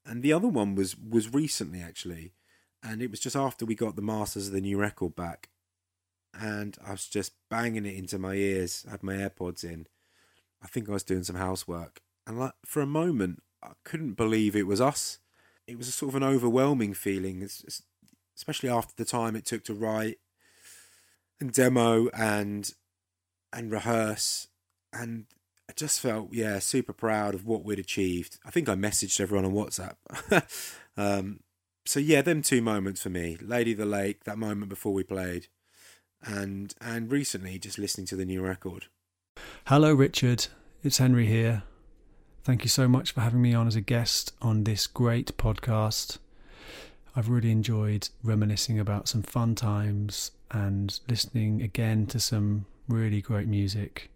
And 0.04 0.22
the 0.22 0.32
other 0.32 0.48
one 0.48 0.74
was 0.74 0.96
was 0.96 1.32
recently 1.32 1.80
actually 1.80 2.32
and 2.82 3.02
it 3.02 3.10
was 3.10 3.20
just 3.20 3.36
after 3.36 3.64
we 3.64 3.74
got 3.74 3.96
the 3.96 4.02
masters 4.02 4.48
of 4.48 4.52
the 4.52 4.60
new 4.60 4.78
record 4.78 5.14
back, 5.14 5.50
and 6.34 6.76
I 6.84 6.92
was 6.92 7.06
just 7.06 7.32
banging 7.50 7.86
it 7.86 7.94
into 7.94 8.18
my 8.18 8.34
ears. 8.34 8.84
Had 8.90 9.02
my 9.02 9.14
AirPods 9.14 9.64
in. 9.64 9.86
I 10.62 10.68
think 10.68 10.88
I 10.88 10.92
was 10.92 11.02
doing 11.02 11.24
some 11.24 11.36
housework, 11.36 12.00
and 12.26 12.38
like 12.38 12.52
for 12.64 12.80
a 12.80 12.86
moment, 12.86 13.42
I 13.62 13.72
couldn't 13.84 14.14
believe 14.14 14.56
it 14.56 14.66
was 14.66 14.80
us. 14.80 15.18
It 15.66 15.78
was 15.78 15.88
a 15.88 15.92
sort 15.92 16.10
of 16.10 16.16
an 16.16 16.24
overwhelming 16.24 16.94
feeling, 16.94 17.46
especially 18.36 18.68
after 18.68 18.94
the 18.96 19.04
time 19.04 19.36
it 19.36 19.44
took 19.44 19.64
to 19.64 19.74
write 19.74 20.18
and 21.40 21.52
demo 21.52 22.08
and 22.10 22.72
and 23.52 23.70
rehearse, 23.70 24.48
and 24.92 25.26
I 25.68 25.72
just 25.74 26.00
felt 26.00 26.32
yeah 26.32 26.58
super 26.58 26.92
proud 26.92 27.34
of 27.34 27.46
what 27.46 27.64
we'd 27.64 27.78
achieved. 27.78 28.38
I 28.44 28.50
think 28.50 28.68
I 28.68 28.74
messaged 28.74 29.20
everyone 29.20 29.44
on 29.44 29.52
WhatsApp. 29.52 29.96
um, 30.96 31.40
so 31.84 32.00
yeah, 32.00 32.22
them 32.22 32.42
two 32.42 32.62
moments 32.62 33.02
for 33.02 33.10
me, 33.10 33.36
Lady 33.40 33.72
of 33.72 33.78
the 33.78 33.86
Lake, 33.86 34.24
that 34.24 34.38
moment 34.38 34.68
before 34.68 34.92
we 34.92 35.02
played, 35.02 35.48
and 36.22 36.74
and 36.80 37.10
recently 37.10 37.58
just 37.58 37.78
listening 37.78 38.06
to 38.08 38.16
the 38.16 38.24
new 38.24 38.42
record. 38.42 38.86
Hello, 39.66 39.92
Richard. 39.92 40.46
It's 40.82 40.98
Henry 40.98 41.26
here. 41.26 41.62
Thank 42.44 42.64
you 42.64 42.68
so 42.68 42.88
much 42.88 43.12
for 43.12 43.20
having 43.20 43.40
me 43.40 43.54
on 43.54 43.68
as 43.68 43.76
a 43.76 43.80
guest 43.80 44.32
on 44.42 44.64
this 44.64 44.86
great 44.86 45.36
podcast. 45.36 46.18
I've 47.14 47.28
really 47.28 47.50
enjoyed 47.50 48.08
reminiscing 48.22 48.80
about 48.80 49.06
some 49.06 49.22
fun 49.22 49.54
times 49.54 50.32
and 50.50 50.98
listening 51.08 51.62
again 51.62 52.06
to 52.06 52.18
some 52.18 52.66
really 52.88 53.20
great 53.20 53.46
music. 53.46 54.10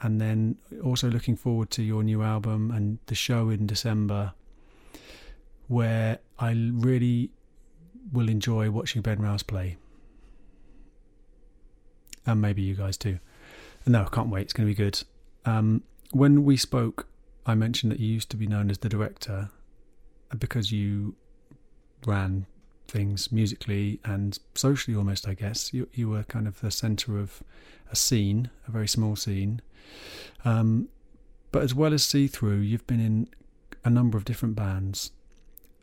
And 0.00 0.20
then 0.20 0.56
also 0.84 1.10
looking 1.10 1.36
forward 1.36 1.70
to 1.72 1.82
your 1.82 2.04
new 2.04 2.22
album 2.22 2.70
and 2.70 2.98
the 3.06 3.14
show 3.14 3.50
in 3.50 3.66
December, 3.66 4.34
where 5.68 6.18
I 6.38 6.50
really 6.72 7.30
will 8.12 8.28
enjoy 8.28 8.70
watching 8.70 9.02
Ben 9.02 9.20
Rouse 9.20 9.42
play. 9.42 9.76
And 12.26 12.40
maybe 12.40 12.62
you 12.62 12.74
guys 12.74 12.96
too. 12.96 13.18
No, 13.86 14.02
I 14.02 14.08
can't 14.08 14.28
wait. 14.28 14.42
It's 14.42 14.52
going 14.52 14.68
to 14.68 14.74
be 14.74 14.74
good. 14.74 15.02
Um, 15.44 15.82
when 16.10 16.44
we 16.44 16.56
spoke, 16.56 17.06
I 17.46 17.54
mentioned 17.54 17.92
that 17.92 18.00
you 18.00 18.08
used 18.08 18.30
to 18.30 18.36
be 18.36 18.46
known 18.46 18.70
as 18.70 18.78
the 18.78 18.88
director 18.88 19.50
because 20.38 20.72
you 20.72 21.14
ran 22.06 22.46
things 22.86 23.30
musically 23.30 24.00
and 24.04 24.38
socially 24.54 24.96
almost 24.96 25.28
I 25.28 25.34
guess 25.34 25.72
you 25.74 25.88
you 25.92 26.08
were 26.08 26.22
kind 26.22 26.48
of 26.48 26.60
the 26.60 26.70
center 26.70 27.18
of 27.18 27.42
a 27.90 27.96
scene 27.96 28.50
a 28.66 28.70
very 28.70 28.88
small 28.88 29.14
scene 29.14 29.60
um, 30.44 30.88
but 31.52 31.62
as 31.62 31.74
well 31.74 31.92
as 31.92 32.02
see 32.02 32.26
through 32.26 32.58
you've 32.58 32.86
been 32.86 33.00
in 33.00 33.28
a 33.84 33.90
number 33.90 34.16
of 34.16 34.24
different 34.24 34.56
bands 34.56 35.10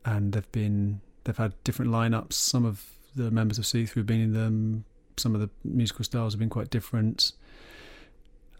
and 0.05 0.31
they've 0.33 0.51
been 0.51 1.01
they've 1.23 1.37
had 1.37 1.53
different 1.63 1.91
lineups. 1.91 2.33
Some 2.33 2.63
of 2.63 2.85
the 3.15 3.31
members 3.31 3.57
of 3.57 3.65
see 3.65 3.85
through 3.85 4.01
have 4.01 4.07
been 4.07 4.21
in 4.21 4.33
them. 4.33 4.85
Some 5.17 5.33
of 5.33 5.41
the 5.41 5.49
musical 5.63 6.05
styles 6.05 6.33
have 6.33 6.39
been 6.39 6.49
quite 6.49 6.69
different. 6.69 7.31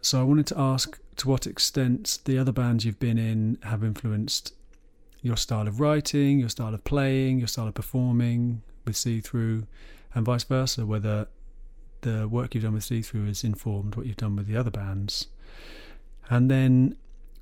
So 0.02 0.20
I 0.20 0.24
wanted 0.24 0.46
to 0.48 0.58
ask 0.58 0.98
to 1.16 1.28
what 1.28 1.46
extent 1.46 2.18
the 2.24 2.38
other 2.38 2.52
bands 2.52 2.84
you've 2.84 2.98
been 2.98 3.18
in 3.18 3.58
have 3.62 3.82
influenced 3.82 4.54
your 5.22 5.36
style 5.36 5.66
of 5.66 5.80
writing, 5.80 6.38
your 6.38 6.48
style 6.48 6.74
of 6.74 6.84
playing, 6.84 7.38
your 7.38 7.48
style 7.48 7.66
of 7.68 7.74
performing 7.74 8.62
with 8.84 8.96
See 8.96 9.20
Through, 9.20 9.66
and 10.14 10.24
vice 10.24 10.44
versa, 10.44 10.86
whether 10.86 11.28
the 12.02 12.28
work 12.28 12.54
you've 12.54 12.64
done 12.64 12.74
with 12.74 12.84
See 12.84 13.02
Through 13.02 13.26
has 13.26 13.42
informed 13.42 13.96
what 13.96 14.06
you've 14.06 14.16
done 14.16 14.36
with 14.36 14.46
the 14.46 14.56
other 14.56 14.70
bands. 14.70 15.26
And 16.28 16.50
then, 16.50 16.96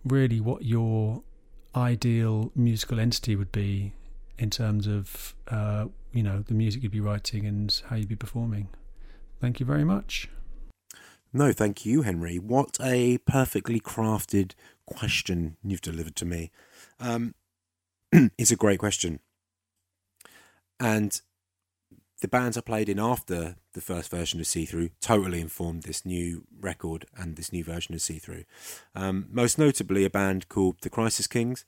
really, 0.04 0.40
what 0.40 0.64
your 0.64 1.22
ideal 1.76 2.52
musical 2.54 3.00
entity 3.00 3.36
would 3.36 3.52
be 3.52 3.92
in 4.38 4.50
terms 4.50 4.86
of, 4.86 5.34
uh, 5.48 5.86
you 6.12 6.22
know, 6.22 6.40
the 6.40 6.54
music 6.54 6.82
you'd 6.82 6.92
be 6.92 7.00
writing 7.00 7.46
and 7.46 7.82
how 7.88 7.96
you'd 7.96 8.08
be 8.08 8.16
performing. 8.16 8.68
Thank 9.40 9.60
you 9.60 9.66
very 9.66 9.84
much. 9.84 10.28
No, 11.32 11.52
thank 11.52 11.84
you, 11.84 12.02
Henry. 12.02 12.38
What 12.38 12.78
a 12.80 13.18
perfectly 13.18 13.80
crafted 13.80 14.52
question 14.86 15.56
you've 15.64 15.80
delivered 15.80 16.16
to 16.16 16.24
me. 16.24 16.50
Um, 17.00 17.34
it's 18.12 18.52
a 18.52 18.56
great 18.56 18.78
question. 18.78 19.20
And 20.78 21.20
the 22.20 22.28
bands 22.28 22.56
I 22.56 22.60
played 22.60 22.88
in 22.88 23.00
after 23.00 23.56
the 23.74 23.80
first 23.80 24.10
version 24.10 24.40
of 24.40 24.46
See 24.46 24.64
Through 24.64 24.90
totally 25.00 25.40
informed 25.40 25.82
this 25.82 26.06
new 26.06 26.46
record 26.60 27.06
and 27.16 27.36
this 27.36 27.52
new 27.52 27.62
version 27.62 27.94
of 27.94 28.00
See 28.00 28.18
Through. 28.18 28.44
Um, 28.94 29.26
most 29.30 29.58
notably, 29.58 30.04
a 30.04 30.10
band 30.10 30.48
called 30.48 30.76
The 30.80 30.90
Crisis 30.90 31.26
Kings, 31.26 31.64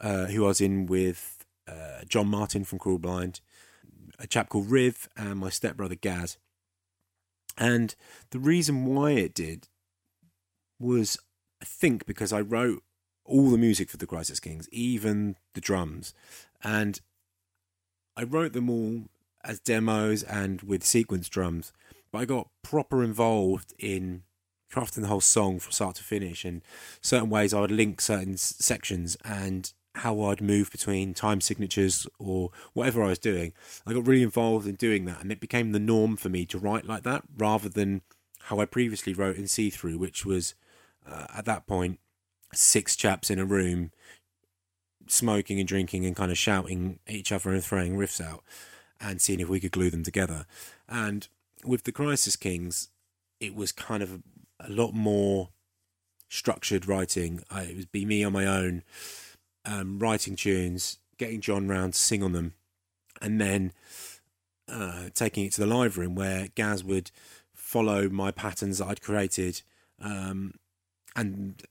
uh, 0.00 0.26
who 0.26 0.44
I 0.44 0.48
was 0.48 0.60
in 0.60 0.86
with 0.86 1.44
uh, 1.68 2.04
John 2.08 2.28
Martin 2.28 2.64
from 2.64 2.78
Cruel 2.78 2.98
Blind, 2.98 3.40
a 4.18 4.26
chap 4.26 4.48
called 4.48 4.70
Riv, 4.70 5.08
and 5.16 5.38
my 5.38 5.50
stepbrother 5.50 5.96
Gaz. 5.96 6.38
And 7.58 7.94
the 8.30 8.38
reason 8.38 8.86
why 8.86 9.12
it 9.12 9.34
did 9.34 9.68
was, 10.78 11.18
I 11.60 11.64
think, 11.64 12.06
because 12.06 12.32
I 12.32 12.40
wrote 12.40 12.82
all 13.24 13.50
the 13.50 13.58
music 13.58 13.90
for 13.90 13.96
the 13.96 14.06
Crisis 14.06 14.40
Kings, 14.40 14.68
even 14.72 15.36
the 15.54 15.60
drums. 15.60 16.14
And 16.62 17.00
I 18.16 18.24
wrote 18.24 18.52
them 18.52 18.70
all 18.70 19.08
as 19.44 19.60
demos 19.60 20.22
and 20.22 20.62
with 20.62 20.84
sequence 20.84 21.28
drums, 21.28 21.72
but 22.12 22.18
I 22.18 22.24
got 22.24 22.48
proper 22.62 23.02
involved 23.02 23.74
in 23.78 24.22
crafting 24.72 25.02
the 25.02 25.08
whole 25.08 25.20
song 25.20 25.58
from 25.58 25.72
start 25.72 25.96
to 25.96 26.02
finish 26.02 26.44
and 26.44 26.62
certain 27.00 27.28
ways 27.28 27.52
I 27.52 27.60
would 27.60 27.70
link 27.70 28.00
certain 28.00 28.36
sections 28.36 29.16
and 29.24 29.70
how 29.96 30.22
I'd 30.22 30.40
move 30.40 30.70
between 30.70 31.12
time 31.12 31.42
signatures 31.42 32.06
or 32.18 32.50
whatever 32.72 33.02
I 33.02 33.08
was 33.08 33.18
doing. 33.18 33.52
I 33.86 33.92
got 33.92 34.06
really 34.06 34.22
involved 34.22 34.66
in 34.66 34.76
doing 34.76 35.04
that 35.04 35.20
and 35.20 35.30
it 35.30 35.40
became 35.40 35.72
the 35.72 35.78
norm 35.78 36.16
for 36.16 36.30
me 36.30 36.46
to 36.46 36.58
write 36.58 36.86
like 36.86 37.02
that 37.02 37.24
rather 37.36 37.68
than 37.68 38.00
how 38.44 38.60
I 38.60 38.64
previously 38.64 39.12
wrote 39.12 39.36
in 39.36 39.46
See 39.46 39.68
Through, 39.68 39.98
which 39.98 40.24
was 40.24 40.54
uh, 41.06 41.26
at 41.36 41.44
that 41.44 41.66
point 41.66 42.00
six 42.54 42.96
chaps 42.96 43.30
in 43.30 43.38
a 43.38 43.44
room 43.44 43.90
smoking 45.06 45.58
and 45.58 45.68
drinking 45.68 46.06
and 46.06 46.16
kind 46.16 46.30
of 46.30 46.38
shouting 46.38 46.98
at 47.06 47.14
each 47.14 47.32
other 47.32 47.50
and 47.50 47.62
throwing 47.62 47.96
riffs 47.96 48.24
out 48.24 48.42
and 49.02 49.20
seeing 49.20 49.40
if 49.40 49.48
we 49.48 49.60
could 49.60 49.72
glue 49.72 49.90
them 49.90 50.04
together. 50.04 50.46
And 50.88 51.28
with 51.64 51.84
the 51.84 51.92
Crisis 51.92 52.36
Kings, 52.36 52.88
it 53.40 53.54
was 53.54 53.72
kind 53.72 54.02
of 54.02 54.22
a, 54.60 54.70
lot 54.70 54.94
more 54.94 55.50
structured 56.28 56.86
writing. 56.86 57.42
I, 57.50 57.62
it 57.64 57.76
would 57.76 57.92
be 57.92 58.04
me 58.04 58.22
on 58.22 58.32
my 58.32 58.46
own, 58.46 58.84
um, 59.64 59.98
writing 59.98 60.36
tunes, 60.36 60.98
getting 61.18 61.40
John 61.40 61.68
round 61.68 61.94
to 61.94 61.98
sing 61.98 62.22
on 62.22 62.32
them, 62.32 62.54
and 63.20 63.40
then 63.40 63.72
uh, 64.68 65.08
taking 65.14 65.44
it 65.44 65.52
to 65.52 65.60
the 65.60 65.66
live 65.66 65.98
room 65.98 66.14
where 66.14 66.48
Gaz 66.54 66.84
would 66.84 67.10
follow 67.52 68.08
my 68.08 68.30
patterns 68.30 68.78
that 68.78 68.86
I'd 68.86 69.02
created 69.02 69.62
um, 70.00 70.54
and 71.16 71.62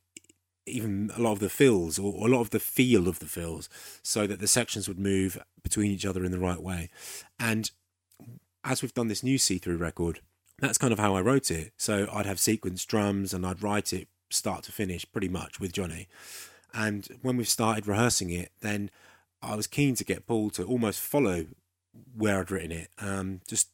even 0.72 1.12
a 1.16 1.22
lot 1.22 1.34
of 1.34 1.40
the 1.40 1.50
fills 1.50 2.00
or, 2.00 2.28
a 2.28 2.32
lot 2.32 2.42
of 2.42 2.50
the 2.50 2.60
feel 2.60 3.08
of 3.08 3.20
the 3.20 3.26
fills 3.26 3.70
so 4.02 4.28
that 4.28 4.40
the 4.40 4.48
sections 4.48 4.88
would 4.88 5.00
move 5.00 5.42
between 5.64 5.92
each 5.92 6.06
other 6.06 6.24
in 6.24 6.32
the 6.32 6.40
right 6.40 6.62
way. 6.62 6.90
And 7.40 7.72
as 8.64 8.82
we've 8.82 8.94
done 8.94 9.08
this 9.08 9.24
new 9.24 9.38
see 9.38 9.58
through 9.58 9.78
record, 9.78 10.22
that's 10.60 10.78
kind 10.78 10.94
of 10.94 11.00
how 11.00 11.16
I 11.16 11.22
wrote 11.22 11.52
it. 11.52 11.74
So 11.78 12.08
I'd 12.12 12.26
have 12.26 12.40
sequence 12.40 12.86
drums 12.86 13.34
and 13.34 13.46
I'd 13.46 13.64
write 13.64 13.94
it 13.94 14.08
start 14.30 14.64
to 14.64 14.72
finish 14.72 15.06
pretty 15.12 15.30
much 15.30 15.60
with 15.60 15.74
Johnny. 15.74 16.08
And 16.74 17.08
when 17.22 17.38
we 17.38 17.44
started 17.44 17.88
rehearsing 17.88 18.30
it, 18.30 18.52
then 18.62 18.90
I 19.42 19.56
was 19.56 19.68
keen 19.68 19.96
to 19.96 20.06
get 20.06 20.28
Paul 20.28 20.50
to 20.52 20.64
almost 20.64 21.02
follow 21.02 21.48
where 22.16 22.40
I'd 22.40 22.52
written 22.52 22.72
it, 22.72 22.90
um, 23.00 23.42
just 23.48 23.70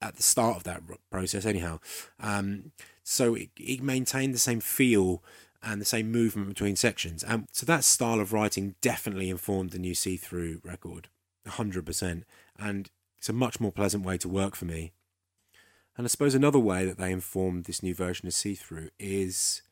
at 0.00 0.16
the 0.16 0.22
start 0.22 0.56
of 0.56 0.64
that 0.64 0.82
process, 1.10 1.44
anyhow. 1.44 1.80
Um, 2.18 2.72
so 3.02 3.34
it, 3.34 3.50
it 3.56 3.82
maintained 3.82 4.34
the 4.34 4.38
same 4.38 4.60
feel 4.60 5.22
and 5.62 5.80
the 5.80 5.86
same 5.86 6.10
movement 6.10 6.48
between 6.48 6.76
sections. 6.76 7.22
And 7.22 7.46
so 7.52 7.64
that 7.66 7.84
style 7.84 8.20
of 8.20 8.32
writing 8.32 8.74
definitely 8.80 9.30
informed 9.30 9.70
the 9.70 9.78
new 9.78 9.94
See 9.94 10.16
Through 10.16 10.60
record, 10.64 11.08
100%. 11.46 12.24
And 12.58 12.90
it's 13.18 13.28
a 13.28 13.32
much 13.32 13.60
more 13.60 13.72
pleasant 13.72 14.04
way 14.04 14.18
to 14.18 14.28
work 14.28 14.56
for 14.56 14.64
me. 14.64 14.92
And 15.96 16.06
I 16.06 16.08
suppose 16.08 16.34
another 16.34 16.58
way 16.58 16.84
that 16.86 16.98
they 16.98 17.12
informed 17.12 17.64
this 17.64 17.82
new 17.82 17.94
version 17.94 18.26
of 18.26 18.34
See 18.34 18.54
Through 18.54 18.90
is 18.98 19.62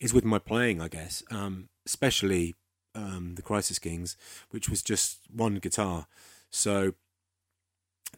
is 0.00 0.12
with 0.12 0.24
my 0.24 0.38
playing, 0.38 0.80
I 0.80 0.88
guess, 0.88 1.22
um, 1.30 1.68
especially 1.86 2.56
um, 2.92 3.34
the 3.36 3.42
Crisis 3.42 3.78
Kings, 3.78 4.16
which 4.50 4.68
was 4.68 4.82
just 4.82 5.20
one 5.32 5.56
guitar. 5.56 6.06
So 6.50 6.94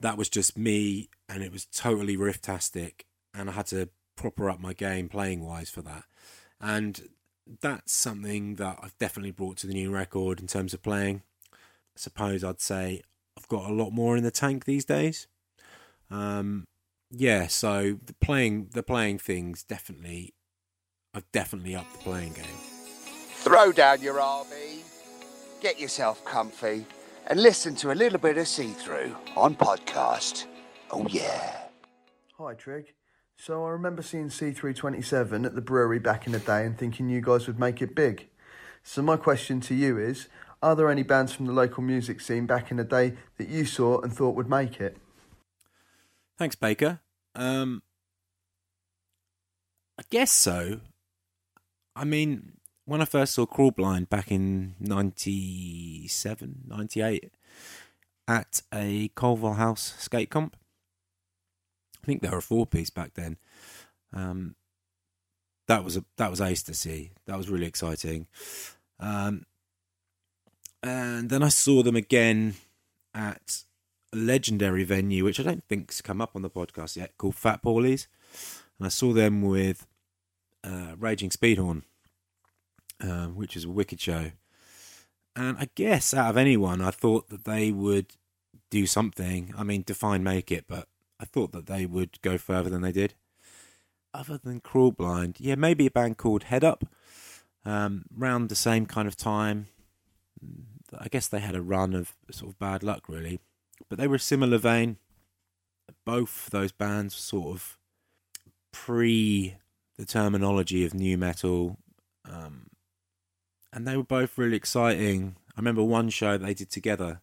that 0.01 0.17
was 0.17 0.31
just 0.31 0.57
me, 0.57 1.11
and 1.29 1.43
it 1.43 1.53
was 1.53 1.67
totally 1.67 2.17
rifftastic, 2.17 3.03
and 3.35 3.51
I 3.51 3.53
had 3.53 3.67
to 3.67 3.91
proper 4.17 4.49
up 4.49 4.61
my 4.61 4.73
game 4.73 5.11
playing 5.11 5.45
wise 5.45 5.69
for 5.69 5.83
that 5.83 6.05
and 6.61 7.09
that's 7.61 7.93
something 7.93 8.55
that 8.57 8.79
I've 8.83 8.97
definitely 8.99 9.33
brought 9.33 9.57
to 9.59 9.67
the 9.67 9.75
new 9.75 9.91
record 9.91 10.41
in 10.41 10.47
terms 10.47 10.73
of 10.75 10.83
playing. 10.83 11.23
I 11.53 11.97
suppose 11.97 12.43
I'd 12.43 12.61
say 12.61 13.03
I've 13.37 13.49
got 13.49 13.71
a 13.71 13.75
lot 13.75 13.91
more 13.91 14.17
in 14.17 14.25
the 14.25 14.31
tank 14.31 14.65
these 14.65 14.85
days. 14.85 15.27
Um, 16.11 16.67
yeah, 17.11 17.47
so 17.47 17.99
the 18.05 18.15
playing 18.15 18.71
the 18.73 18.83
playing 18.83 19.19
things 19.19 19.63
definitely 19.63 20.35
I've 21.15 21.31
definitely 21.31 21.77
upped 21.77 21.93
the 21.93 21.99
playing 21.99 22.33
game. 22.33 22.45
Throw 23.45 23.71
down 23.71 24.03
your 24.03 24.17
RV, 24.17 24.83
get 25.61 25.79
yourself 25.79 26.25
comfy, 26.25 26.85
and 27.29 27.41
listen 27.41 27.77
to 27.77 27.93
a 27.93 27.95
little 27.95 28.19
bit 28.19 28.37
of 28.37 28.49
See 28.49 28.73
Through 28.73 29.15
on 29.37 29.55
podcast. 29.55 30.47
Oh, 30.91 31.07
yeah. 31.09 31.69
Hi, 32.37 32.55
Trigg. 32.55 32.93
So 33.37 33.64
I 33.64 33.70
remember 33.70 34.03
seeing 34.03 34.28
Cthru27 34.28 35.45
at 35.45 35.55
the 35.55 35.61
brewery 35.61 35.99
back 35.99 36.26
in 36.26 36.32
the 36.32 36.39
day 36.39 36.64
and 36.64 36.78
thinking 36.78 37.09
you 37.09 37.20
guys 37.20 37.47
would 37.47 37.59
make 37.59 37.82
it 37.82 37.95
big. 37.95 38.28
So 38.82 39.03
my 39.03 39.16
question 39.16 39.61
to 39.62 39.74
you 39.74 39.99
is, 39.99 40.28
are 40.62 40.74
there 40.74 40.91
any 40.91 41.03
bands 41.03 41.32
from 41.32 41.47
the 41.47 41.53
local 41.53 41.82
music 41.82 42.20
scene 42.20 42.47
back 42.47 42.70
in 42.70 42.78
the 42.78 42.85
day 42.85 43.14
that 43.37 43.49
you 43.49 43.64
saw 43.64 44.01
and 44.01 44.12
thought 44.12 44.35
would 44.35 44.49
make 44.49 44.80
it? 44.80 44.97
Thanks, 46.39 46.57
Baker. 46.57 47.01
Um, 47.35 47.82
I 49.99 50.03
guess 50.11 50.32
so. 50.32 50.80
I 51.95 52.05
mean, 52.05 52.55
when 52.85 53.01
I 53.01 53.05
first 53.05 53.35
saw 53.35 53.47
Crawl 53.47 53.70
Blind 53.70 54.09
back 54.09 54.30
in 54.30 54.74
97, 54.80 56.62
98 56.66 57.32
at 58.26 58.62
a 58.72 59.09
Colville 59.09 59.55
House 59.55 59.95
skate 59.99 60.30
comp, 60.30 60.57
I 62.05 62.07
think 62.07 62.21
they 62.21 62.29
were 62.29 62.39
a 62.39 62.43
four 62.43 62.67
piece 62.67 62.91
back 62.91 63.15
then. 63.15 63.39
Um, 64.13 64.57
that 65.67 65.83
was 65.83 65.97
a 65.97 66.05
that 66.19 66.31
was 66.31 66.39
ace 66.39 66.63
to 66.65 66.75
see. 66.75 67.13
That 67.25 67.39
was 67.39 67.49
really 67.49 67.65
exciting. 67.65 68.27
Um, 69.01 69.47
and 70.83 71.31
then 71.31 71.43
I 71.43 71.49
saw 71.49 71.83
them 71.83 71.97
again 71.97 72.57
at 73.15 73.63
a 74.13 74.17
legendary 74.19 74.85
venue, 74.85 75.25
which 75.25 75.41
I 75.41 75.45
don't 75.45 75.65
think's 75.65 76.03
come 76.03 76.21
up 76.21 76.33
on 76.37 76.43
the 76.43 76.51
podcast 76.51 76.97
yet, 76.97 77.17
called 77.17 77.37
Fat 77.37 77.63
Paulie's, 77.63 78.07
and 78.79 78.85
I 78.85 78.91
saw 78.91 79.15
them 79.15 79.41
with 79.41 79.87
uh, 80.63 80.97
Raging 80.99 81.31
Speedhorn, 81.31 81.85
uh, 83.01 83.29
which 83.29 83.57
is 83.57 83.65
a 83.65 83.71
wicked 83.71 83.99
show. 83.99 84.33
And 85.35 85.57
I 85.59 85.71
guess 85.75 86.13
out 86.13 86.29
of 86.29 86.37
anyone, 86.37 86.83
I 86.83 86.91
thought 86.91 87.31
that 87.31 87.47
they 87.47 87.73
would 87.73 88.09
do 88.69 88.87
something. 88.87 89.55
I 89.57 89.63
mean, 89.63 89.85
define 89.87 90.23
make 90.23 90.53
it, 90.53 90.67
but 90.69 90.87
I 91.25 91.27
thought 91.27 91.53
that 91.53 91.64
they 91.64 91.87
would 91.87 92.20
go 92.20 92.37
further 92.37 92.68
than 92.68 92.83
they 92.83 92.93
did. 92.93 93.14
Other 94.12 94.37
than 94.37 94.61
Crawl 94.61 94.93
Blind, 94.93 95.37
yeah, 95.41 95.55
maybe 95.55 95.87
a 95.87 95.91
band 95.91 96.18
called 96.18 96.45
Head 96.45 96.62
Up, 96.62 96.85
um, 97.64 98.05
the 98.11 98.55
same 98.55 98.85
kind 98.85 99.09
of 99.09 99.16
time. 99.16 99.68
I 100.99 101.09
guess 101.09 101.27
they 101.27 101.41
had 101.41 101.55
a 101.55 101.62
run 101.62 101.95
of 101.95 102.14
sort 102.31 102.51
of 102.53 102.59
bad 102.59 102.83
luck, 102.83 103.09
really, 103.09 103.41
but 103.89 103.99
they 103.99 104.07
were 104.07 104.16
a 104.16 104.20
similar 104.20 104.59
vein. 104.59 104.99
Both 106.05 106.51
those 106.51 106.72
bands 106.72 107.14
sort 107.14 107.57
of 107.57 107.79
pre 108.70 109.57
the 109.97 110.05
terminology 110.05 110.85
of 110.85 110.93
new 110.93 111.16
metal, 111.16 111.79
um, 112.31 112.66
and 113.72 113.89
they 113.89 113.97
were 113.97 114.05
both 114.05 114.37
really 114.37 114.59
exciting. 114.59 115.37
I 115.57 115.61
remember 115.61 115.83
one 115.83 116.11
show 116.11 116.37
they 116.37 116.53
did 116.53 116.68
together 116.68 117.22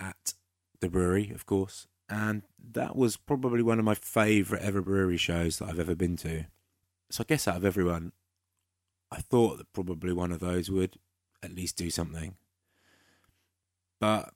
at 0.00 0.32
the 0.80 0.88
brewery, 0.88 1.30
of 1.34 1.44
course, 1.44 1.86
and 2.08 2.42
that 2.72 2.96
was 2.96 3.16
probably 3.16 3.62
one 3.62 3.78
of 3.78 3.84
my 3.84 3.94
favourite 3.94 4.62
ever 4.62 4.82
brewery 4.82 5.16
shows 5.16 5.58
that 5.58 5.68
I've 5.68 5.80
ever 5.80 5.94
been 5.94 6.16
to. 6.18 6.46
So 7.10 7.22
I 7.22 7.28
guess 7.28 7.48
out 7.48 7.56
of 7.56 7.64
everyone, 7.64 8.12
I 9.10 9.20
thought 9.20 9.58
that 9.58 9.72
probably 9.72 10.12
one 10.12 10.32
of 10.32 10.40
those 10.40 10.70
would 10.70 10.98
at 11.42 11.54
least 11.54 11.76
do 11.76 11.90
something. 11.90 12.34
But 14.00 14.34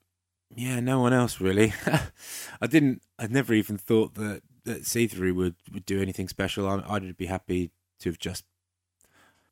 yeah, 0.55 0.79
no 0.79 0.99
one 0.99 1.13
else 1.13 1.39
really. 1.41 1.73
I 2.61 2.67
didn't. 2.67 3.01
I'd 3.17 3.31
never 3.31 3.53
even 3.53 3.77
thought 3.77 4.15
that 4.15 4.41
that 4.63 4.85
See 4.85 5.07
Through 5.07 5.35
would 5.35 5.55
would 5.73 5.85
do 5.85 6.01
anything 6.01 6.27
special. 6.27 6.67
I, 6.67 6.83
I'd 6.87 7.17
be 7.17 7.27
happy 7.27 7.71
to 7.99 8.09
have 8.09 8.19
just 8.19 8.45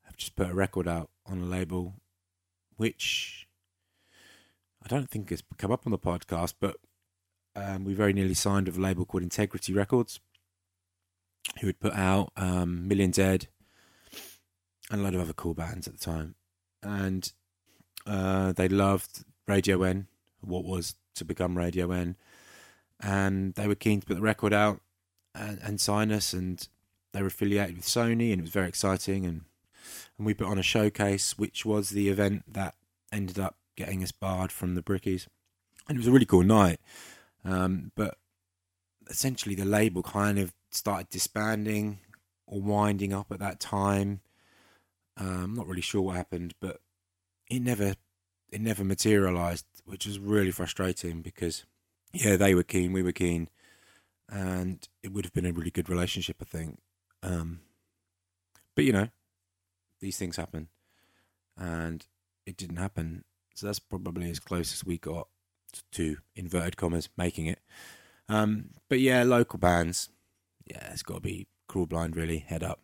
have 0.04 0.18
just 0.18 0.36
put 0.36 0.50
a 0.50 0.54
record 0.54 0.88
out 0.88 1.10
on 1.26 1.42
a 1.42 1.46
label, 1.46 1.96
which 2.78 3.48
I 4.84 4.88
don't 4.88 5.10
think 5.10 5.30
has 5.30 5.44
come 5.58 5.72
up 5.72 5.86
on 5.86 5.92
the 5.92 6.00
podcast, 6.00 6.54
but 6.60 6.78
um, 7.58 7.84
we 7.86 7.94
very 7.94 8.14
nearly 8.14 8.36
signed 8.36 8.68
with 8.68 8.78
a 8.78 8.82
label 8.82 9.06
called 9.06 9.24
Integrity 9.24 9.74
Records, 9.74 10.20
who 11.60 11.68
had 11.68 11.80
put 11.80 11.94
out 11.94 12.32
um, 12.38 12.88
Million 12.88 13.10
Dead 13.12 13.48
and 14.92 15.02
a 15.02 15.04
lot 15.04 15.16
of 15.16 15.22
other 15.22 15.34
cool 15.34 15.56
bands 15.56 15.88
at 15.88 15.94
the 15.94 16.00
time. 16.00 16.36
And 16.84 17.32
uh, 18.06 18.54
they 18.54 18.70
loved 18.70 19.26
Radio 19.48 19.82
N, 19.82 20.08
what 20.42 20.64
was 20.64 20.96
to 21.16 21.26
become 21.26 21.58
Radio 21.58 21.92
N. 21.92 22.16
And 23.02 23.56
they 23.56 23.68
were 23.68 23.76
keen 23.76 24.02
to 24.02 24.08
put 24.08 24.16
the 24.16 24.22
record 24.22 24.54
out 24.54 24.82
and, 25.34 25.60
and 25.64 25.82
sign 25.82 26.12
us. 26.12 26.34
And 26.34 26.66
they 27.12 27.22
were 27.22 27.28
affiliated 27.28 27.78
with 27.78 27.86
Sony, 27.86 28.32
and 28.32 28.40
it 28.40 28.44
was 28.44 28.52
very 28.52 28.68
exciting. 28.68 29.26
And, 29.26 29.42
and 30.18 30.28
we 30.28 30.36
put 30.36 30.48
on 30.48 30.60
a 30.60 30.64
showcase, 30.64 31.38
which 31.40 31.66
was 31.66 31.90
the 31.90 32.10
event 32.10 32.44
that 32.54 32.76
ended 33.12 33.40
up 33.40 33.56
getting 33.76 34.04
us 34.04 34.12
barred 34.12 34.52
from 34.52 34.76
the 34.76 34.84
Brickies. 34.84 35.28
And 35.88 35.96
it 35.96 36.00
was 36.00 36.08
a 36.08 36.12
really 36.12 36.26
cool 36.26 36.44
night. 36.44 36.80
Um, 37.48 37.92
but 37.96 38.18
essentially, 39.10 39.56
the 39.56 39.66
label 39.66 40.04
kind 40.04 40.38
of 40.38 40.54
started 40.70 41.10
disbanding 41.10 42.00
or 42.46 42.62
winding 42.62 43.14
up 43.14 43.32
at 43.32 43.40
that 43.40 43.60
time. 43.60 44.20
Um, 45.16 45.44
I'm 45.44 45.56
not 45.56 45.68
really 45.68 45.82
sure 45.82 46.02
what 46.02 46.18
happened, 46.18 46.54
but 46.60 46.82
it 47.50 47.62
never 47.62 47.96
it 48.50 48.62
never 48.62 48.84
materialized, 48.84 49.66
which 49.86 50.06
was 50.06 50.20
really 50.20 50.52
frustrating 50.52 51.22
because 51.22 51.66
yeah, 52.14 52.36
they 52.36 52.54
were 52.54 52.64
keen, 52.64 52.94
we 52.94 53.04
were 53.04 53.12
keen, 53.12 53.50
and 54.30 54.88
it 55.02 55.12
would 55.12 55.26
have 55.26 55.34
been 55.34 55.46
a 55.46 55.52
really 55.52 55.72
good 55.72 55.90
relationship, 55.90 56.38
I 56.42 56.46
think. 56.46 56.80
Um, 57.24 57.62
but 58.76 58.86
you 58.86 58.94
know, 58.94 59.10
these 60.02 60.18
things 60.18 60.36
happen, 60.36 60.68
and 61.58 62.06
it 62.46 62.58
didn't 62.58 62.78
happen. 62.78 63.24
So 63.56 63.66
that's 63.66 63.80
probably 63.80 64.30
as 64.30 64.40
close 64.40 64.74
as 64.74 64.86
we 64.86 64.98
got 64.98 65.28
to 65.94 66.18
inverted 66.36 66.78
commas 66.78 67.10
making 67.18 67.48
it. 67.48 67.60
Um, 68.30 68.72
but 68.90 69.00
yeah, 69.00 69.24
local 69.24 69.60
bands. 69.60 70.10
Yeah, 70.66 70.92
it's 70.92 71.04
got 71.04 71.16
to 71.16 71.22
be 71.22 71.48
Crawl 71.68 71.86
Blind, 71.86 72.16
really. 72.16 72.40
Head 72.40 72.64
up. 72.64 72.80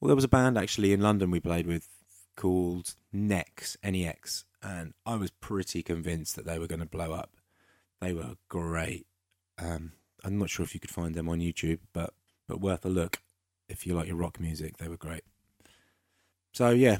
Well, 0.00 0.08
there 0.08 0.16
was 0.16 0.24
a 0.24 0.28
band 0.28 0.58
actually 0.58 0.92
in 0.92 1.00
London 1.00 1.30
we 1.30 1.40
played 1.40 1.66
with 1.66 1.88
called 2.36 2.94
Nex, 3.12 3.76
N-E-X, 3.82 4.44
and 4.62 4.94
I 5.04 5.16
was 5.16 5.30
pretty 5.30 5.82
convinced 5.82 6.36
that 6.36 6.44
they 6.44 6.58
were 6.58 6.66
going 6.66 6.80
to 6.80 6.86
blow 6.86 7.12
up. 7.12 7.36
They 8.00 8.12
were 8.12 8.34
great. 8.48 9.06
Um, 9.58 9.92
I'm 10.22 10.38
not 10.38 10.50
sure 10.50 10.64
if 10.64 10.74
you 10.74 10.80
could 10.80 10.90
find 10.90 11.14
them 11.14 11.28
on 11.28 11.40
YouTube, 11.40 11.78
but 11.92 12.12
but 12.46 12.60
worth 12.60 12.84
a 12.84 12.88
look 12.88 13.22
if 13.68 13.86
you 13.86 13.94
like 13.94 14.06
your 14.06 14.16
rock 14.16 14.38
music. 14.38 14.76
They 14.76 14.88
were 14.88 14.96
great. 14.96 15.24
So 16.52 16.70
yeah, 16.70 16.98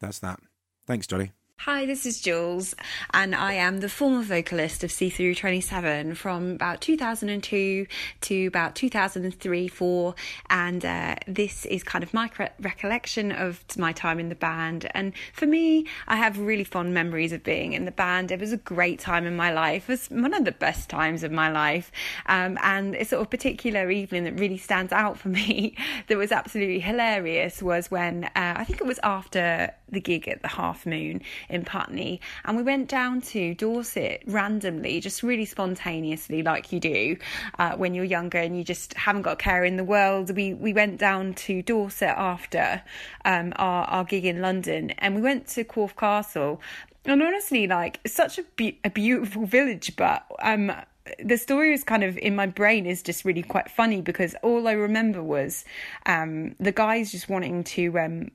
that's 0.00 0.18
that. 0.18 0.40
Thanks, 0.86 1.06
Johnny. 1.06 1.32
Hi, 1.64 1.86
this 1.86 2.06
is 2.06 2.20
Jules, 2.20 2.74
and 3.14 3.36
I 3.36 3.52
am 3.52 3.78
the 3.78 3.88
former 3.88 4.22
vocalist 4.22 4.82
of 4.82 4.90
Cthru27 4.90 6.16
from 6.16 6.50
about 6.50 6.80
2002 6.80 7.86
to 8.22 8.46
about 8.46 8.74
2003 8.74 9.68
4. 9.68 10.14
And 10.50 10.84
uh, 10.84 11.14
this 11.28 11.64
is 11.66 11.84
kind 11.84 12.02
of 12.02 12.12
my 12.12 12.28
recollection 12.58 13.30
of 13.30 13.64
my 13.78 13.92
time 13.92 14.18
in 14.18 14.28
the 14.28 14.34
band. 14.34 14.90
And 14.92 15.12
for 15.34 15.46
me, 15.46 15.86
I 16.08 16.16
have 16.16 16.36
really 16.40 16.64
fond 16.64 16.94
memories 16.94 17.32
of 17.32 17.44
being 17.44 17.74
in 17.74 17.84
the 17.84 17.92
band. 17.92 18.32
It 18.32 18.40
was 18.40 18.52
a 18.52 18.56
great 18.56 18.98
time 18.98 19.24
in 19.24 19.36
my 19.36 19.52
life, 19.52 19.88
it 19.88 19.92
was 19.92 20.08
one 20.08 20.34
of 20.34 20.44
the 20.44 20.50
best 20.50 20.90
times 20.90 21.22
of 21.22 21.30
my 21.30 21.48
life. 21.48 21.92
Um, 22.26 22.58
and 22.64 22.96
a 22.96 23.04
sort 23.04 23.22
of 23.22 23.30
particular 23.30 23.88
evening 23.88 24.24
that 24.24 24.36
really 24.36 24.58
stands 24.58 24.92
out 24.92 25.16
for 25.16 25.28
me 25.42 25.76
that 26.08 26.18
was 26.18 26.32
absolutely 26.32 26.80
hilarious 26.80 27.62
was 27.62 27.88
when 27.88 28.24
uh, 28.24 28.30
I 28.34 28.64
think 28.64 28.80
it 28.80 28.86
was 28.88 28.98
after 29.04 29.72
the 29.92 30.00
gig 30.00 30.26
at 30.26 30.42
the 30.42 30.48
Half 30.48 30.86
Moon 30.86 31.20
in 31.52 31.64
Putney, 31.64 32.20
and 32.44 32.56
we 32.56 32.62
went 32.62 32.88
down 32.88 33.20
to 33.20 33.54
Dorset 33.54 34.22
randomly, 34.26 35.00
just 35.00 35.22
really 35.22 35.44
spontaneously, 35.44 36.42
like 36.42 36.72
you 36.72 36.80
do 36.80 37.16
uh, 37.58 37.76
when 37.76 37.94
you're 37.94 38.04
younger 38.04 38.38
and 38.38 38.56
you 38.56 38.64
just 38.64 38.94
haven't 38.94 39.22
got 39.22 39.38
care 39.38 39.64
in 39.64 39.76
the 39.76 39.84
world. 39.84 40.34
We 40.34 40.54
we 40.54 40.72
went 40.72 40.98
down 40.98 41.34
to 41.34 41.62
Dorset 41.62 42.14
after 42.16 42.82
um, 43.24 43.52
our 43.56 43.84
our 43.84 44.04
gig 44.04 44.24
in 44.24 44.40
London, 44.40 44.90
and 44.98 45.14
we 45.14 45.20
went 45.20 45.46
to 45.48 45.64
Corfe 45.64 45.96
Castle. 45.96 46.60
And 47.04 47.20
honestly, 47.20 47.66
like 47.66 48.00
such 48.06 48.38
a, 48.38 48.44
be- 48.54 48.78
a 48.84 48.90
beautiful 48.90 49.44
village, 49.44 49.96
but 49.96 50.24
um, 50.40 50.70
the 51.18 51.36
story 51.36 51.72
is 51.72 51.82
kind 51.84 52.04
of 52.04 52.16
in 52.18 52.36
my 52.36 52.46
brain 52.46 52.86
is 52.86 53.02
just 53.02 53.24
really 53.24 53.42
quite 53.42 53.70
funny 53.70 54.00
because 54.00 54.34
all 54.42 54.68
I 54.68 54.72
remember 54.72 55.22
was 55.22 55.64
um, 56.06 56.54
the 56.60 56.72
guys 56.72 57.10
just 57.10 57.28
wanting 57.28 57.64
to 57.64 57.98
um, 57.98 58.30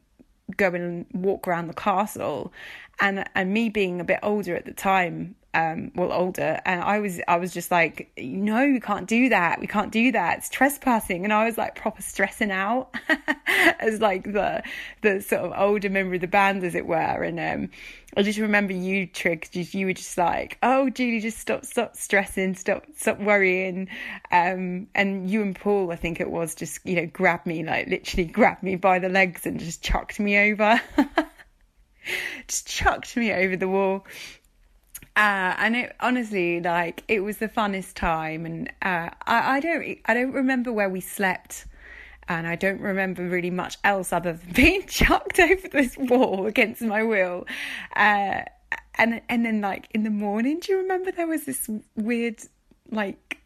go 0.56 0.74
and 0.74 1.06
walk 1.14 1.48
around 1.48 1.68
the 1.68 1.74
castle 1.74 2.52
and 3.00 3.24
and 3.36 3.54
me 3.54 3.70
being 3.70 4.00
a 4.00 4.04
bit 4.04 4.20
older 4.24 4.56
at 4.56 4.66
the 4.66 4.74
time 4.74 5.36
um 5.54 5.92
well 5.96 6.12
older 6.12 6.60
and 6.66 6.82
i 6.82 7.00
was 7.00 7.20
i 7.28 7.38
was 7.38 7.54
just 7.54 7.72
like 7.72 8.12
no 8.18 8.68
we 8.68 8.80
can't 8.80 9.08
do 9.08 9.30
that. 9.30 9.60
We 9.60 9.68
can't 9.68 9.92
do 9.92 10.12
that. 10.12 10.40
It's 10.40 10.50
trespassing. 10.50 11.24
And 11.24 11.34
i 11.34 11.46
was 11.46 11.58
like 11.58 11.76
proper 11.76 12.02
stressing 12.02 12.52
out 12.52 12.94
as 13.80 14.00
like 14.00 14.24
the 14.24 14.62
the 15.02 15.22
sort 15.22 15.42
of 15.42 15.54
older 15.58 15.90
member 15.90 16.16
of 16.16 16.22
the 16.22 16.28
band 16.28 16.64
as 16.64 16.76
it 16.76 16.86
were. 16.86 17.24
And 17.24 17.40
um 17.40 17.70
i 18.16 18.22
just 18.22 18.40
remember 18.40 18.74
you 18.74 19.08
Trigg 19.08 19.50
you 19.54 19.86
were 19.88 19.94
just 19.94 20.18
like 20.18 20.58
oh 20.62 20.90
julie 20.90 21.20
just 21.20 21.40
stop 21.40 21.66
stop 21.66 21.96
stressing. 21.96 22.54
Stop 22.56 22.86
stop 22.96 23.20
worrying. 23.20 23.90
Um 24.32 24.88
and 24.94 25.30
you 25.30 25.42
and 25.42 25.56
paul 25.56 25.92
i 25.92 25.96
think 25.96 26.20
it 26.20 26.30
was 26.30 26.54
just 26.54 26.86
you 26.86 26.96
know 26.96 27.08
grabbed 27.08 27.48
me 27.48 27.64
like 27.64 27.88
literally 27.88 28.26
grabbed 28.26 28.64
me 28.64 28.76
by 28.76 29.00
the 29.00 29.10
legs 29.10 29.46
and 29.46 29.60
just 29.60 29.82
chucked 29.82 30.20
me 30.20 30.52
over 30.52 30.80
just 32.48 32.68
chucked 32.68 33.16
me 33.18 33.32
over 33.34 33.56
the 33.56 33.68
wall 33.68 34.06
Uh, 35.16 35.56
and 35.58 35.76
it 35.76 35.96
honestly, 36.00 36.62
like, 36.62 37.04
it 37.08 37.22
was 37.22 37.38
the 37.40 37.48
funnest 37.50 37.96
time. 37.96 38.46
And 38.46 38.70
uh, 38.84 39.10
I, 39.26 39.58
I 39.58 39.60
don't, 39.60 39.98
I 40.06 40.14
don't 40.14 40.32
remember 40.32 40.72
where 40.72 40.90
we 40.90 41.02
slept, 41.02 41.66
and 42.28 42.46
I 42.46 42.56
don't 42.56 42.80
remember 42.80 43.28
really 43.28 43.50
much 43.50 43.78
else 43.84 44.14
other 44.14 44.34
than 44.34 44.52
being 44.54 44.86
chucked 44.86 45.40
over 45.40 45.68
this 45.70 45.98
wall 45.98 46.46
against 46.46 46.82
my 46.84 47.02
will. 47.04 47.48
Uh, 47.96 48.42
and 49.00 49.22
and 49.30 49.46
then, 49.46 49.62
like 49.62 49.88
in 49.94 50.04
the 50.04 50.10
morning, 50.12 50.60
do 50.60 50.72
you 50.72 50.80
remember 50.80 51.12
there 51.12 51.28
was 51.28 51.46
this 51.46 51.68
weird, 51.96 52.38
like, 52.92 53.40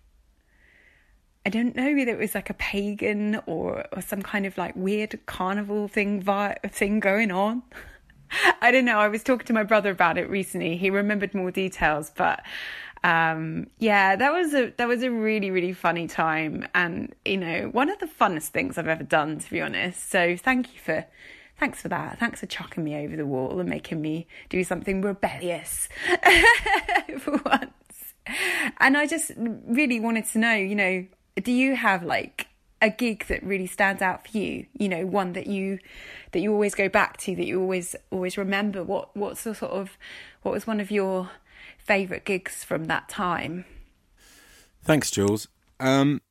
I 1.45 1.49
don't 1.49 1.75
know 1.75 1.93
whether 1.95 2.11
it 2.11 2.19
was 2.19 2.35
like 2.35 2.49
a 2.49 2.53
pagan 2.55 3.41
or, 3.45 3.85
or 3.93 4.01
some 4.01 4.21
kind 4.21 4.45
of 4.45 4.57
like 4.57 4.75
weird 4.75 5.25
carnival 5.25 5.87
thing 5.87 6.21
vi- 6.21 6.57
thing 6.69 6.99
going 6.99 7.31
on. 7.31 7.63
I 8.61 8.71
don't 8.71 8.85
know. 8.85 8.99
I 8.99 9.07
was 9.07 9.23
talking 9.23 9.47
to 9.47 9.53
my 9.53 9.63
brother 9.63 9.91
about 9.91 10.17
it 10.17 10.29
recently. 10.29 10.77
He 10.77 10.89
remembered 10.89 11.33
more 11.33 11.51
details, 11.51 12.11
but 12.15 12.43
um, 13.03 13.67
yeah, 13.79 14.15
that 14.15 14.31
was 14.31 14.53
a 14.53 14.71
that 14.77 14.87
was 14.87 15.03
a 15.03 15.11
really 15.11 15.51
really 15.51 15.73
funny 15.73 16.07
time, 16.07 16.67
and 16.75 17.13
you 17.25 17.37
know 17.37 17.69
one 17.71 17.89
of 17.89 17.99
the 17.99 18.07
funnest 18.07 18.49
things 18.49 18.77
I've 18.77 18.87
ever 18.87 19.03
done, 19.03 19.39
to 19.39 19.49
be 19.49 19.61
honest. 19.61 20.09
So 20.09 20.37
thank 20.37 20.73
you 20.73 20.79
for 20.79 21.05
thanks 21.59 21.81
for 21.81 21.89
that. 21.89 22.19
Thanks 22.19 22.39
for 22.39 22.45
chucking 22.45 22.83
me 22.83 22.95
over 22.95 23.15
the 23.15 23.25
wall 23.25 23.59
and 23.59 23.69
making 23.69 24.01
me 24.01 24.27
do 24.49 24.63
something 24.63 25.01
rebellious 25.01 25.89
for 27.19 27.39
once. 27.45 28.13
And 28.79 28.97
I 28.97 29.07
just 29.07 29.31
really 29.37 29.99
wanted 29.99 30.25
to 30.27 30.39
know, 30.39 30.53
you 30.53 30.75
know, 30.75 31.05
do 31.41 31.51
you 31.51 31.75
have 31.75 32.03
like 32.03 32.47
a 32.81 32.89
gig 32.89 33.25
that 33.27 33.43
really 33.43 33.67
stands 33.67 34.01
out 34.01 34.27
for 34.27 34.37
you 34.37 34.65
you 34.77 34.89
know 34.89 35.05
one 35.05 35.33
that 35.33 35.47
you 35.47 35.79
that 36.31 36.39
you 36.39 36.51
always 36.51 36.73
go 36.73 36.89
back 36.89 37.17
to 37.17 37.35
that 37.35 37.45
you 37.45 37.59
always 37.61 37.95
always 38.09 38.37
remember. 38.37 38.83
What 38.83 39.15
what's 39.15 39.43
the 39.43 39.53
sort 39.53 39.71
of 39.71 39.97
what 40.41 40.51
was 40.51 40.65
one 40.65 40.79
of 40.79 40.89
your 40.91 41.29
favorite 41.77 42.25
gigs 42.25 42.63
from 42.63 42.85
that 42.85 43.09
time? 43.09 43.65
Thanks 44.83 45.11
jules. 45.11 45.47
Um 45.79 46.21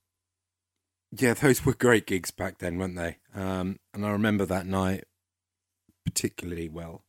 yeah 1.12 1.34
those 1.34 1.64
were 1.64 1.74
great 1.74 2.06
gigs 2.06 2.30
back 2.30 2.58
then 2.58 2.78
weren't 2.78 2.96
they? 2.96 3.18
Um 3.34 3.78
and 3.94 4.04
i 4.04 4.10
remember 4.10 4.44
that 4.46 4.66
night 4.66 5.04
particularly 6.04 6.68
well. 6.68 7.04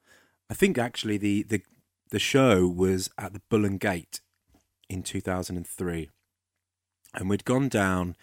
I 0.49 0.53
think 0.53 0.77
actually 0.77 1.17
the 1.17 1.43
the 1.43 1.61
the 2.09 2.19
show 2.19 2.67
was 2.67 3.09
at 3.17 3.33
the 3.33 3.41
bull 3.49 3.65
and 3.65 3.79
gate 3.79 4.21
in 4.89 5.01
2003 5.01 6.09
and 7.13 7.29
we'd 7.29 7.45
gone 7.45 7.69
down 7.69 8.15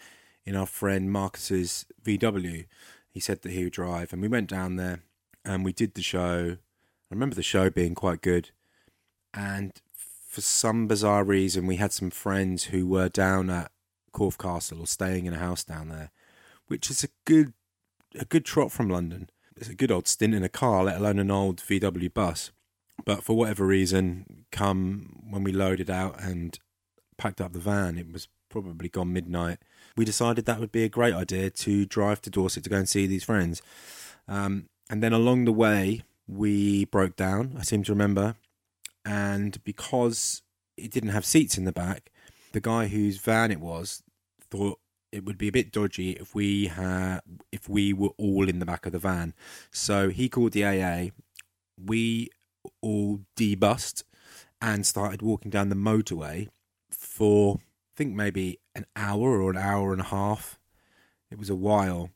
in 0.49 0.55
our 0.55 0.65
friend 0.65 1.11
Marcus's 1.11 1.85
VW. 2.03 2.65
He 3.07 3.19
said 3.19 3.43
that 3.43 3.51
he 3.51 3.65
would 3.65 3.73
drive, 3.73 4.11
and 4.11 4.19
we 4.19 4.27
went 4.27 4.49
down 4.49 4.77
there 4.77 5.03
and 5.45 5.63
we 5.63 5.71
did 5.71 5.93
the 5.93 6.01
show. 6.01 6.57
I 6.57 7.13
remember 7.13 7.35
the 7.35 7.43
show 7.43 7.69
being 7.69 7.93
quite 7.93 8.21
good, 8.21 8.49
and 9.31 9.71
for 10.27 10.41
some 10.41 10.87
bizarre 10.87 11.23
reason, 11.23 11.67
we 11.67 11.75
had 11.75 11.93
some 11.93 12.09
friends 12.09 12.65
who 12.65 12.87
were 12.87 13.09
down 13.09 13.51
at 13.51 13.71
Corfe 14.11 14.39
Castle 14.39 14.81
or 14.81 14.87
staying 14.87 15.27
in 15.27 15.33
a 15.33 15.39
house 15.39 15.63
down 15.63 15.89
there, 15.89 16.09
which 16.67 16.89
is 16.89 17.03
a 17.03 17.09
good 17.25 17.53
a 18.19 18.25
good 18.25 18.43
trot 18.43 18.71
from 18.71 18.89
London. 18.89 19.29
It's 19.55 19.69
a 19.69 19.75
good 19.75 19.91
old 19.91 20.07
stint 20.07 20.33
in 20.33 20.43
a 20.43 20.49
car, 20.49 20.83
let 20.83 20.97
alone 20.97 21.19
an 21.19 21.29
old 21.29 21.57
VW 21.57 22.11
bus. 22.11 22.51
But 23.05 23.23
for 23.23 23.37
whatever 23.37 23.67
reason, 23.67 24.45
come 24.51 25.27
when 25.29 25.43
we 25.43 25.51
loaded 25.51 25.91
out 25.91 26.19
and 26.19 26.57
packed 27.17 27.39
up 27.39 27.53
the 27.53 27.59
van, 27.59 27.99
it 27.99 28.11
was 28.11 28.27
probably 28.49 28.89
gone 28.89 29.13
midnight 29.13 29.59
we 29.99 30.05
decided 30.05 30.45
that 30.45 30.61
would 30.61 30.71
be 30.71 30.85
a 30.85 30.89
great 30.89 31.13
idea 31.13 31.49
to 31.49 31.85
drive 31.85 32.21
to 32.21 32.29
Dorset 32.29 32.63
to 32.63 32.69
go 32.69 32.77
and 32.77 32.87
see 32.87 33.05
these 33.05 33.25
friends. 33.25 33.61
Um, 34.29 34.69
and 34.89 35.03
then 35.03 35.11
along 35.11 35.43
the 35.43 35.51
way, 35.51 36.03
we 36.25 36.85
broke 36.85 37.17
down, 37.17 37.57
I 37.59 37.63
seem 37.63 37.83
to 37.83 37.91
remember. 37.91 38.35
And 39.03 39.61
because 39.65 40.41
it 40.77 40.91
didn't 40.91 41.09
have 41.09 41.25
seats 41.25 41.57
in 41.57 41.65
the 41.65 41.73
back, 41.73 42.11
the 42.53 42.61
guy 42.61 42.87
whose 42.87 43.17
van 43.17 43.51
it 43.51 43.59
was 43.59 44.01
thought 44.49 44.79
it 45.11 45.25
would 45.25 45.37
be 45.37 45.49
a 45.49 45.51
bit 45.51 45.69
dodgy 45.69 46.11
if 46.11 46.33
we 46.33 46.67
had 46.67 47.19
if 47.51 47.67
we 47.67 47.91
were 47.91 48.13
all 48.17 48.47
in 48.47 48.59
the 48.59 48.65
back 48.65 48.85
of 48.85 48.93
the 48.93 48.99
van. 48.99 49.33
So 49.69 50.07
he 50.07 50.29
called 50.29 50.53
the 50.53 50.63
AA. 50.63 51.09
We 51.77 52.29
all 52.81 53.19
debussed 53.35 54.05
and 54.61 54.85
started 54.85 55.21
walking 55.21 55.51
down 55.51 55.67
the 55.67 55.75
motorway 55.75 56.47
for 56.89 57.57
I 57.57 57.93
think 57.97 58.15
maybe 58.15 58.59
an 58.79 58.85
hour 58.95 59.41
or 59.41 59.51
an 59.51 59.57
hour 59.57 59.91
and 59.91 60.01
a 60.01 60.05
half. 60.05 60.59
It 61.29 61.37
was 61.37 61.49
a 61.49 61.55
while, 61.55 62.09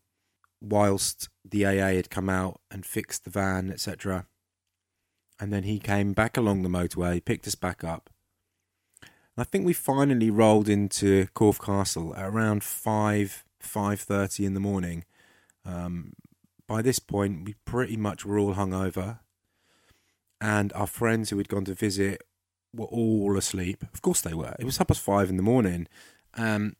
whilst 0.61 1.30
the 1.43 1.66
AA 1.66 1.95
had 1.95 2.09
come 2.09 2.30
out 2.30 2.61
and 2.72 2.86
fixed 2.86 3.26
the 3.26 3.30
van, 3.30 3.70
etc. 3.70 4.26
And 5.39 5.51
then 5.51 5.64
he 5.64 5.80
came 5.80 6.14
back 6.14 6.38
along 6.38 6.64
the 6.64 6.70
motorway, 6.70 7.24
picked 7.24 7.47
us 7.47 7.55
back 7.55 7.84
up. 7.84 8.09
I 9.36 9.43
think 9.43 9.66
we 9.66 9.74
finally 9.74 10.30
rolled 10.30 10.70
into 10.70 11.28
Corfe 11.36 11.59
Castle 11.59 12.16
at 12.16 12.26
around 12.26 12.64
five 12.64 13.43
five 13.59 13.99
thirty 13.99 14.45
in 14.45 14.53
the 14.53 14.59
morning. 14.59 15.05
Um, 15.66 16.14
by 16.68 16.82
this 16.82 16.99
point, 16.99 17.45
we 17.45 17.55
pretty 17.66 17.97
much 17.97 18.26
were 18.26 18.38
all 18.38 18.53
hungover, 18.53 19.20
and 20.39 20.72
our 20.74 20.88
friends 20.88 21.30
who 21.30 21.38
had 21.38 21.49
gone 21.49 21.66
to 21.66 21.74
visit 21.74 22.22
were 22.74 22.86
all 22.86 23.38
asleep. 23.38 23.84
Of 23.93 24.01
course 24.01 24.22
they 24.22 24.34
were. 24.34 24.55
It 24.59 24.66
was 24.66 24.78
half 24.78 24.88
past 24.88 25.01
five 25.01 25.30
in 25.30 25.38
the 25.38 25.43
morning. 25.43 25.88
Um, 26.36 26.75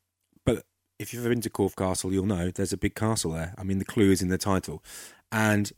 but 0.46 0.64
if 1.00 1.14
you've 1.14 1.24
ever 1.24 1.34
been 1.34 1.42
to 1.42 1.50
Corfe 1.50 1.76
Castle, 1.76 2.12
you'll 2.12 2.26
know 2.26 2.52
there's 2.52 2.74
a 2.74 2.78
big 2.78 2.96
castle 2.96 3.32
there. 3.32 3.54
I 3.58 3.64
mean, 3.64 3.80
the 3.80 3.86
clue 3.86 4.12
is 4.12 4.22
in 4.22 4.30
the 4.30 4.38
title. 4.38 4.84
And 5.32 5.72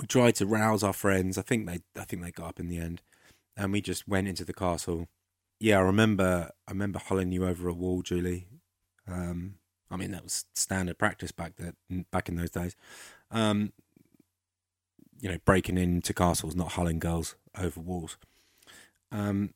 we 0.00 0.06
tried 0.06 0.34
to 0.36 0.46
rouse 0.46 0.82
our 0.82 0.92
friends. 0.92 1.38
I 1.38 1.42
think 1.42 1.66
they, 1.66 1.80
I 1.98 2.04
think 2.04 2.22
they 2.22 2.30
got 2.30 2.48
up 2.48 2.60
in 2.60 2.68
the 2.68 2.78
end, 2.78 3.02
and 3.56 3.72
we 3.72 3.80
just 3.80 4.06
went 4.06 4.28
into 4.28 4.44
the 4.44 4.54
castle. 4.54 5.08
Yeah, 5.58 5.78
I 5.78 5.82
remember. 5.82 6.50
I 6.68 6.70
remember 6.70 6.98
hulling 6.98 7.32
you 7.32 7.46
over 7.46 7.68
a 7.68 7.72
wall, 7.72 8.02
Julie. 8.02 8.46
Um, 9.08 9.54
I 9.90 9.96
mean, 9.96 10.10
that 10.10 10.24
was 10.24 10.44
standard 10.54 10.98
practice 10.98 11.32
back 11.32 11.54
then, 11.56 12.06
back 12.10 12.28
in 12.28 12.36
those 12.36 12.50
days. 12.50 12.76
Um, 13.30 13.72
you 15.18 15.30
know, 15.30 15.38
breaking 15.44 15.78
into 15.78 16.12
castles, 16.12 16.54
not 16.54 16.72
hulling 16.72 16.98
girls 16.98 17.36
over 17.58 17.80
walls. 17.80 18.18
Um, 19.10 19.54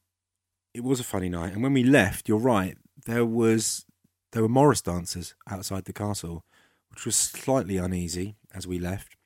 it 0.73 0.83
was 0.83 1.01
a 1.01 1.05
funny 1.05 1.29
night, 1.29 1.53
and 1.53 1.63
when 1.63 1.73
we 1.75 1.85
left, 1.85 2.29
you're 2.29 2.39
right. 2.39 2.79
There 3.07 3.25
was 3.25 3.87
there 4.33 4.43
were 4.43 4.49
Morris 4.49 4.81
dancers 4.81 5.35
outside 5.49 5.85
the 5.85 5.93
castle, 5.93 6.45
which 6.91 7.05
was 7.05 7.17
slightly 7.17 7.77
uneasy 7.77 8.37
as 8.55 8.67
we 8.67 8.79
left. 8.79 9.17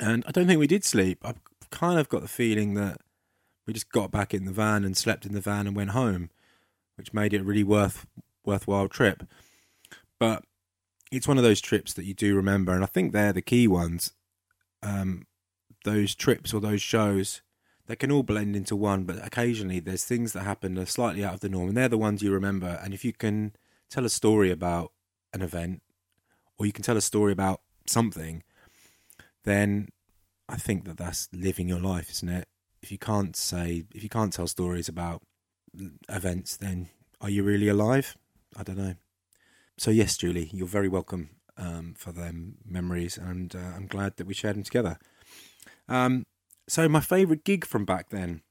And 0.00 0.24
I 0.26 0.32
don't 0.32 0.46
think 0.46 0.58
we 0.58 0.66
did 0.66 0.84
sleep. 0.84 1.20
I've 1.24 1.40
kind 1.70 1.98
of 1.98 2.08
got 2.08 2.22
the 2.22 2.28
feeling 2.28 2.74
that 2.74 2.98
we 3.66 3.72
just 3.72 3.90
got 3.90 4.10
back 4.10 4.34
in 4.34 4.44
the 4.44 4.52
van 4.52 4.84
and 4.84 4.96
slept 4.96 5.26
in 5.26 5.34
the 5.34 5.40
van 5.40 5.66
and 5.66 5.76
went 5.76 5.90
home, 5.90 6.30
which 6.96 7.14
made 7.14 7.32
it 7.32 7.42
a 7.42 7.44
really 7.44 7.64
worth 7.64 8.06
worthwhile 8.44 8.88
trip. 8.88 9.24
But 10.18 10.44
it's 11.12 11.28
one 11.28 11.38
of 11.38 11.44
those 11.44 11.60
trips 11.60 11.92
that 11.94 12.04
you 12.04 12.14
do 12.14 12.34
remember, 12.34 12.72
and 12.72 12.82
I 12.82 12.86
think 12.86 13.12
they're 13.12 13.32
the 13.32 13.42
key 13.42 13.68
ones. 13.68 14.12
Um, 14.82 15.26
those 15.84 16.14
trips 16.14 16.52
or 16.52 16.60
those 16.60 16.82
shows 16.82 17.42
they 17.88 17.96
can 17.96 18.12
all 18.12 18.22
blend 18.22 18.54
into 18.54 18.76
one, 18.76 19.04
but 19.04 19.26
occasionally 19.26 19.80
there's 19.80 20.04
things 20.04 20.34
that 20.34 20.42
happen 20.42 20.74
that 20.74 20.82
are 20.82 20.86
slightly 20.86 21.24
out 21.24 21.34
of 21.34 21.40
the 21.40 21.48
norm, 21.48 21.68
and 21.68 21.76
they're 21.76 21.88
the 21.88 21.98
ones 21.98 22.22
you 22.22 22.30
remember. 22.30 22.78
And 22.84 22.92
if 22.92 23.02
you 23.02 23.14
can 23.14 23.56
tell 23.88 24.04
a 24.04 24.10
story 24.10 24.50
about 24.50 24.92
an 25.32 25.40
event, 25.40 25.80
or 26.58 26.66
you 26.66 26.72
can 26.72 26.82
tell 26.82 26.98
a 26.98 27.00
story 27.00 27.32
about 27.32 27.62
something, 27.86 28.42
then 29.44 29.88
I 30.50 30.56
think 30.56 30.84
that 30.84 30.98
that's 30.98 31.28
living 31.32 31.66
your 31.66 31.80
life, 31.80 32.10
isn't 32.10 32.28
it? 32.28 32.46
If 32.82 32.92
you 32.92 32.98
can't 32.98 33.34
say, 33.34 33.84
if 33.94 34.02
you 34.02 34.10
can't 34.10 34.34
tell 34.34 34.46
stories 34.46 34.88
about 34.88 35.22
events, 36.10 36.58
then 36.58 36.90
are 37.22 37.30
you 37.30 37.42
really 37.42 37.68
alive? 37.68 38.16
I 38.54 38.64
don't 38.64 38.78
know. 38.78 38.96
So 39.78 39.90
yes, 39.90 40.18
Julie, 40.18 40.50
you're 40.52 40.66
very 40.66 40.88
welcome 40.88 41.30
um, 41.56 41.94
for 41.96 42.12
them 42.12 42.58
memories, 42.66 43.16
and 43.16 43.56
uh, 43.56 43.76
I'm 43.76 43.86
glad 43.86 44.18
that 44.18 44.26
we 44.26 44.34
shared 44.34 44.56
them 44.56 44.62
together. 44.62 44.98
Um, 45.88 46.26
so 46.68 46.88
my 46.88 47.00
favourite 47.00 47.44
gig 47.44 47.64
from 47.64 47.84
back 47.84 48.10
then, 48.10 48.42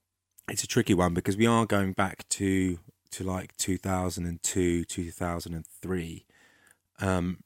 it's 0.50 0.64
a 0.64 0.66
tricky 0.66 0.92
one 0.92 1.14
because 1.14 1.36
we 1.36 1.46
are 1.46 1.64
going 1.64 1.92
back 1.92 2.28
to 2.30 2.78
to 3.10 3.24
like 3.24 3.56
2002, 3.56 4.84
2003, 4.84 6.26
um, 7.00 7.38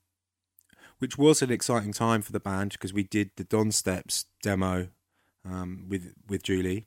which 0.99 1.17
was 1.17 1.41
an 1.41 1.53
exciting 1.53 1.93
time 1.93 2.21
for 2.21 2.33
the 2.33 2.41
band 2.41 2.73
because 2.73 2.93
we 2.93 3.05
did 3.05 3.31
the 3.37 3.45
Don 3.45 3.71
Steps 3.71 4.27
demo 4.43 4.89
um, 5.45 5.87
with 5.89 6.15
with 6.29 6.43
Julie, 6.43 6.87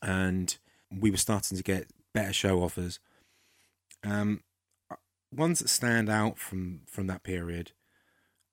and 0.00 0.56
we 0.90 1.10
were 1.10 1.16
starting 1.16 1.56
to 1.56 1.64
get 1.64 1.90
better 2.14 2.32
show 2.32 2.62
offers. 2.62 3.00
Um, 4.04 4.42
ones 5.32 5.58
that 5.58 5.68
stand 5.68 6.08
out 6.08 6.38
from 6.38 6.82
from 6.86 7.08
that 7.08 7.24
period, 7.24 7.72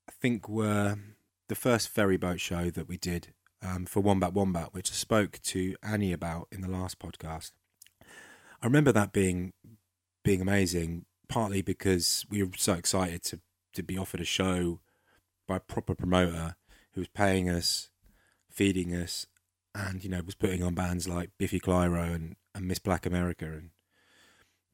I 0.08 0.12
think, 0.20 0.48
were 0.48 0.96
the 1.48 1.54
first 1.54 1.88
ferry 1.88 2.16
boat 2.16 2.40
show 2.40 2.70
that 2.70 2.88
we 2.88 2.96
did 2.96 3.28
um, 3.64 3.86
for 3.86 4.00
Wombat 4.00 4.34
Wombat, 4.34 4.74
which 4.74 4.90
I 4.90 4.94
spoke 4.94 5.40
to 5.44 5.74
Annie 5.82 6.12
about 6.12 6.48
in 6.52 6.60
the 6.60 6.70
last 6.70 6.98
podcast. 6.98 7.52
I 8.02 8.66
remember 8.66 8.92
that 8.92 9.12
being 9.12 9.52
being 10.22 10.40
amazing, 10.40 11.06
partly 11.28 11.62
because 11.62 12.24
we 12.30 12.42
were 12.42 12.50
so 12.56 12.74
excited 12.74 13.22
to 13.24 13.40
to 13.72 13.82
be 13.82 13.98
offered 13.98 14.20
a 14.20 14.24
show 14.24 14.80
by 15.48 15.56
a 15.56 15.60
proper 15.60 15.94
promoter 15.94 16.56
who 16.92 17.00
was 17.00 17.08
paying 17.08 17.50
us, 17.50 17.90
feeding 18.50 18.94
us, 18.94 19.26
and 19.74 20.04
you 20.04 20.10
know 20.10 20.20
was 20.24 20.34
putting 20.34 20.62
on 20.62 20.74
bands 20.74 21.08
like 21.08 21.30
Biffy 21.38 21.60
Clyro 21.60 22.14
and 22.14 22.36
and 22.54 22.68
Miss 22.68 22.78
Black 22.78 23.06
America 23.06 23.46
and 23.46 23.70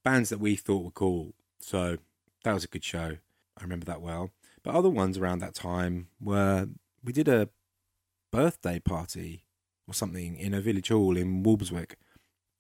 bands 0.05 0.29
that 0.31 0.41
we 0.41 0.57
thought 0.57 0.85
were 0.85 0.91
cool. 0.91 1.35
So 1.61 1.99
that 2.45 2.53
was 2.53 2.65
a 2.65 2.69
good 2.69 2.85
show. 2.85 3.17
I 3.59 3.63
remember 3.63 3.87
that 3.87 4.01
well. 4.01 4.31
But 4.63 4.75
other 4.75 4.89
ones 4.89 5.17
around 5.17 5.39
that 5.39 5.55
time 5.55 6.09
were 6.21 6.69
we 7.03 7.13
did 7.13 7.29
a 7.29 7.49
birthday 8.31 8.79
party 8.79 9.45
or 9.87 9.95
something 9.95 10.37
in 10.37 10.55
a 10.55 10.61
village 10.61 10.89
hall 10.89 11.17
in 11.17 11.43
Walberswick. 11.43 11.95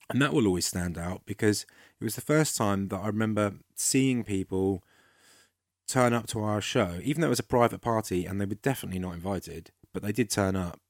And 0.09 0.21
that 0.21 0.33
will 0.33 0.47
always 0.47 0.67
stand 0.67 0.99
out 0.99 1.23
because 1.25 1.65
it 2.01 2.05
was 2.05 2.17
the 2.17 2.21
first 2.21 2.57
time 2.57 2.89
that 2.89 2.99
I 2.99 3.07
remember 3.07 3.55
seeing 3.77 4.25
people 4.25 4.83
turn 5.87 6.13
up 6.13 6.27
to 6.29 6.41
our 6.41 6.61
show, 6.61 6.99
even 7.03 7.21
though 7.21 7.29
it 7.29 7.31
was 7.31 7.39
a 7.39 7.45
private 7.45 7.81
party 7.81 8.27
and 8.27 8.41
they 8.41 8.47
were 8.47 8.57
definitely 8.57 8.99
not 8.99 9.15
invited, 9.15 9.71
but 9.93 10.03
they 10.03 10.13
did 10.13 10.31
turn 10.31 10.57
up 10.57 10.81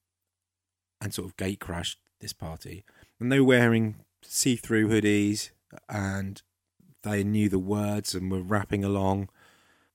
and 1.00 1.12
sort 1.12 1.28
of 1.28 1.36
gate 1.36 1.60
crashed 1.60 1.98
this 2.20 2.32
party. 2.32 2.84
And 3.18 3.30
they 3.30 3.40
were 3.40 3.46
wearing 3.46 3.96
see 4.22 4.56
through 4.56 4.88
hoodies 4.88 5.50
and 5.88 6.42
they 7.02 7.24
knew 7.24 7.48
the 7.48 7.58
words 7.58 8.14
and 8.14 8.30
were 8.30 8.42
rapping 8.42 8.84
along. 8.84 9.28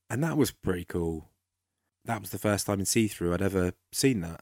And 0.09 0.23
that 0.23 0.38
was 0.38 0.51
pretty 0.51 0.86
cool. 0.86 1.29
That 2.05 2.21
was 2.21 2.29
the 2.29 2.38
first 2.38 2.67
time 2.67 2.79
in 2.79 2.86
see 2.86 3.07
through 3.07 3.33
I'd 3.33 3.41
ever 3.41 3.73
seen 3.91 4.21
that. 4.21 4.41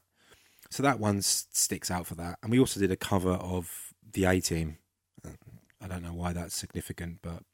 So 0.74 0.82
that 0.82 0.98
one 0.98 1.22
sticks 1.22 1.88
out 1.88 2.04
for 2.04 2.16
that. 2.16 2.40
And 2.42 2.50
we 2.50 2.58
also 2.58 2.80
did 2.80 2.90
a 2.90 2.96
cover 2.96 3.34
of 3.34 3.94
the 4.12 4.24
A 4.24 4.40
Team. 4.40 4.78
I 5.80 5.86
don't 5.86 6.02
know 6.02 6.12
why 6.12 6.32
that's 6.32 6.56
significant, 6.56 7.20
but 7.22 7.44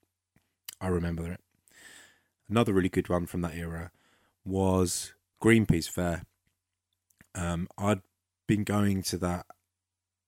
I 0.80 0.88
remember 0.88 1.30
it. 1.30 1.38
Another 2.48 2.72
really 2.72 2.88
good 2.88 3.10
one 3.10 3.26
from 3.26 3.42
that 3.42 3.54
era 3.54 3.90
was 4.42 5.12
Greenpeace 5.38 5.86
Fair. 5.86 6.22
Um, 7.34 7.68
I'd 7.76 8.00
been 8.46 8.64
going 8.64 9.02
to 9.02 9.18
that 9.18 9.44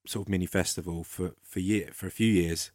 sort 0.07 0.26
of 0.26 0.30
mini 0.30 0.45
festival 0.45 1.03
for 1.03 1.32
for 1.43 1.61
year 1.61 1.93
for 1.95 2.07
a 2.07 2.11
few 2.11 2.30
years, 2.30 2.72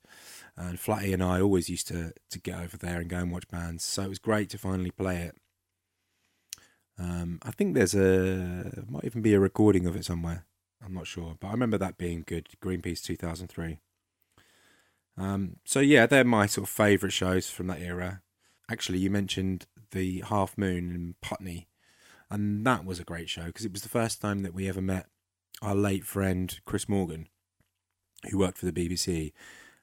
and 0.56 0.80
Flatty 0.80 1.14
and 1.14 1.22
I 1.22 1.42
always 1.42 1.70
used 1.70 1.88
to 1.90 2.14
to 2.32 2.40
get 2.40 2.60
over 2.60 2.76
there 2.76 3.00
and 3.00 3.08
go 3.08 3.18
and 3.18 3.32
watch 3.32 3.48
bands. 3.50 3.84
So 3.84 4.02
it 4.02 4.10
was 4.10 4.18
great 4.18 4.50
to 4.50 4.58
finally 4.58 4.90
play 4.90 5.18
it. 5.18 5.36
Um, 7.00 7.40
I 7.44 7.52
think 7.52 7.76
there's 7.76 7.94
a 7.96 8.84
might 8.90 9.06
even 9.06 9.22
be 9.22 9.34
a 9.34 9.40
recording 9.40 9.86
of 9.86 9.96
it 9.96 10.06
somewhere. 10.06 10.46
I'm 10.84 10.94
not 10.94 11.08
sure, 11.08 11.36
but 11.40 11.48
I 11.48 11.52
remember 11.52 11.78
that 11.78 11.98
being 11.98 12.24
good. 12.26 12.48
Greenpeace 12.62 13.04
2003. 13.04 13.80
Um, 15.18 15.58
so 15.66 15.80
yeah, 15.80 16.06
they're 16.06 16.24
my 16.24 16.46
sort 16.46 16.68
of 16.68 16.70
favourite 16.70 17.14
shows 17.14 17.50
from 17.50 17.68
that 17.68 17.82
era. 17.82 18.22
Actually, 18.70 19.00
you 19.00 19.10
mentioned 19.10 19.66
the 19.92 20.24
Half 20.28 20.58
Moon 20.58 20.92
in 20.92 21.16
Putney, 21.22 21.68
and 22.30 22.66
that 22.66 22.86
was 22.86 23.00
a 23.00 23.06
great 23.06 23.30
show 23.30 23.46
because 23.46 23.66
it 23.66 23.74
was 23.74 23.82
the 23.82 23.90
first 23.90 24.22
time 24.22 24.44
that 24.44 24.54
we 24.54 24.70
ever 24.70 24.82
met 24.82 25.08
our 25.62 25.76
late 25.76 26.06
friend 26.06 26.60
Chris 26.66 26.88
Morgan, 26.88 27.28
who 28.30 28.38
worked 28.38 28.58
for 28.60 28.66
the 28.66 28.72
BBC, 28.72 29.34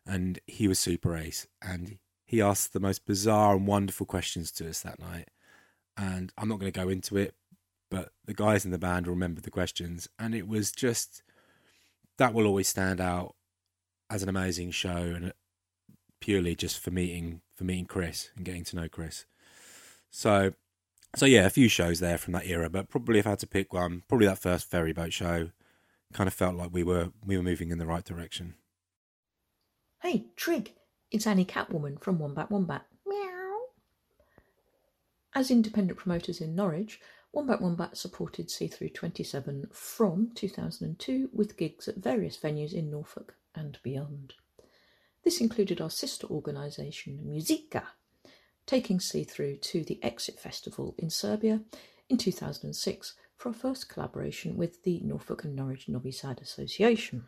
and 0.07 0.39
he 0.47 0.69
was 0.69 0.79
super 0.79 1.17
ace, 1.17 1.47
and 1.63 1.99
he 2.25 2.41
asked 2.41 2.73
the 2.73 2.81
most 2.81 3.07
bizarre 3.07 3.57
and 3.57 3.67
wonderful 3.67 4.07
questions 4.07 4.51
to 4.53 4.69
us 4.69 4.81
that 4.81 5.01
night. 5.01 5.29
And 6.15 6.33
I'm 6.39 6.49
not 6.49 6.59
going 6.59 6.71
to 6.71 6.81
go 6.81 6.89
into 6.89 7.17
it, 7.17 7.35
but 7.91 8.13
the 8.25 8.35
guys 8.35 8.65
in 8.65 8.71
the 8.71 8.79
band 8.79 9.07
remembered 9.07 9.45
the 9.45 9.51
questions, 9.51 10.09
and 10.19 10.35
it 10.35 10.49
was 10.49 10.73
just 10.73 11.23
that 12.19 12.33
will 12.33 12.47
always 12.47 12.69
stand 12.69 13.01
out 13.01 13.35
as 14.11 14.23
an 14.23 14.29
amazing 14.29 14.71
show, 14.71 14.97
and 14.97 15.27
uh, 15.27 15.33
purely 16.21 16.55
just 16.55 16.79
for 16.79 16.91
meeting 16.91 17.41
for 17.55 17.65
meeting 17.65 17.87
Chris 17.87 18.31
and 18.37 18.45
getting 18.45 18.65
to 18.65 18.77
know 18.77 18.89
Chris. 18.89 19.27
So, 20.11 20.55
so 21.17 21.27
yeah, 21.27 21.47
a 21.47 21.51
few 21.51 21.69
shows 21.69 22.01
there 22.01 22.19
from 22.19 22.33
that 22.35 22.47
era, 22.47 22.71
but 22.71 22.89
probably 22.89 23.19
if 23.19 23.27
I 23.27 23.31
had 23.31 23.39
to 23.41 23.47
pick 23.47 23.73
one, 23.73 24.03
probably 24.09 24.27
that 24.27 24.39
first 24.39 24.71
ferry 24.71 24.93
boat 24.93 25.13
show, 25.13 25.51
kind 26.13 26.29
of 26.29 26.35
felt 26.35 26.57
like 26.57 26.71
we 26.73 26.83
were 26.83 27.11
we 27.25 27.37
were 27.37 27.43
moving 27.43 27.71
in 27.71 27.79
the 27.79 27.87
right 27.87 28.05
direction. 28.05 28.55
Hey, 30.03 30.27
Trigg, 30.37 30.73
it's 31.11 31.27
Annie 31.27 31.45
Catwoman 31.45 32.01
from 32.01 32.19
Wombat 32.19 32.51
Wombat. 32.51 32.87
As 35.37 35.51
independent 35.51 35.99
promoters 35.99 36.41
in 36.41 36.55
Norwich, 36.55 37.01
Wombat 37.33 37.61
Wombat 37.61 37.97
supported 37.97 38.49
Cthru27 38.49 39.75
from 39.75 40.31
2002 40.37 41.31
with 41.33 41.57
gigs 41.57 41.89
at 41.89 41.97
various 41.97 42.37
venues 42.37 42.73
in 42.73 42.89
Norfolk 42.89 43.35
and 43.53 43.79
beyond. 43.83 44.35
This 45.25 45.41
included 45.41 45.81
our 45.81 45.91
sister 45.91 46.29
organisation, 46.29 47.19
Musica, 47.25 47.89
taking 48.67 49.01
C 49.01 49.25
through 49.25 49.57
to 49.57 49.83
the 49.83 49.99
Exit 50.05 50.39
Festival 50.39 50.95
in 50.99 51.11
Serbia 51.11 51.63
in 52.09 52.17
2006 52.17 53.15
for 53.37 53.49
our 53.49 53.55
first 53.55 53.89
collaboration 53.89 54.57
with 54.57 54.85
the 54.85 55.01
Norfolk 55.01 55.43
and 55.43 55.57
Norwich 55.57 55.89
Novi 55.89 56.13
Sad 56.13 56.41
Association. 56.41 57.25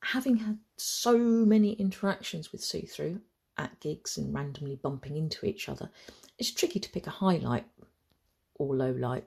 Having 0.00 0.36
had 0.38 0.58
so 0.78 1.18
many 1.18 1.72
interactions 1.72 2.52
with 2.52 2.62
See 2.62 2.86
Through 2.86 3.20
at 3.58 3.80
gigs 3.80 4.16
and 4.16 4.32
randomly 4.34 4.76
bumping 4.76 5.16
into 5.16 5.44
each 5.44 5.68
other, 5.68 5.90
it's 6.38 6.52
tricky 6.52 6.80
to 6.80 6.90
pick 6.90 7.06
a 7.06 7.10
highlight 7.10 7.66
or 8.54 8.74
low 8.74 8.92
light. 8.92 9.24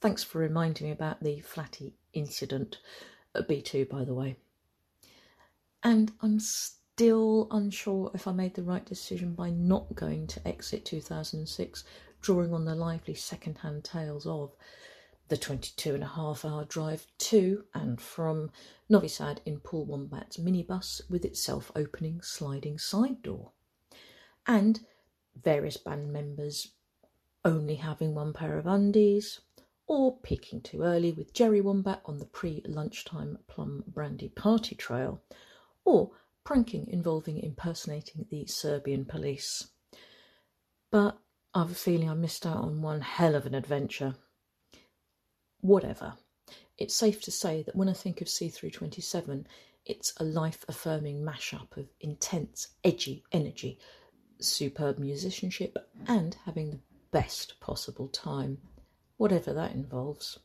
Thanks 0.00 0.22
for 0.22 0.38
reminding 0.38 0.88
me 0.88 0.92
about 0.92 1.22
the 1.22 1.40
Flatty 1.40 1.94
incident 2.12 2.78
at 3.34 3.48
B2, 3.48 3.88
by 3.88 4.04
the 4.04 4.14
way. 4.14 4.36
And 5.82 6.12
I'm 6.20 6.40
still 6.40 7.46
unsure 7.50 8.10
if 8.14 8.26
I 8.26 8.32
made 8.32 8.54
the 8.54 8.62
right 8.62 8.84
decision 8.84 9.34
by 9.34 9.50
not 9.50 9.94
going 9.94 10.26
to 10.28 10.46
Exit 10.46 10.84
2006, 10.84 11.84
drawing 12.20 12.52
on 12.52 12.64
the 12.64 12.74
lively 12.74 13.14
second 13.14 13.58
hand 13.58 13.84
tales 13.84 14.26
of 14.26 14.52
the 15.28 15.36
22 15.36 15.94
and 15.94 16.02
a 16.02 16.06
half 16.06 16.44
hour 16.44 16.64
drive 16.64 17.06
to 17.18 17.64
and 17.74 18.00
from 18.00 18.50
Novi 18.88 19.08
Sad 19.08 19.40
in 19.44 19.60
Paul 19.60 19.84
Wombat's 19.84 20.38
minibus 20.38 21.02
with 21.10 21.24
its 21.24 21.40
self 21.40 21.70
opening 21.76 22.20
sliding 22.22 22.78
side 22.78 23.22
door, 23.22 23.52
and 24.48 24.80
various 25.36 25.76
band 25.76 26.12
members 26.12 26.72
only 27.44 27.76
having 27.76 28.14
one 28.14 28.32
pair 28.32 28.58
of 28.58 28.66
undies, 28.66 29.40
or 29.86 30.18
peaking 30.18 30.60
too 30.60 30.82
early 30.82 31.12
with 31.12 31.32
Jerry 31.32 31.60
Wombat 31.60 32.02
on 32.04 32.18
the 32.18 32.26
pre 32.26 32.62
lunchtime 32.66 33.38
plum 33.46 33.84
brandy 33.86 34.28
party 34.28 34.74
trail, 34.74 35.22
or 35.84 36.10
pranking 36.44 36.88
involving 36.88 37.38
impersonating 37.38 38.26
the 38.30 38.46
Serbian 38.46 39.04
police. 39.04 39.68
But 40.90 41.18
I 41.54 41.60
have 41.60 41.70
a 41.70 41.74
feeling 41.74 42.10
I 42.10 42.14
missed 42.14 42.46
out 42.46 42.56
on 42.56 42.82
one 42.82 43.02
hell 43.02 43.34
of 43.34 43.46
an 43.46 43.54
adventure. 43.54 44.14
Whatever. 45.60 46.14
It's 46.76 46.94
safe 46.94 47.20
to 47.22 47.30
say 47.30 47.62
that 47.64 47.76
when 47.76 47.88
I 47.88 47.92
think 47.92 48.20
of 48.20 48.28
Cthru27, 48.28 49.44
it's 49.84 50.12
a 50.18 50.24
life 50.24 50.64
affirming 50.68 51.22
mashup 51.22 51.76
of 51.76 51.88
intense, 52.00 52.68
edgy 52.84 53.24
energy, 53.32 53.78
superb 54.40 54.98
musicianship, 54.98 55.76
and 56.06 56.36
having 56.44 56.70
the 56.70 56.80
best 57.10 57.58
possible 57.60 58.08
time, 58.08 58.58
whatever 59.16 59.52
that 59.52 59.72
involves. 59.72 60.38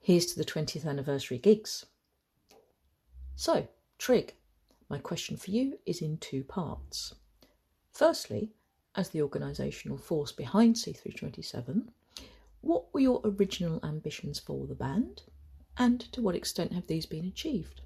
Here's 0.00 0.26
to 0.26 0.38
the 0.38 0.44
20th 0.44 0.86
anniversary 0.86 1.38
gigs. 1.38 1.86
So, 3.36 3.68
Trigg, 3.98 4.34
my 4.88 4.98
question 4.98 5.36
for 5.36 5.50
you 5.50 5.78
is 5.86 6.00
in 6.00 6.18
two 6.18 6.44
parts. 6.44 7.14
Firstly, 7.92 8.50
as 8.94 9.10
the 9.10 9.20
organisational 9.20 10.00
force 10.00 10.32
behind 10.32 10.76
Cthru27, 10.76 11.88
what 12.60 12.92
were 12.92 13.00
your 13.00 13.20
original 13.24 13.80
ambitions 13.84 14.38
for 14.38 14.66
the 14.66 14.74
band, 14.74 15.22
and 15.76 16.00
to 16.12 16.20
what 16.20 16.34
extent 16.34 16.72
have 16.72 16.86
these 16.86 17.06
been 17.06 17.26
achieved? 17.26 17.82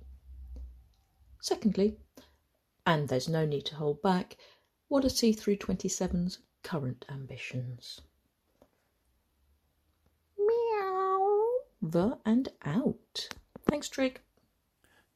Secondly, 1.40 1.96
and 2.86 3.08
there's 3.08 3.28
no 3.28 3.44
need 3.44 3.66
to 3.66 3.74
hold 3.74 4.00
back, 4.00 4.36
what 4.92 5.06
are 5.06 5.08
Cthru27's 5.08 6.40
current 6.62 7.06
ambitions? 7.10 8.02
Meow. 10.38 11.48
The 11.80 12.18
and 12.26 12.50
out. 12.62 13.30
Thanks, 13.66 13.88
Trigg. 13.88 14.20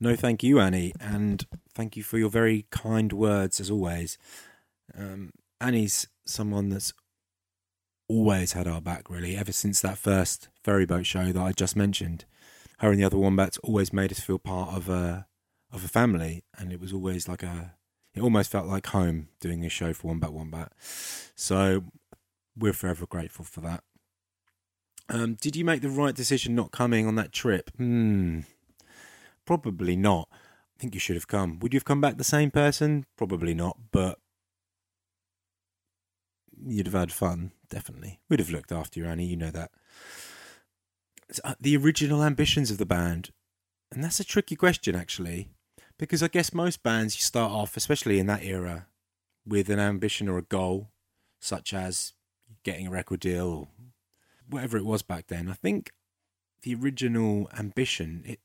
No, 0.00 0.16
thank 0.16 0.42
you, 0.42 0.60
Annie, 0.60 0.94
and 0.98 1.44
thank 1.74 1.94
you 1.94 2.02
for 2.02 2.16
your 2.16 2.30
very 2.30 2.64
kind 2.70 3.12
words 3.12 3.60
as 3.60 3.70
always. 3.70 4.16
Um, 4.96 5.32
Annie's 5.60 6.08
someone 6.24 6.70
that's 6.70 6.94
always 8.08 8.52
had 8.52 8.66
our 8.66 8.80
back, 8.80 9.10
really, 9.10 9.36
ever 9.36 9.52
since 9.52 9.82
that 9.82 9.98
first 9.98 10.48
ferryboat 10.64 11.04
show 11.04 11.32
that 11.32 11.42
I 11.42 11.52
just 11.52 11.76
mentioned. 11.76 12.24
Her 12.78 12.90
and 12.90 12.98
the 12.98 13.04
other 13.04 13.18
wombats 13.18 13.58
always 13.58 13.92
made 13.92 14.10
us 14.10 14.20
feel 14.20 14.38
part 14.38 14.74
of 14.74 14.88
a 14.88 15.26
of 15.70 15.84
a 15.84 15.88
family, 15.88 16.44
and 16.56 16.72
it 16.72 16.80
was 16.80 16.94
always 16.94 17.28
like 17.28 17.42
a. 17.42 17.74
It 18.16 18.22
almost 18.22 18.50
felt 18.50 18.66
like 18.66 18.86
home 18.86 19.28
doing 19.40 19.64
a 19.64 19.68
show 19.68 19.92
for 19.92 20.08
Wombat 20.08 20.32
Wombat. 20.32 20.72
So 21.34 21.84
we're 22.56 22.72
forever 22.72 23.06
grateful 23.06 23.44
for 23.44 23.60
that. 23.60 23.84
Um, 25.08 25.34
did 25.34 25.54
you 25.54 25.64
make 25.64 25.82
the 25.82 25.90
right 25.90 26.14
decision 26.14 26.54
not 26.54 26.72
coming 26.72 27.06
on 27.06 27.14
that 27.16 27.30
trip? 27.30 27.70
Hmm. 27.76 28.40
Probably 29.44 29.96
not. 29.96 30.28
I 30.32 30.80
think 30.80 30.94
you 30.94 31.00
should 31.00 31.16
have 31.16 31.28
come. 31.28 31.58
Would 31.60 31.72
you 31.72 31.78
have 31.78 31.84
come 31.84 32.00
back 32.00 32.16
the 32.16 32.24
same 32.24 32.50
person? 32.50 33.06
Probably 33.16 33.54
not, 33.54 33.76
but 33.92 34.18
you'd 36.66 36.86
have 36.86 36.94
had 36.94 37.12
fun, 37.12 37.52
definitely. 37.68 38.18
We'd 38.28 38.40
have 38.40 38.50
looked 38.50 38.72
after 38.72 38.98
you, 38.98 39.06
Annie, 39.06 39.26
you 39.26 39.36
know 39.36 39.50
that. 39.50 39.70
Uh, 41.44 41.54
the 41.60 41.76
original 41.76 42.22
ambitions 42.22 42.70
of 42.70 42.78
the 42.78 42.86
band, 42.86 43.30
and 43.92 44.02
that's 44.02 44.20
a 44.20 44.24
tricky 44.24 44.56
question, 44.56 44.96
actually, 44.96 45.48
Because 45.98 46.22
I 46.22 46.28
guess 46.28 46.52
most 46.52 46.82
bands 46.82 47.16
you 47.16 47.22
start 47.22 47.52
off, 47.52 47.76
especially 47.76 48.18
in 48.18 48.26
that 48.26 48.44
era, 48.44 48.86
with 49.46 49.70
an 49.70 49.78
ambition 49.78 50.28
or 50.28 50.38
a 50.38 50.42
goal, 50.42 50.90
such 51.40 51.72
as 51.72 52.12
getting 52.64 52.86
a 52.86 52.90
record 52.90 53.20
deal 53.20 53.48
or 53.48 53.68
whatever 54.48 54.76
it 54.76 54.84
was 54.84 55.02
back 55.02 55.28
then. 55.28 55.48
I 55.48 55.54
think 55.54 55.92
the 56.62 56.74
original 56.74 57.48
ambition 57.56 58.22
it 58.24 58.40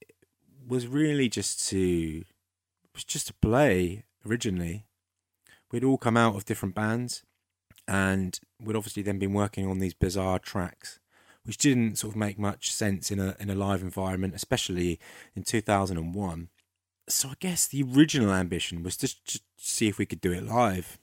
was 0.68 0.88
really 0.88 1.28
just 1.28 1.68
to 1.70 2.24
was 2.93 3.04
just 3.04 3.28
to 3.28 3.34
play 3.34 4.04
originally. 4.26 4.86
We'd 5.72 5.84
all 5.84 5.97
come 5.97 6.18
out 6.18 6.36
of 6.36 6.45
different 6.45 6.76
bands 6.76 7.24
and 7.88 8.39
we'd 8.64 8.76
obviously 8.76 9.04
then 9.04 9.20
been 9.20 9.34
working 9.34 9.68
on 9.68 9.80
these 9.80 9.93
bizarre 9.93 10.39
tracks 10.39 10.99
which 11.43 11.58
didn't 11.58 11.97
sort 11.97 12.14
of 12.14 12.18
make 12.18 12.38
much 12.38 12.72
sense 12.72 13.10
in 13.12 13.20
a 13.20 13.36
in 13.39 13.49
a 13.49 13.56
live 13.56 13.82
environment, 13.82 14.36
especially 14.36 14.99
in 15.36 15.43
2001. 15.43 16.49
So 17.08 17.30
I 17.30 17.34
guess 17.39 17.68
the 17.68 17.84
original 17.84 18.32
ambition 18.32 18.84
was 18.84 18.97
just 18.97 19.26
to 19.34 19.39
see 19.58 19.88
if 19.88 19.97
we 19.97 20.06
could 20.06 20.22
do 20.22 20.32
it 20.32 20.43
live. 20.43 20.97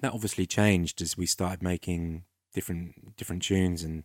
That 0.00 0.12
obviously 0.12 0.46
changed 0.46 1.02
as 1.02 1.16
we 1.16 1.26
started 1.26 1.62
making 1.62 2.24
different 2.54 3.16
different 3.16 3.42
tunes 3.42 3.82
and 3.82 4.04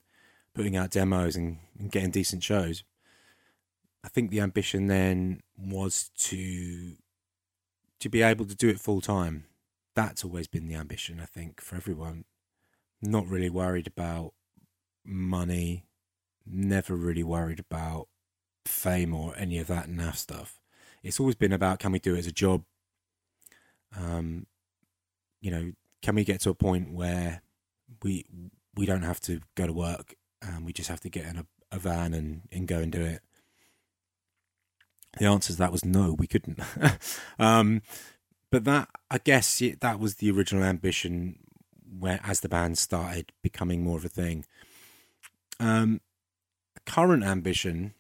putting 0.54 0.76
out 0.76 0.92
demos 0.92 1.36
and, 1.36 1.60
and 1.78 1.92
getting 1.92 2.12
decent 2.12 2.44
shows. 2.44 2.84
I 4.04 4.08
think 4.08 4.30
the 4.30 4.42
ambition 4.42 4.88
then 4.88 5.42
was 5.58 6.12
to 6.18 6.96
to 8.00 8.10
be 8.10 8.22
able 8.22 8.46
to 8.46 8.56
do 8.56 8.70
it 8.70 8.80
full 8.80 9.02
time. 9.02 9.46
That's 9.96 10.24
always 10.26 10.48
been 10.48 10.68
the 10.68 10.76
ambition, 10.76 11.20
I 11.22 11.26
think, 11.26 11.62
for 11.62 11.76
everyone. 11.76 12.26
Not 13.02 13.28
really 13.28 13.50
worried 13.50 13.88
about 13.88 14.34
money, 15.06 15.86
never 16.46 16.96
really 16.96 17.24
worried 17.24 17.60
about 17.60 18.08
fame 18.66 19.14
or 19.14 19.34
any 19.38 19.58
of 19.60 19.68
that 19.68 19.88
naff 19.90 20.18
stuff. 20.18 20.60
It's 21.06 21.20
always 21.20 21.36
been 21.36 21.54
about 21.54 21.78
can 21.78 21.92
we 21.92 22.00
do 22.00 22.16
it 22.16 22.20
as 22.20 22.28
a 22.28 22.32
job? 22.32 22.64
Um, 23.96 24.48
you 25.40 25.52
know, 25.52 25.72
can 26.02 26.16
we 26.16 26.24
get 26.24 26.42
to 26.42 26.50
a 26.50 26.56
point 26.56 26.92
where 26.92 27.44
we 28.02 28.26
we 28.76 28.88
don't 28.88 29.04
have 29.04 29.20
to 29.22 29.40
go 29.54 29.68
to 29.68 29.74
work 29.74 30.16
and 30.42 30.66
we 30.66 30.74
just 30.74 30.90
have 30.90 31.00
to 31.02 31.10
get 31.10 31.28
in 31.28 31.38
a, 31.38 31.46
a 31.72 31.78
van 31.78 32.16
and, 32.16 32.42
and 32.52 32.68
go 32.68 32.80
and 32.80 32.92
do 32.92 33.02
it? 33.02 33.22
The 35.20 35.28
answer 35.28 35.54
to 35.54 35.60
that 35.60 35.72
was 35.72 35.86
no, 35.86 36.14
we 36.18 36.26
couldn't. 36.26 36.60
um, 37.40 37.84
but 38.52 38.64
that, 38.64 38.90
I 39.12 39.20
guess, 39.20 39.62
that 39.80 40.00
was 40.00 40.16
the 40.16 40.32
original 40.32 40.64
ambition. 40.64 41.38
Where 41.98 42.20
as 42.24 42.40
the 42.40 42.50
band 42.50 42.80
started 42.80 43.32
becoming 43.44 43.84
more 43.84 43.98
of 43.98 44.06
a 44.06 44.10
thing, 44.10 44.44
um, 45.60 46.02
current 46.88 47.24
ambition. 47.24 47.94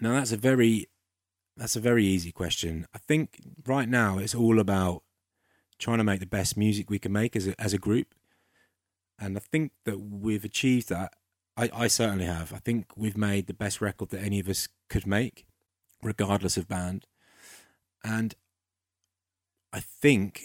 Now 0.00 0.14
that's 0.14 0.32
a 0.32 0.36
very 0.36 0.88
that's 1.56 1.76
a 1.76 1.80
very 1.80 2.04
easy 2.04 2.32
question. 2.32 2.86
I 2.94 2.98
think 2.98 3.40
right 3.66 3.88
now 3.88 4.18
it's 4.18 4.34
all 4.34 4.58
about 4.58 5.02
trying 5.78 5.98
to 5.98 6.04
make 6.04 6.20
the 6.20 6.26
best 6.26 6.56
music 6.56 6.90
we 6.90 6.98
can 6.98 7.12
make 7.12 7.36
as 7.36 7.46
a 7.46 7.60
as 7.60 7.72
a 7.72 7.78
group, 7.78 8.14
and 9.18 9.36
I 9.36 9.40
think 9.40 9.72
that 9.84 9.98
we've 10.00 10.44
achieved 10.44 10.88
that. 10.88 11.14
I, 11.56 11.70
I 11.72 11.86
certainly 11.86 12.24
have. 12.24 12.52
I 12.52 12.58
think 12.58 12.86
we've 12.96 13.16
made 13.16 13.46
the 13.46 13.54
best 13.54 13.80
record 13.80 14.10
that 14.10 14.22
any 14.22 14.40
of 14.40 14.48
us 14.48 14.68
could 14.88 15.06
make, 15.06 15.46
regardless 16.02 16.56
of 16.56 16.68
band, 16.68 17.06
and 18.02 18.34
I 19.72 19.80
think 19.80 20.42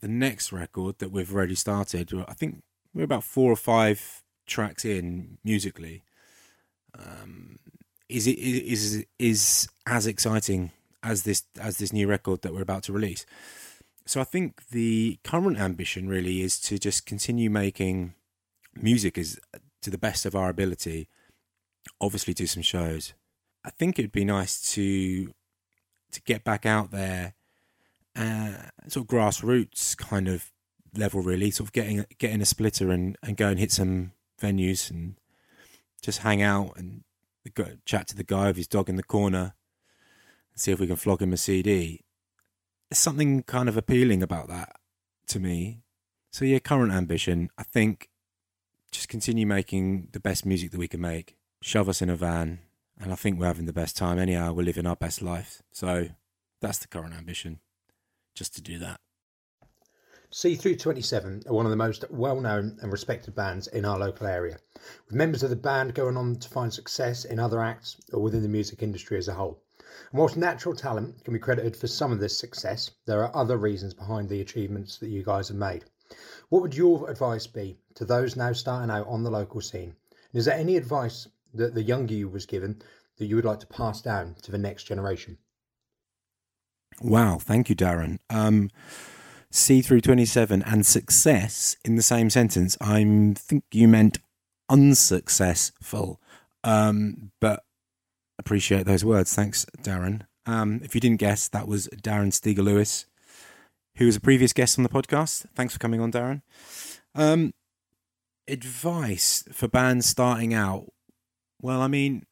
the 0.00 0.08
next 0.08 0.52
record 0.52 0.98
that 0.98 1.10
we've 1.10 1.34
already 1.34 1.54
started. 1.54 2.12
I 2.28 2.34
think 2.34 2.62
we're 2.94 3.04
about 3.04 3.24
four 3.24 3.50
or 3.50 3.56
five 3.56 4.22
tracks 4.46 4.84
in 4.84 5.38
musically. 5.44 6.04
Um, 6.98 7.58
is 8.08 8.26
it 8.26 8.38
is 8.38 9.04
is 9.18 9.68
as 9.86 10.06
exciting 10.06 10.70
as 11.02 11.22
this 11.22 11.44
as 11.60 11.78
this 11.78 11.92
new 11.92 12.06
record 12.06 12.42
that 12.42 12.54
we're 12.54 12.62
about 12.62 12.84
to 12.84 12.92
release? 12.92 13.26
So 14.06 14.20
I 14.20 14.24
think 14.24 14.68
the 14.68 15.18
current 15.24 15.58
ambition 15.58 16.08
really 16.08 16.40
is 16.40 16.60
to 16.60 16.78
just 16.78 17.06
continue 17.06 17.50
making 17.50 18.14
music 18.80 19.18
as 19.18 19.38
to 19.82 19.90
the 19.90 19.98
best 19.98 20.24
of 20.24 20.36
our 20.36 20.48
ability. 20.48 21.08
Obviously, 22.00 22.34
do 22.34 22.46
some 22.46 22.62
shows. 22.62 23.14
I 23.64 23.70
think 23.70 23.98
it'd 23.98 24.12
be 24.12 24.24
nice 24.24 24.60
to 24.74 25.32
to 26.12 26.22
get 26.22 26.44
back 26.44 26.64
out 26.64 26.92
there, 26.92 27.34
uh, 28.14 28.54
sort 28.88 29.04
of 29.04 29.08
grassroots 29.08 29.96
kind 29.96 30.28
of 30.28 30.52
level 30.96 31.20
really, 31.20 31.50
sort 31.50 31.68
of 31.68 31.72
getting 31.72 32.04
getting 32.18 32.40
a 32.40 32.46
splitter 32.46 32.90
and, 32.90 33.18
and 33.22 33.36
go 33.36 33.48
and 33.48 33.58
hit 33.58 33.72
some 33.72 34.12
venues 34.40 34.90
and 34.90 35.16
just 36.00 36.20
hang 36.20 36.42
out 36.42 36.72
and 36.76 37.02
chat 37.84 38.08
to 38.08 38.16
the 38.16 38.24
guy 38.24 38.48
with 38.48 38.56
his 38.56 38.68
dog 38.68 38.88
in 38.88 38.96
the 38.96 39.02
corner 39.02 39.54
and 40.52 40.60
see 40.60 40.72
if 40.72 40.80
we 40.80 40.86
can 40.86 40.96
flog 40.96 41.22
him 41.22 41.32
a 41.32 41.36
CD. 41.36 42.04
There's 42.88 42.98
something 42.98 43.42
kind 43.42 43.68
of 43.68 43.76
appealing 43.76 44.22
about 44.22 44.48
that 44.48 44.76
to 45.28 45.40
me. 45.40 45.82
So 46.30 46.44
yeah, 46.44 46.58
current 46.58 46.92
ambition, 46.92 47.50
I 47.58 47.62
think 47.62 48.10
just 48.92 49.08
continue 49.08 49.46
making 49.46 50.08
the 50.12 50.20
best 50.20 50.46
music 50.46 50.70
that 50.70 50.78
we 50.78 50.88
can 50.88 51.00
make. 51.00 51.36
Shove 51.62 51.88
us 51.88 52.02
in 52.02 52.10
a 52.10 52.16
van, 52.16 52.60
and 53.00 53.12
I 53.12 53.16
think 53.16 53.38
we're 53.38 53.46
having 53.46 53.66
the 53.66 53.72
best 53.72 53.96
time. 53.96 54.18
Anyhow, 54.18 54.52
we're 54.52 54.62
living 54.62 54.86
our 54.86 54.96
best 54.96 55.22
life. 55.22 55.62
So 55.72 56.08
that's 56.60 56.78
the 56.78 56.88
current 56.88 57.14
ambition, 57.14 57.60
just 58.34 58.54
to 58.56 58.62
do 58.62 58.78
that. 58.78 59.00
Cthru27 60.32 61.48
are 61.48 61.54
one 61.54 61.66
of 61.66 61.70
the 61.70 61.76
most 61.76 62.04
well 62.10 62.40
known 62.40 62.78
and 62.80 62.90
respected 62.90 63.34
bands 63.34 63.68
in 63.68 63.84
our 63.84 63.98
local 63.98 64.26
area, 64.26 64.58
with 65.06 65.14
members 65.14 65.42
of 65.42 65.50
the 65.50 65.56
band 65.56 65.94
going 65.94 66.16
on 66.16 66.36
to 66.36 66.48
find 66.48 66.72
success 66.72 67.24
in 67.24 67.38
other 67.38 67.62
acts 67.62 68.00
or 68.12 68.20
within 68.20 68.42
the 68.42 68.48
music 68.48 68.82
industry 68.82 69.18
as 69.18 69.28
a 69.28 69.34
whole. 69.34 69.62
And 70.10 70.18
whilst 70.18 70.36
natural 70.36 70.74
talent 70.74 71.24
can 71.24 71.32
be 71.32 71.38
credited 71.38 71.76
for 71.76 71.86
some 71.86 72.12
of 72.12 72.18
this 72.18 72.38
success, 72.38 72.90
there 73.06 73.22
are 73.22 73.36
other 73.36 73.56
reasons 73.56 73.94
behind 73.94 74.28
the 74.28 74.40
achievements 74.40 74.98
that 74.98 75.08
you 75.08 75.22
guys 75.22 75.48
have 75.48 75.56
made. 75.56 75.84
What 76.48 76.62
would 76.62 76.74
your 76.74 77.08
advice 77.08 77.46
be 77.46 77.78
to 77.94 78.04
those 78.04 78.36
now 78.36 78.52
starting 78.52 78.90
out 78.90 79.06
on 79.06 79.22
the 79.22 79.30
local 79.30 79.60
scene? 79.60 79.94
And 80.10 80.38
is 80.38 80.44
there 80.44 80.58
any 80.58 80.76
advice 80.76 81.28
that 81.54 81.74
the 81.74 81.82
younger 81.82 82.14
you 82.14 82.28
was 82.28 82.46
given 82.46 82.82
that 83.18 83.26
you 83.26 83.36
would 83.36 83.44
like 83.44 83.60
to 83.60 83.66
pass 83.66 84.02
down 84.02 84.34
to 84.42 84.50
the 84.50 84.58
next 84.58 84.84
generation? 84.84 85.38
Wow, 87.00 87.38
thank 87.38 87.68
you, 87.68 87.76
Darren. 87.76 88.18
Um, 88.30 88.70
Cthru27 89.52 90.62
and 90.66 90.84
success 90.84 91.76
in 91.84 91.96
the 91.96 92.02
same 92.02 92.30
sentence, 92.30 92.76
I 92.80 93.34
think 93.36 93.64
you 93.72 93.88
meant 93.88 94.18
unsuccessful. 94.68 96.20
Um, 96.64 97.30
but 97.40 97.62
appreciate 98.38 98.86
those 98.86 99.04
words. 99.04 99.34
Thanks, 99.34 99.66
Darren. 99.82 100.22
Um, 100.46 100.80
if 100.82 100.94
you 100.94 101.00
didn't 101.00 101.20
guess, 101.20 101.48
that 101.48 101.66
was 101.66 101.88
Darren 101.88 102.32
Steger 102.32 102.62
Lewis, 102.62 103.06
who 103.96 104.06
was 104.06 104.16
a 104.16 104.20
previous 104.20 104.52
guest 104.52 104.78
on 104.78 104.82
the 104.82 104.88
podcast. 104.88 105.46
Thanks 105.54 105.72
for 105.72 105.78
coming 105.78 106.00
on, 106.00 106.12
Darren. 106.12 106.42
Um, 107.14 107.54
advice 108.46 109.44
for 109.52 109.68
bands 109.68 110.06
starting 110.06 110.54
out. 110.54 110.92
Well, 111.60 111.80
I 111.80 111.88
mean, 111.88 112.24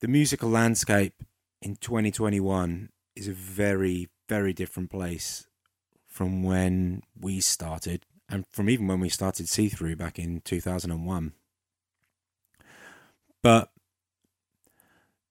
the 0.00 0.08
musical 0.08 0.48
landscape 0.48 1.14
in 1.62 1.76
2021 1.76 2.90
is 3.14 3.28
a 3.28 3.32
very, 3.32 4.08
very 4.28 4.52
different 4.52 4.90
place 4.90 5.45
from 6.16 6.42
when 6.42 7.02
we 7.20 7.40
started 7.40 8.06
and 8.26 8.46
from 8.50 8.70
even 8.70 8.86
when 8.86 9.00
we 9.00 9.10
started 9.10 9.50
See 9.50 9.68
Through 9.68 9.96
back 9.96 10.18
in 10.18 10.40
2001. 10.40 11.32
But 13.42 13.70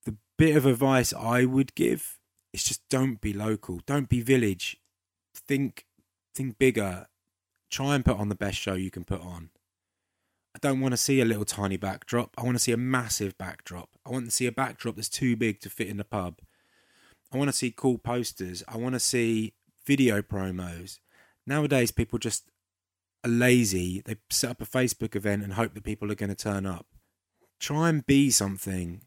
the 0.04 0.14
bit 0.38 0.54
of 0.54 0.64
advice 0.64 1.12
I 1.12 1.44
would 1.44 1.74
give 1.74 2.18
is 2.52 2.62
just 2.62 2.88
don't 2.88 3.20
be 3.20 3.32
local, 3.32 3.80
don't 3.84 4.08
be 4.08 4.20
village. 4.20 4.76
Think 5.34 5.86
think 6.36 6.56
bigger. 6.56 7.08
Try 7.68 7.96
and 7.96 8.04
put 8.04 8.18
on 8.18 8.28
the 8.28 8.36
best 8.36 8.56
show 8.56 8.74
you 8.74 8.92
can 8.92 9.02
put 9.02 9.20
on. 9.20 9.50
I 10.54 10.60
don't 10.60 10.80
want 10.80 10.92
to 10.92 10.96
see 10.96 11.20
a 11.20 11.24
little 11.24 11.44
tiny 11.44 11.76
backdrop. 11.76 12.32
I 12.38 12.44
want 12.44 12.54
to 12.54 12.62
see 12.62 12.70
a 12.70 12.76
massive 12.76 13.36
backdrop. 13.36 13.90
I 14.06 14.10
want 14.10 14.26
to 14.26 14.30
see 14.30 14.46
a 14.46 14.52
backdrop 14.52 14.94
that's 14.94 15.08
too 15.08 15.34
big 15.34 15.58
to 15.62 15.68
fit 15.68 15.88
in 15.88 15.96
the 15.96 16.04
pub. 16.04 16.38
I 17.32 17.38
want 17.38 17.48
to 17.48 17.56
see 17.56 17.74
cool 17.76 17.98
posters. 17.98 18.62
I 18.68 18.76
want 18.76 18.94
to 18.94 19.00
see 19.00 19.55
video 19.86 20.20
promos. 20.22 20.98
Nowadays, 21.46 21.90
people 21.90 22.18
just 22.18 22.50
are 23.24 23.30
lazy. 23.30 24.02
They 24.04 24.16
set 24.30 24.50
up 24.50 24.60
a 24.60 24.66
Facebook 24.66 25.14
event 25.14 25.42
and 25.42 25.54
hope 25.54 25.74
that 25.74 25.84
people 25.84 26.10
are 26.10 26.16
going 26.16 26.30
to 26.30 26.34
turn 26.34 26.66
up. 26.66 26.86
Try 27.60 27.88
and 27.88 28.04
be 28.04 28.30
something. 28.30 29.02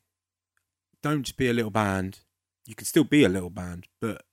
Don't 1.04 1.24
just 1.24 1.38
be 1.38 1.50
a 1.50 1.54
little 1.54 1.72
band. 1.72 2.20
You 2.66 2.76
can 2.76 2.86
still 2.86 3.04
be 3.04 3.24
a 3.24 3.30
little 3.30 3.50
band, 3.50 3.88
but 4.00 4.24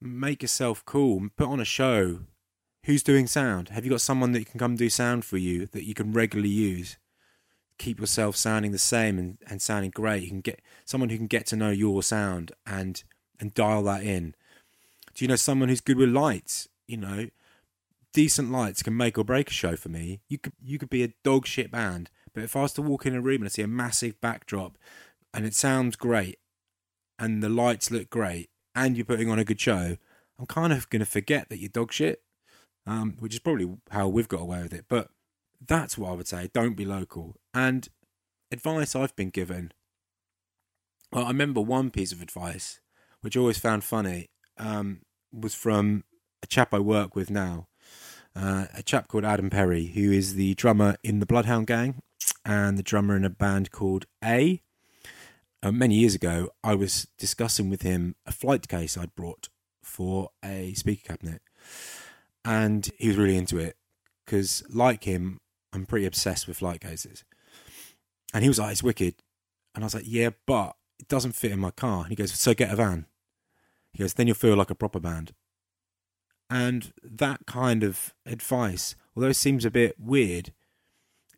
make 0.00 0.42
yourself 0.42 0.84
cool. 0.84 1.28
Put 1.36 1.48
on 1.48 1.60
a 1.60 1.64
show. 1.64 2.20
Who's 2.86 3.02
doing 3.02 3.26
sound? 3.26 3.70
Have 3.70 3.84
you 3.84 3.90
got 3.90 4.00
someone 4.00 4.32
that 4.32 4.46
can 4.46 4.58
come 4.58 4.76
do 4.76 4.88
sound 4.88 5.24
for 5.24 5.36
you 5.36 5.66
that 5.66 5.84
you 5.84 5.94
can 5.94 6.12
regularly 6.12 6.48
use? 6.48 6.96
Keep 7.78 8.00
yourself 8.00 8.36
sounding 8.36 8.72
the 8.72 8.78
same 8.78 9.18
and, 9.18 9.38
and 9.48 9.60
sounding 9.60 9.90
great. 9.90 10.22
You 10.22 10.28
can 10.28 10.40
get 10.40 10.62
someone 10.84 11.10
who 11.10 11.16
can 11.16 11.26
get 11.26 11.46
to 11.46 11.56
know 11.56 11.70
your 11.70 12.02
sound 12.02 12.52
and 12.66 13.02
and 13.38 13.54
dial 13.54 13.82
that 13.84 14.02
in. 14.02 14.34
Do 15.14 15.24
you 15.24 15.28
know 15.28 15.36
someone 15.36 15.68
who's 15.68 15.80
good 15.80 15.98
with 15.98 16.10
lights? 16.10 16.68
You 16.86 16.96
know, 16.96 17.28
decent 18.12 18.50
lights 18.50 18.82
can 18.82 18.96
make 18.96 19.18
or 19.18 19.24
break 19.24 19.50
a 19.50 19.52
show 19.52 19.76
for 19.76 19.88
me. 19.88 20.20
You 20.28 20.38
could 20.38 20.52
you 20.62 20.78
could 20.78 20.90
be 20.90 21.02
a 21.02 21.14
dog 21.24 21.46
shit 21.46 21.70
band, 21.70 22.10
but 22.34 22.44
if 22.44 22.56
I 22.56 22.62
was 22.62 22.72
to 22.74 22.82
walk 22.82 23.06
in 23.06 23.14
a 23.14 23.20
room 23.20 23.42
and 23.42 23.46
I 23.46 23.48
see 23.48 23.62
a 23.62 23.68
massive 23.68 24.20
backdrop 24.20 24.78
and 25.32 25.44
it 25.44 25.54
sounds 25.54 25.96
great 25.96 26.38
and 27.18 27.42
the 27.42 27.48
lights 27.48 27.90
look 27.90 28.10
great 28.10 28.50
and 28.74 28.96
you're 28.96 29.04
putting 29.04 29.30
on 29.30 29.38
a 29.38 29.44
good 29.44 29.60
show, 29.60 29.96
I'm 30.38 30.46
kind 30.46 30.72
of 30.72 30.88
going 30.90 31.00
to 31.00 31.06
forget 31.06 31.48
that 31.48 31.58
you're 31.58 31.68
dog 31.68 31.92
shit, 31.92 32.22
um, 32.86 33.16
which 33.18 33.34
is 33.34 33.40
probably 33.40 33.76
how 33.90 34.08
we've 34.08 34.28
got 34.28 34.40
away 34.40 34.62
with 34.62 34.72
it. 34.72 34.86
But 34.88 35.10
that's 35.64 35.98
what 35.98 36.10
I 36.10 36.14
would 36.14 36.28
say. 36.28 36.50
Don't 36.52 36.76
be 36.76 36.84
local. 36.84 37.36
And 37.52 37.88
advice 38.50 38.96
I've 38.96 39.14
been 39.16 39.30
given. 39.30 39.72
Well, 41.12 41.24
I 41.24 41.28
remember 41.28 41.60
one 41.60 41.90
piece 41.90 42.12
of 42.12 42.22
advice, 42.22 42.80
which 43.20 43.36
I 43.36 43.40
always 43.40 43.58
found 43.58 43.84
funny, 43.84 44.29
um, 44.60 45.00
was 45.32 45.54
from 45.54 46.04
a 46.42 46.46
chap 46.46 46.72
I 46.72 46.78
work 46.78 47.16
with 47.16 47.30
now, 47.30 47.66
uh, 48.36 48.66
a 48.74 48.82
chap 48.82 49.08
called 49.08 49.24
Adam 49.24 49.50
Perry, 49.50 49.86
who 49.86 50.12
is 50.12 50.34
the 50.34 50.54
drummer 50.54 50.96
in 51.02 51.18
the 51.18 51.26
Bloodhound 51.26 51.66
Gang 51.66 52.02
and 52.44 52.78
the 52.78 52.82
drummer 52.82 53.16
in 53.16 53.24
a 53.24 53.30
band 53.30 53.70
called 53.70 54.06
A. 54.22 54.62
Uh, 55.62 55.72
many 55.72 55.96
years 55.96 56.14
ago, 56.14 56.50
I 56.62 56.74
was 56.74 57.08
discussing 57.18 57.68
with 57.68 57.82
him 57.82 58.14
a 58.26 58.32
flight 58.32 58.68
case 58.68 58.96
I'd 58.96 59.14
brought 59.14 59.48
for 59.82 60.30
a 60.44 60.74
speaker 60.74 61.08
cabinet, 61.08 61.42
and 62.44 62.88
he 62.98 63.08
was 63.08 63.16
really 63.16 63.36
into 63.36 63.58
it 63.58 63.76
because, 64.24 64.62
like 64.70 65.04
him, 65.04 65.40
I'm 65.72 65.86
pretty 65.86 66.06
obsessed 66.06 66.46
with 66.46 66.58
flight 66.58 66.80
cases. 66.80 67.24
And 68.32 68.42
he 68.42 68.48
was 68.48 68.58
like, 68.58 68.72
"It's 68.72 68.82
wicked," 68.82 69.16
and 69.74 69.84
I 69.84 69.86
was 69.86 69.94
like, 69.94 70.04
"Yeah, 70.06 70.30
but 70.46 70.76
it 70.98 71.08
doesn't 71.08 71.32
fit 71.32 71.52
in 71.52 71.58
my 71.58 71.72
car." 71.72 72.02
And 72.02 72.10
he 72.10 72.16
goes, 72.16 72.32
"So 72.32 72.54
get 72.54 72.72
a 72.72 72.76
van." 72.76 73.06
He 73.92 73.98
goes, 73.98 74.14
"Then 74.14 74.26
you'll 74.26 74.36
feel 74.36 74.56
like 74.56 74.70
a 74.70 74.74
proper 74.74 75.00
band." 75.00 75.32
And 76.48 76.92
that 77.02 77.46
kind 77.46 77.82
of 77.84 78.12
advice, 78.26 78.96
although 79.14 79.28
it 79.28 79.34
seems 79.34 79.64
a 79.64 79.70
bit 79.70 79.94
weird, 80.00 80.52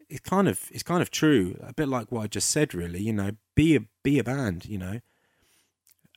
it's 0.09 0.21
kind 0.21 0.49
of 0.49 0.69
it's 0.71 0.83
kind 0.83 1.03
of 1.03 1.11
true. 1.11 1.57
A 1.63 1.73
bit 1.73 1.89
like 1.89 2.11
what 2.11 2.23
I 2.23 2.27
just 2.27 2.51
said, 2.51 2.75
really. 2.75 3.01
You 3.01 3.13
know, 3.13 3.33
be 3.55 3.77
a 3.77 3.81
be 4.03 4.19
a 4.19 4.25
band. 4.25 4.67
You 4.67 4.79
know, 4.79 5.01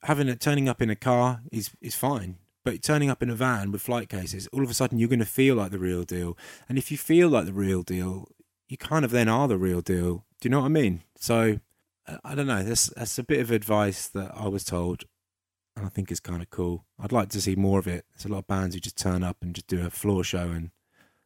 having 0.03 0.27
it 0.27 0.39
turning 0.39 0.69
up 0.69 0.81
in 0.81 0.89
a 0.89 0.95
car 0.95 1.41
is 1.51 1.71
is 1.81 1.95
fine, 1.95 2.37
but 2.63 2.81
turning 2.81 3.09
up 3.09 3.21
in 3.21 3.29
a 3.29 3.35
van 3.35 3.71
with 3.71 3.81
flight 3.81 4.09
cases, 4.09 4.47
all 4.53 4.63
of 4.63 4.69
a 4.69 4.73
sudden 4.73 4.97
you're 4.97 5.09
going 5.09 5.19
to 5.19 5.25
feel 5.25 5.55
like 5.55 5.71
the 5.71 5.79
real 5.79 6.03
deal. 6.03 6.37
And 6.67 6.77
if 6.77 6.91
you 6.91 6.97
feel 6.97 7.29
like 7.29 7.45
the 7.45 7.53
real 7.53 7.83
deal, 7.83 8.27
you 8.67 8.77
kind 8.77 9.05
of 9.05 9.11
then 9.11 9.29
are 9.29 9.47
the 9.47 9.57
real 9.57 9.81
deal. 9.81 10.25
Do 10.39 10.47
you 10.47 10.49
know 10.49 10.59
what 10.59 10.67
I 10.67 10.69
mean? 10.69 11.03
So 11.17 11.59
uh, 12.07 12.17
I 12.23 12.35
don't 12.35 12.47
know. 12.47 12.63
That's 12.63 12.87
that's 12.87 13.19
a 13.19 13.23
bit 13.23 13.39
of 13.39 13.51
advice 13.51 14.07
that 14.09 14.31
I 14.33 14.47
was 14.47 14.63
told, 14.63 15.03
and 15.75 15.85
I 15.85 15.89
think 15.89 16.11
it's 16.11 16.19
kind 16.19 16.41
of 16.41 16.49
cool. 16.49 16.85
I'd 16.99 17.11
like 17.11 17.29
to 17.29 17.41
see 17.41 17.55
more 17.55 17.79
of 17.79 17.87
it. 17.87 18.05
There's 18.11 18.25
a 18.25 18.29
lot 18.29 18.39
of 18.39 18.47
bands 18.47 18.75
who 18.75 18.81
just 18.81 18.97
turn 18.97 19.23
up 19.23 19.37
and 19.41 19.53
just 19.53 19.67
do 19.67 19.85
a 19.85 19.89
floor 19.89 20.23
show 20.23 20.49
and 20.49 20.71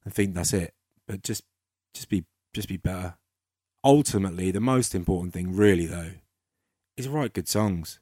and 0.04 0.14
think 0.14 0.34
that's 0.34 0.54
it. 0.54 0.74
But 1.08 1.24
just 1.24 1.44
just 1.94 2.10
be 2.10 2.26
just 2.54 2.68
be 2.68 2.78
better. 2.78 3.16
Ultimately, 3.84 4.52
the 4.52 4.60
most 4.60 4.94
important 4.94 5.34
thing, 5.34 5.56
really, 5.56 5.86
though, 5.86 6.14
is 6.98 7.08
write 7.08 7.34
good 7.34 7.48
songs. 7.48 8.00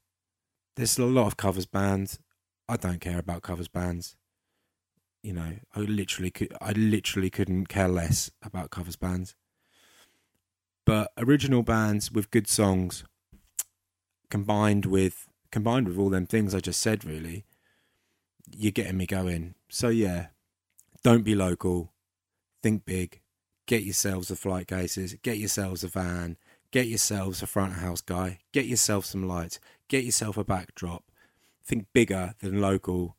There's 0.76 0.98
a 0.98 1.06
lot 1.06 1.28
of 1.28 1.38
covers 1.38 1.66
bands. 1.66 2.20
I 2.68 2.78
don't 2.78 3.00
care 3.00 3.20
about 3.20 3.43
covers 3.43 3.68
bands. 3.68 4.16
You 5.22 5.34
know, 5.34 5.54
I 5.76 5.80
literally 5.82 6.32
could, 6.32 6.54
I 6.62 6.72
literally 6.72 7.30
couldn't 7.30 7.68
care 7.68 7.88
less 7.88 8.32
about 8.41 8.72
covers 8.72 8.95
bands. 8.95 9.36
But 10.86 11.12
original 11.18 11.64
bands 11.64 12.12
with 12.12 12.32
good 12.32 12.48
songs, 12.48 13.04
combined 14.30 14.86
with 14.86 15.28
combined 15.58 15.88
with 15.88 15.97
all 15.97 16.10
them 16.10 16.28
things 16.28 16.53
I 16.53 16.60
just 16.60 16.82
said, 16.82 17.03
really, 17.03 17.45
you're 18.51 18.72
getting 18.72 18.97
me 18.97 19.05
going. 19.05 19.55
So 19.70 19.89
yeah, 19.89 20.28
don't 21.03 21.24
be 21.24 21.36
local. 21.36 21.91
Think 22.62 22.86
big 22.86 23.22
get 23.68 23.84
yourselves 23.84 24.32
a 24.32 24.36
flight 24.36 24.68
cases, 24.68 25.16
get 25.22 25.38
yourselves 25.38 25.84
a 25.84 25.88
van, 25.88 26.38
get 26.72 26.88
yourselves 26.88 27.43
a 27.43 27.47
front 27.47 27.74
of 27.74 27.80
house 27.80 28.01
guy, 28.01 28.39
get 28.53 28.66
yourself 28.66 29.05
some 29.05 29.28
lights, 29.28 29.60
get 29.89 30.03
yourself 30.03 30.38
a 30.38 30.43
backdrop. 30.43 31.03
Think 31.64 31.88
bigger 31.93 32.34
than 32.39 32.62
local 32.62 33.18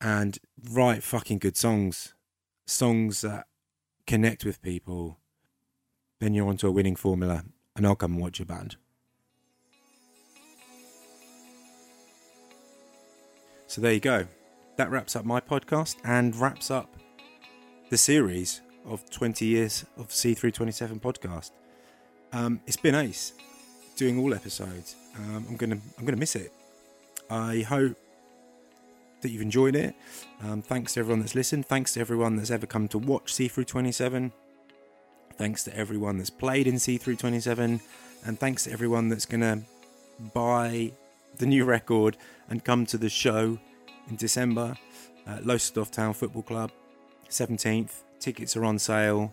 and 0.00 0.36
write 0.72 1.04
fucking 1.04 1.38
good 1.38 1.56
songs. 1.56 2.12
Songs 2.66 3.20
that 3.20 3.46
connect 4.06 4.44
with 4.44 4.62
people. 4.62 5.20
Then 6.18 6.34
you're 6.34 6.48
onto 6.48 6.66
a 6.66 6.72
winning 6.72 6.96
formula 6.96 7.44
and 7.76 7.86
I'll 7.86 7.94
come 7.94 8.14
and 8.14 8.20
watch 8.20 8.40
your 8.40 8.46
band. 8.46 8.76
So 13.70 13.80
there 13.80 13.92
you 13.92 14.00
go. 14.00 14.26
That 14.78 14.90
wraps 14.90 15.14
up 15.14 15.24
my 15.24 15.40
podcast 15.40 15.94
and 16.02 16.34
wraps 16.34 16.72
up 16.72 16.92
the 17.88 17.96
series 17.96 18.62
of 18.84 19.08
20 19.10 19.46
years 19.46 19.84
of 19.96 20.08
Cthru27 20.08 21.00
podcast. 21.00 21.52
Um, 22.32 22.60
it's 22.66 22.76
been 22.76 22.96
ace 22.96 23.32
doing 23.94 24.18
all 24.18 24.34
episodes. 24.34 24.96
Um, 25.16 25.46
I'm 25.48 25.54
gonna 25.54 25.78
I'm 25.96 26.04
gonna 26.04 26.16
miss 26.16 26.34
it. 26.34 26.52
I 27.30 27.60
hope 27.60 27.96
that 29.20 29.30
you've 29.30 29.40
enjoyed 29.40 29.76
it. 29.76 29.94
Um, 30.42 30.62
thanks 30.62 30.94
to 30.94 31.00
everyone 31.00 31.20
that's 31.20 31.36
listened. 31.36 31.64
Thanks 31.64 31.94
to 31.94 32.00
everyone 32.00 32.34
that's 32.34 32.50
ever 32.50 32.66
come 32.66 32.88
to 32.88 32.98
watch 32.98 33.34
Cthru27. 33.34 34.32
Thanks 35.36 35.62
to 35.62 35.76
everyone 35.76 36.18
that's 36.18 36.28
played 36.28 36.66
in 36.66 36.74
Cthru27, 36.74 37.80
and 38.26 38.40
thanks 38.40 38.64
to 38.64 38.72
everyone 38.72 39.10
that's 39.10 39.26
gonna 39.26 39.62
buy 40.34 40.90
the 41.40 41.46
new 41.46 41.64
record 41.64 42.16
and 42.48 42.64
come 42.64 42.86
to 42.86 42.96
the 42.96 43.08
show 43.08 43.58
in 44.08 44.16
December 44.16 44.76
at 45.26 45.44
Lowestoft 45.44 45.92
Town 45.92 46.14
Football 46.14 46.42
Club, 46.42 46.70
17th. 47.28 48.02
Tickets 48.20 48.56
are 48.56 48.64
on 48.64 48.78
sale, 48.78 49.32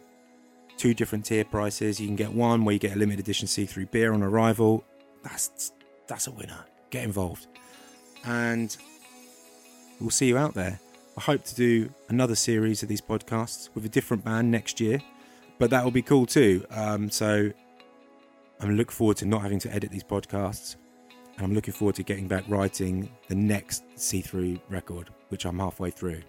two 0.77 0.93
different 0.93 1.25
tier 1.25 1.43
prices. 1.43 1.99
You 1.99 2.07
can 2.07 2.15
get 2.15 2.31
one 2.31 2.63
where 2.63 2.73
you 2.73 2.79
get 2.79 2.95
a 2.95 2.97
limited 2.97 3.19
edition 3.19 3.47
C3 3.47 3.91
beer 3.91 4.13
on 4.13 4.23
arrival. 4.23 4.83
That's 5.23 5.73
that's 6.07 6.27
a 6.27 6.31
winner. 6.31 6.65
Get 6.89 7.03
involved, 7.03 7.47
and 8.23 8.75
we'll 9.99 10.09
see 10.09 10.27
you 10.27 10.37
out 10.37 10.53
there. 10.53 10.79
I 11.17 11.21
hope 11.21 11.43
to 11.43 11.55
do 11.55 11.89
another 12.07 12.35
series 12.35 12.81
of 12.81 12.87
these 12.87 13.01
podcasts 13.01 13.69
with 13.75 13.83
a 13.83 13.89
different 13.89 14.23
band 14.23 14.49
next 14.49 14.79
year, 14.79 15.01
but 15.59 15.69
that 15.71 15.83
will 15.83 15.91
be 15.91 16.01
cool 16.01 16.25
too. 16.25 16.65
Um, 16.69 17.09
so 17.09 17.51
I'm 18.61 18.77
looking 18.77 18.93
forward 18.93 19.17
to 19.17 19.25
not 19.25 19.41
having 19.41 19.59
to 19.59 19.73
edit 19.73 19.91
these 19.91 20.03
podcasts, 20.03 20.77
and 21.37 21.45
I'm 21.45 21.53
looking 21.53 21.73
forward 21.73 21.95
to 21.95 22.03
getting 22.03 22.27
back 22.27 22.43
writing 22.47 23.09
the 23.27 23.35
next 23.35 23.83
C3 23.95 24.59
record, 24.69 25.09
which 25.29 25.45
I'm 25.45 25.59
halfway 25.59 25.91
through. 25.91 26.21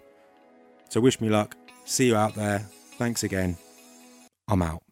So 0.89 1.01
wish 1.01 1.19
me 1.19 1.29
luck. 1.29 1.55
See 1.85 2.07
you 2.07 2.15
out 2.15 2.35
there. 2.35 2.59
Thanks 2.97 3.23
again. 3.23 3.57
I'm 4.47 4.61
out. 4.61 4.88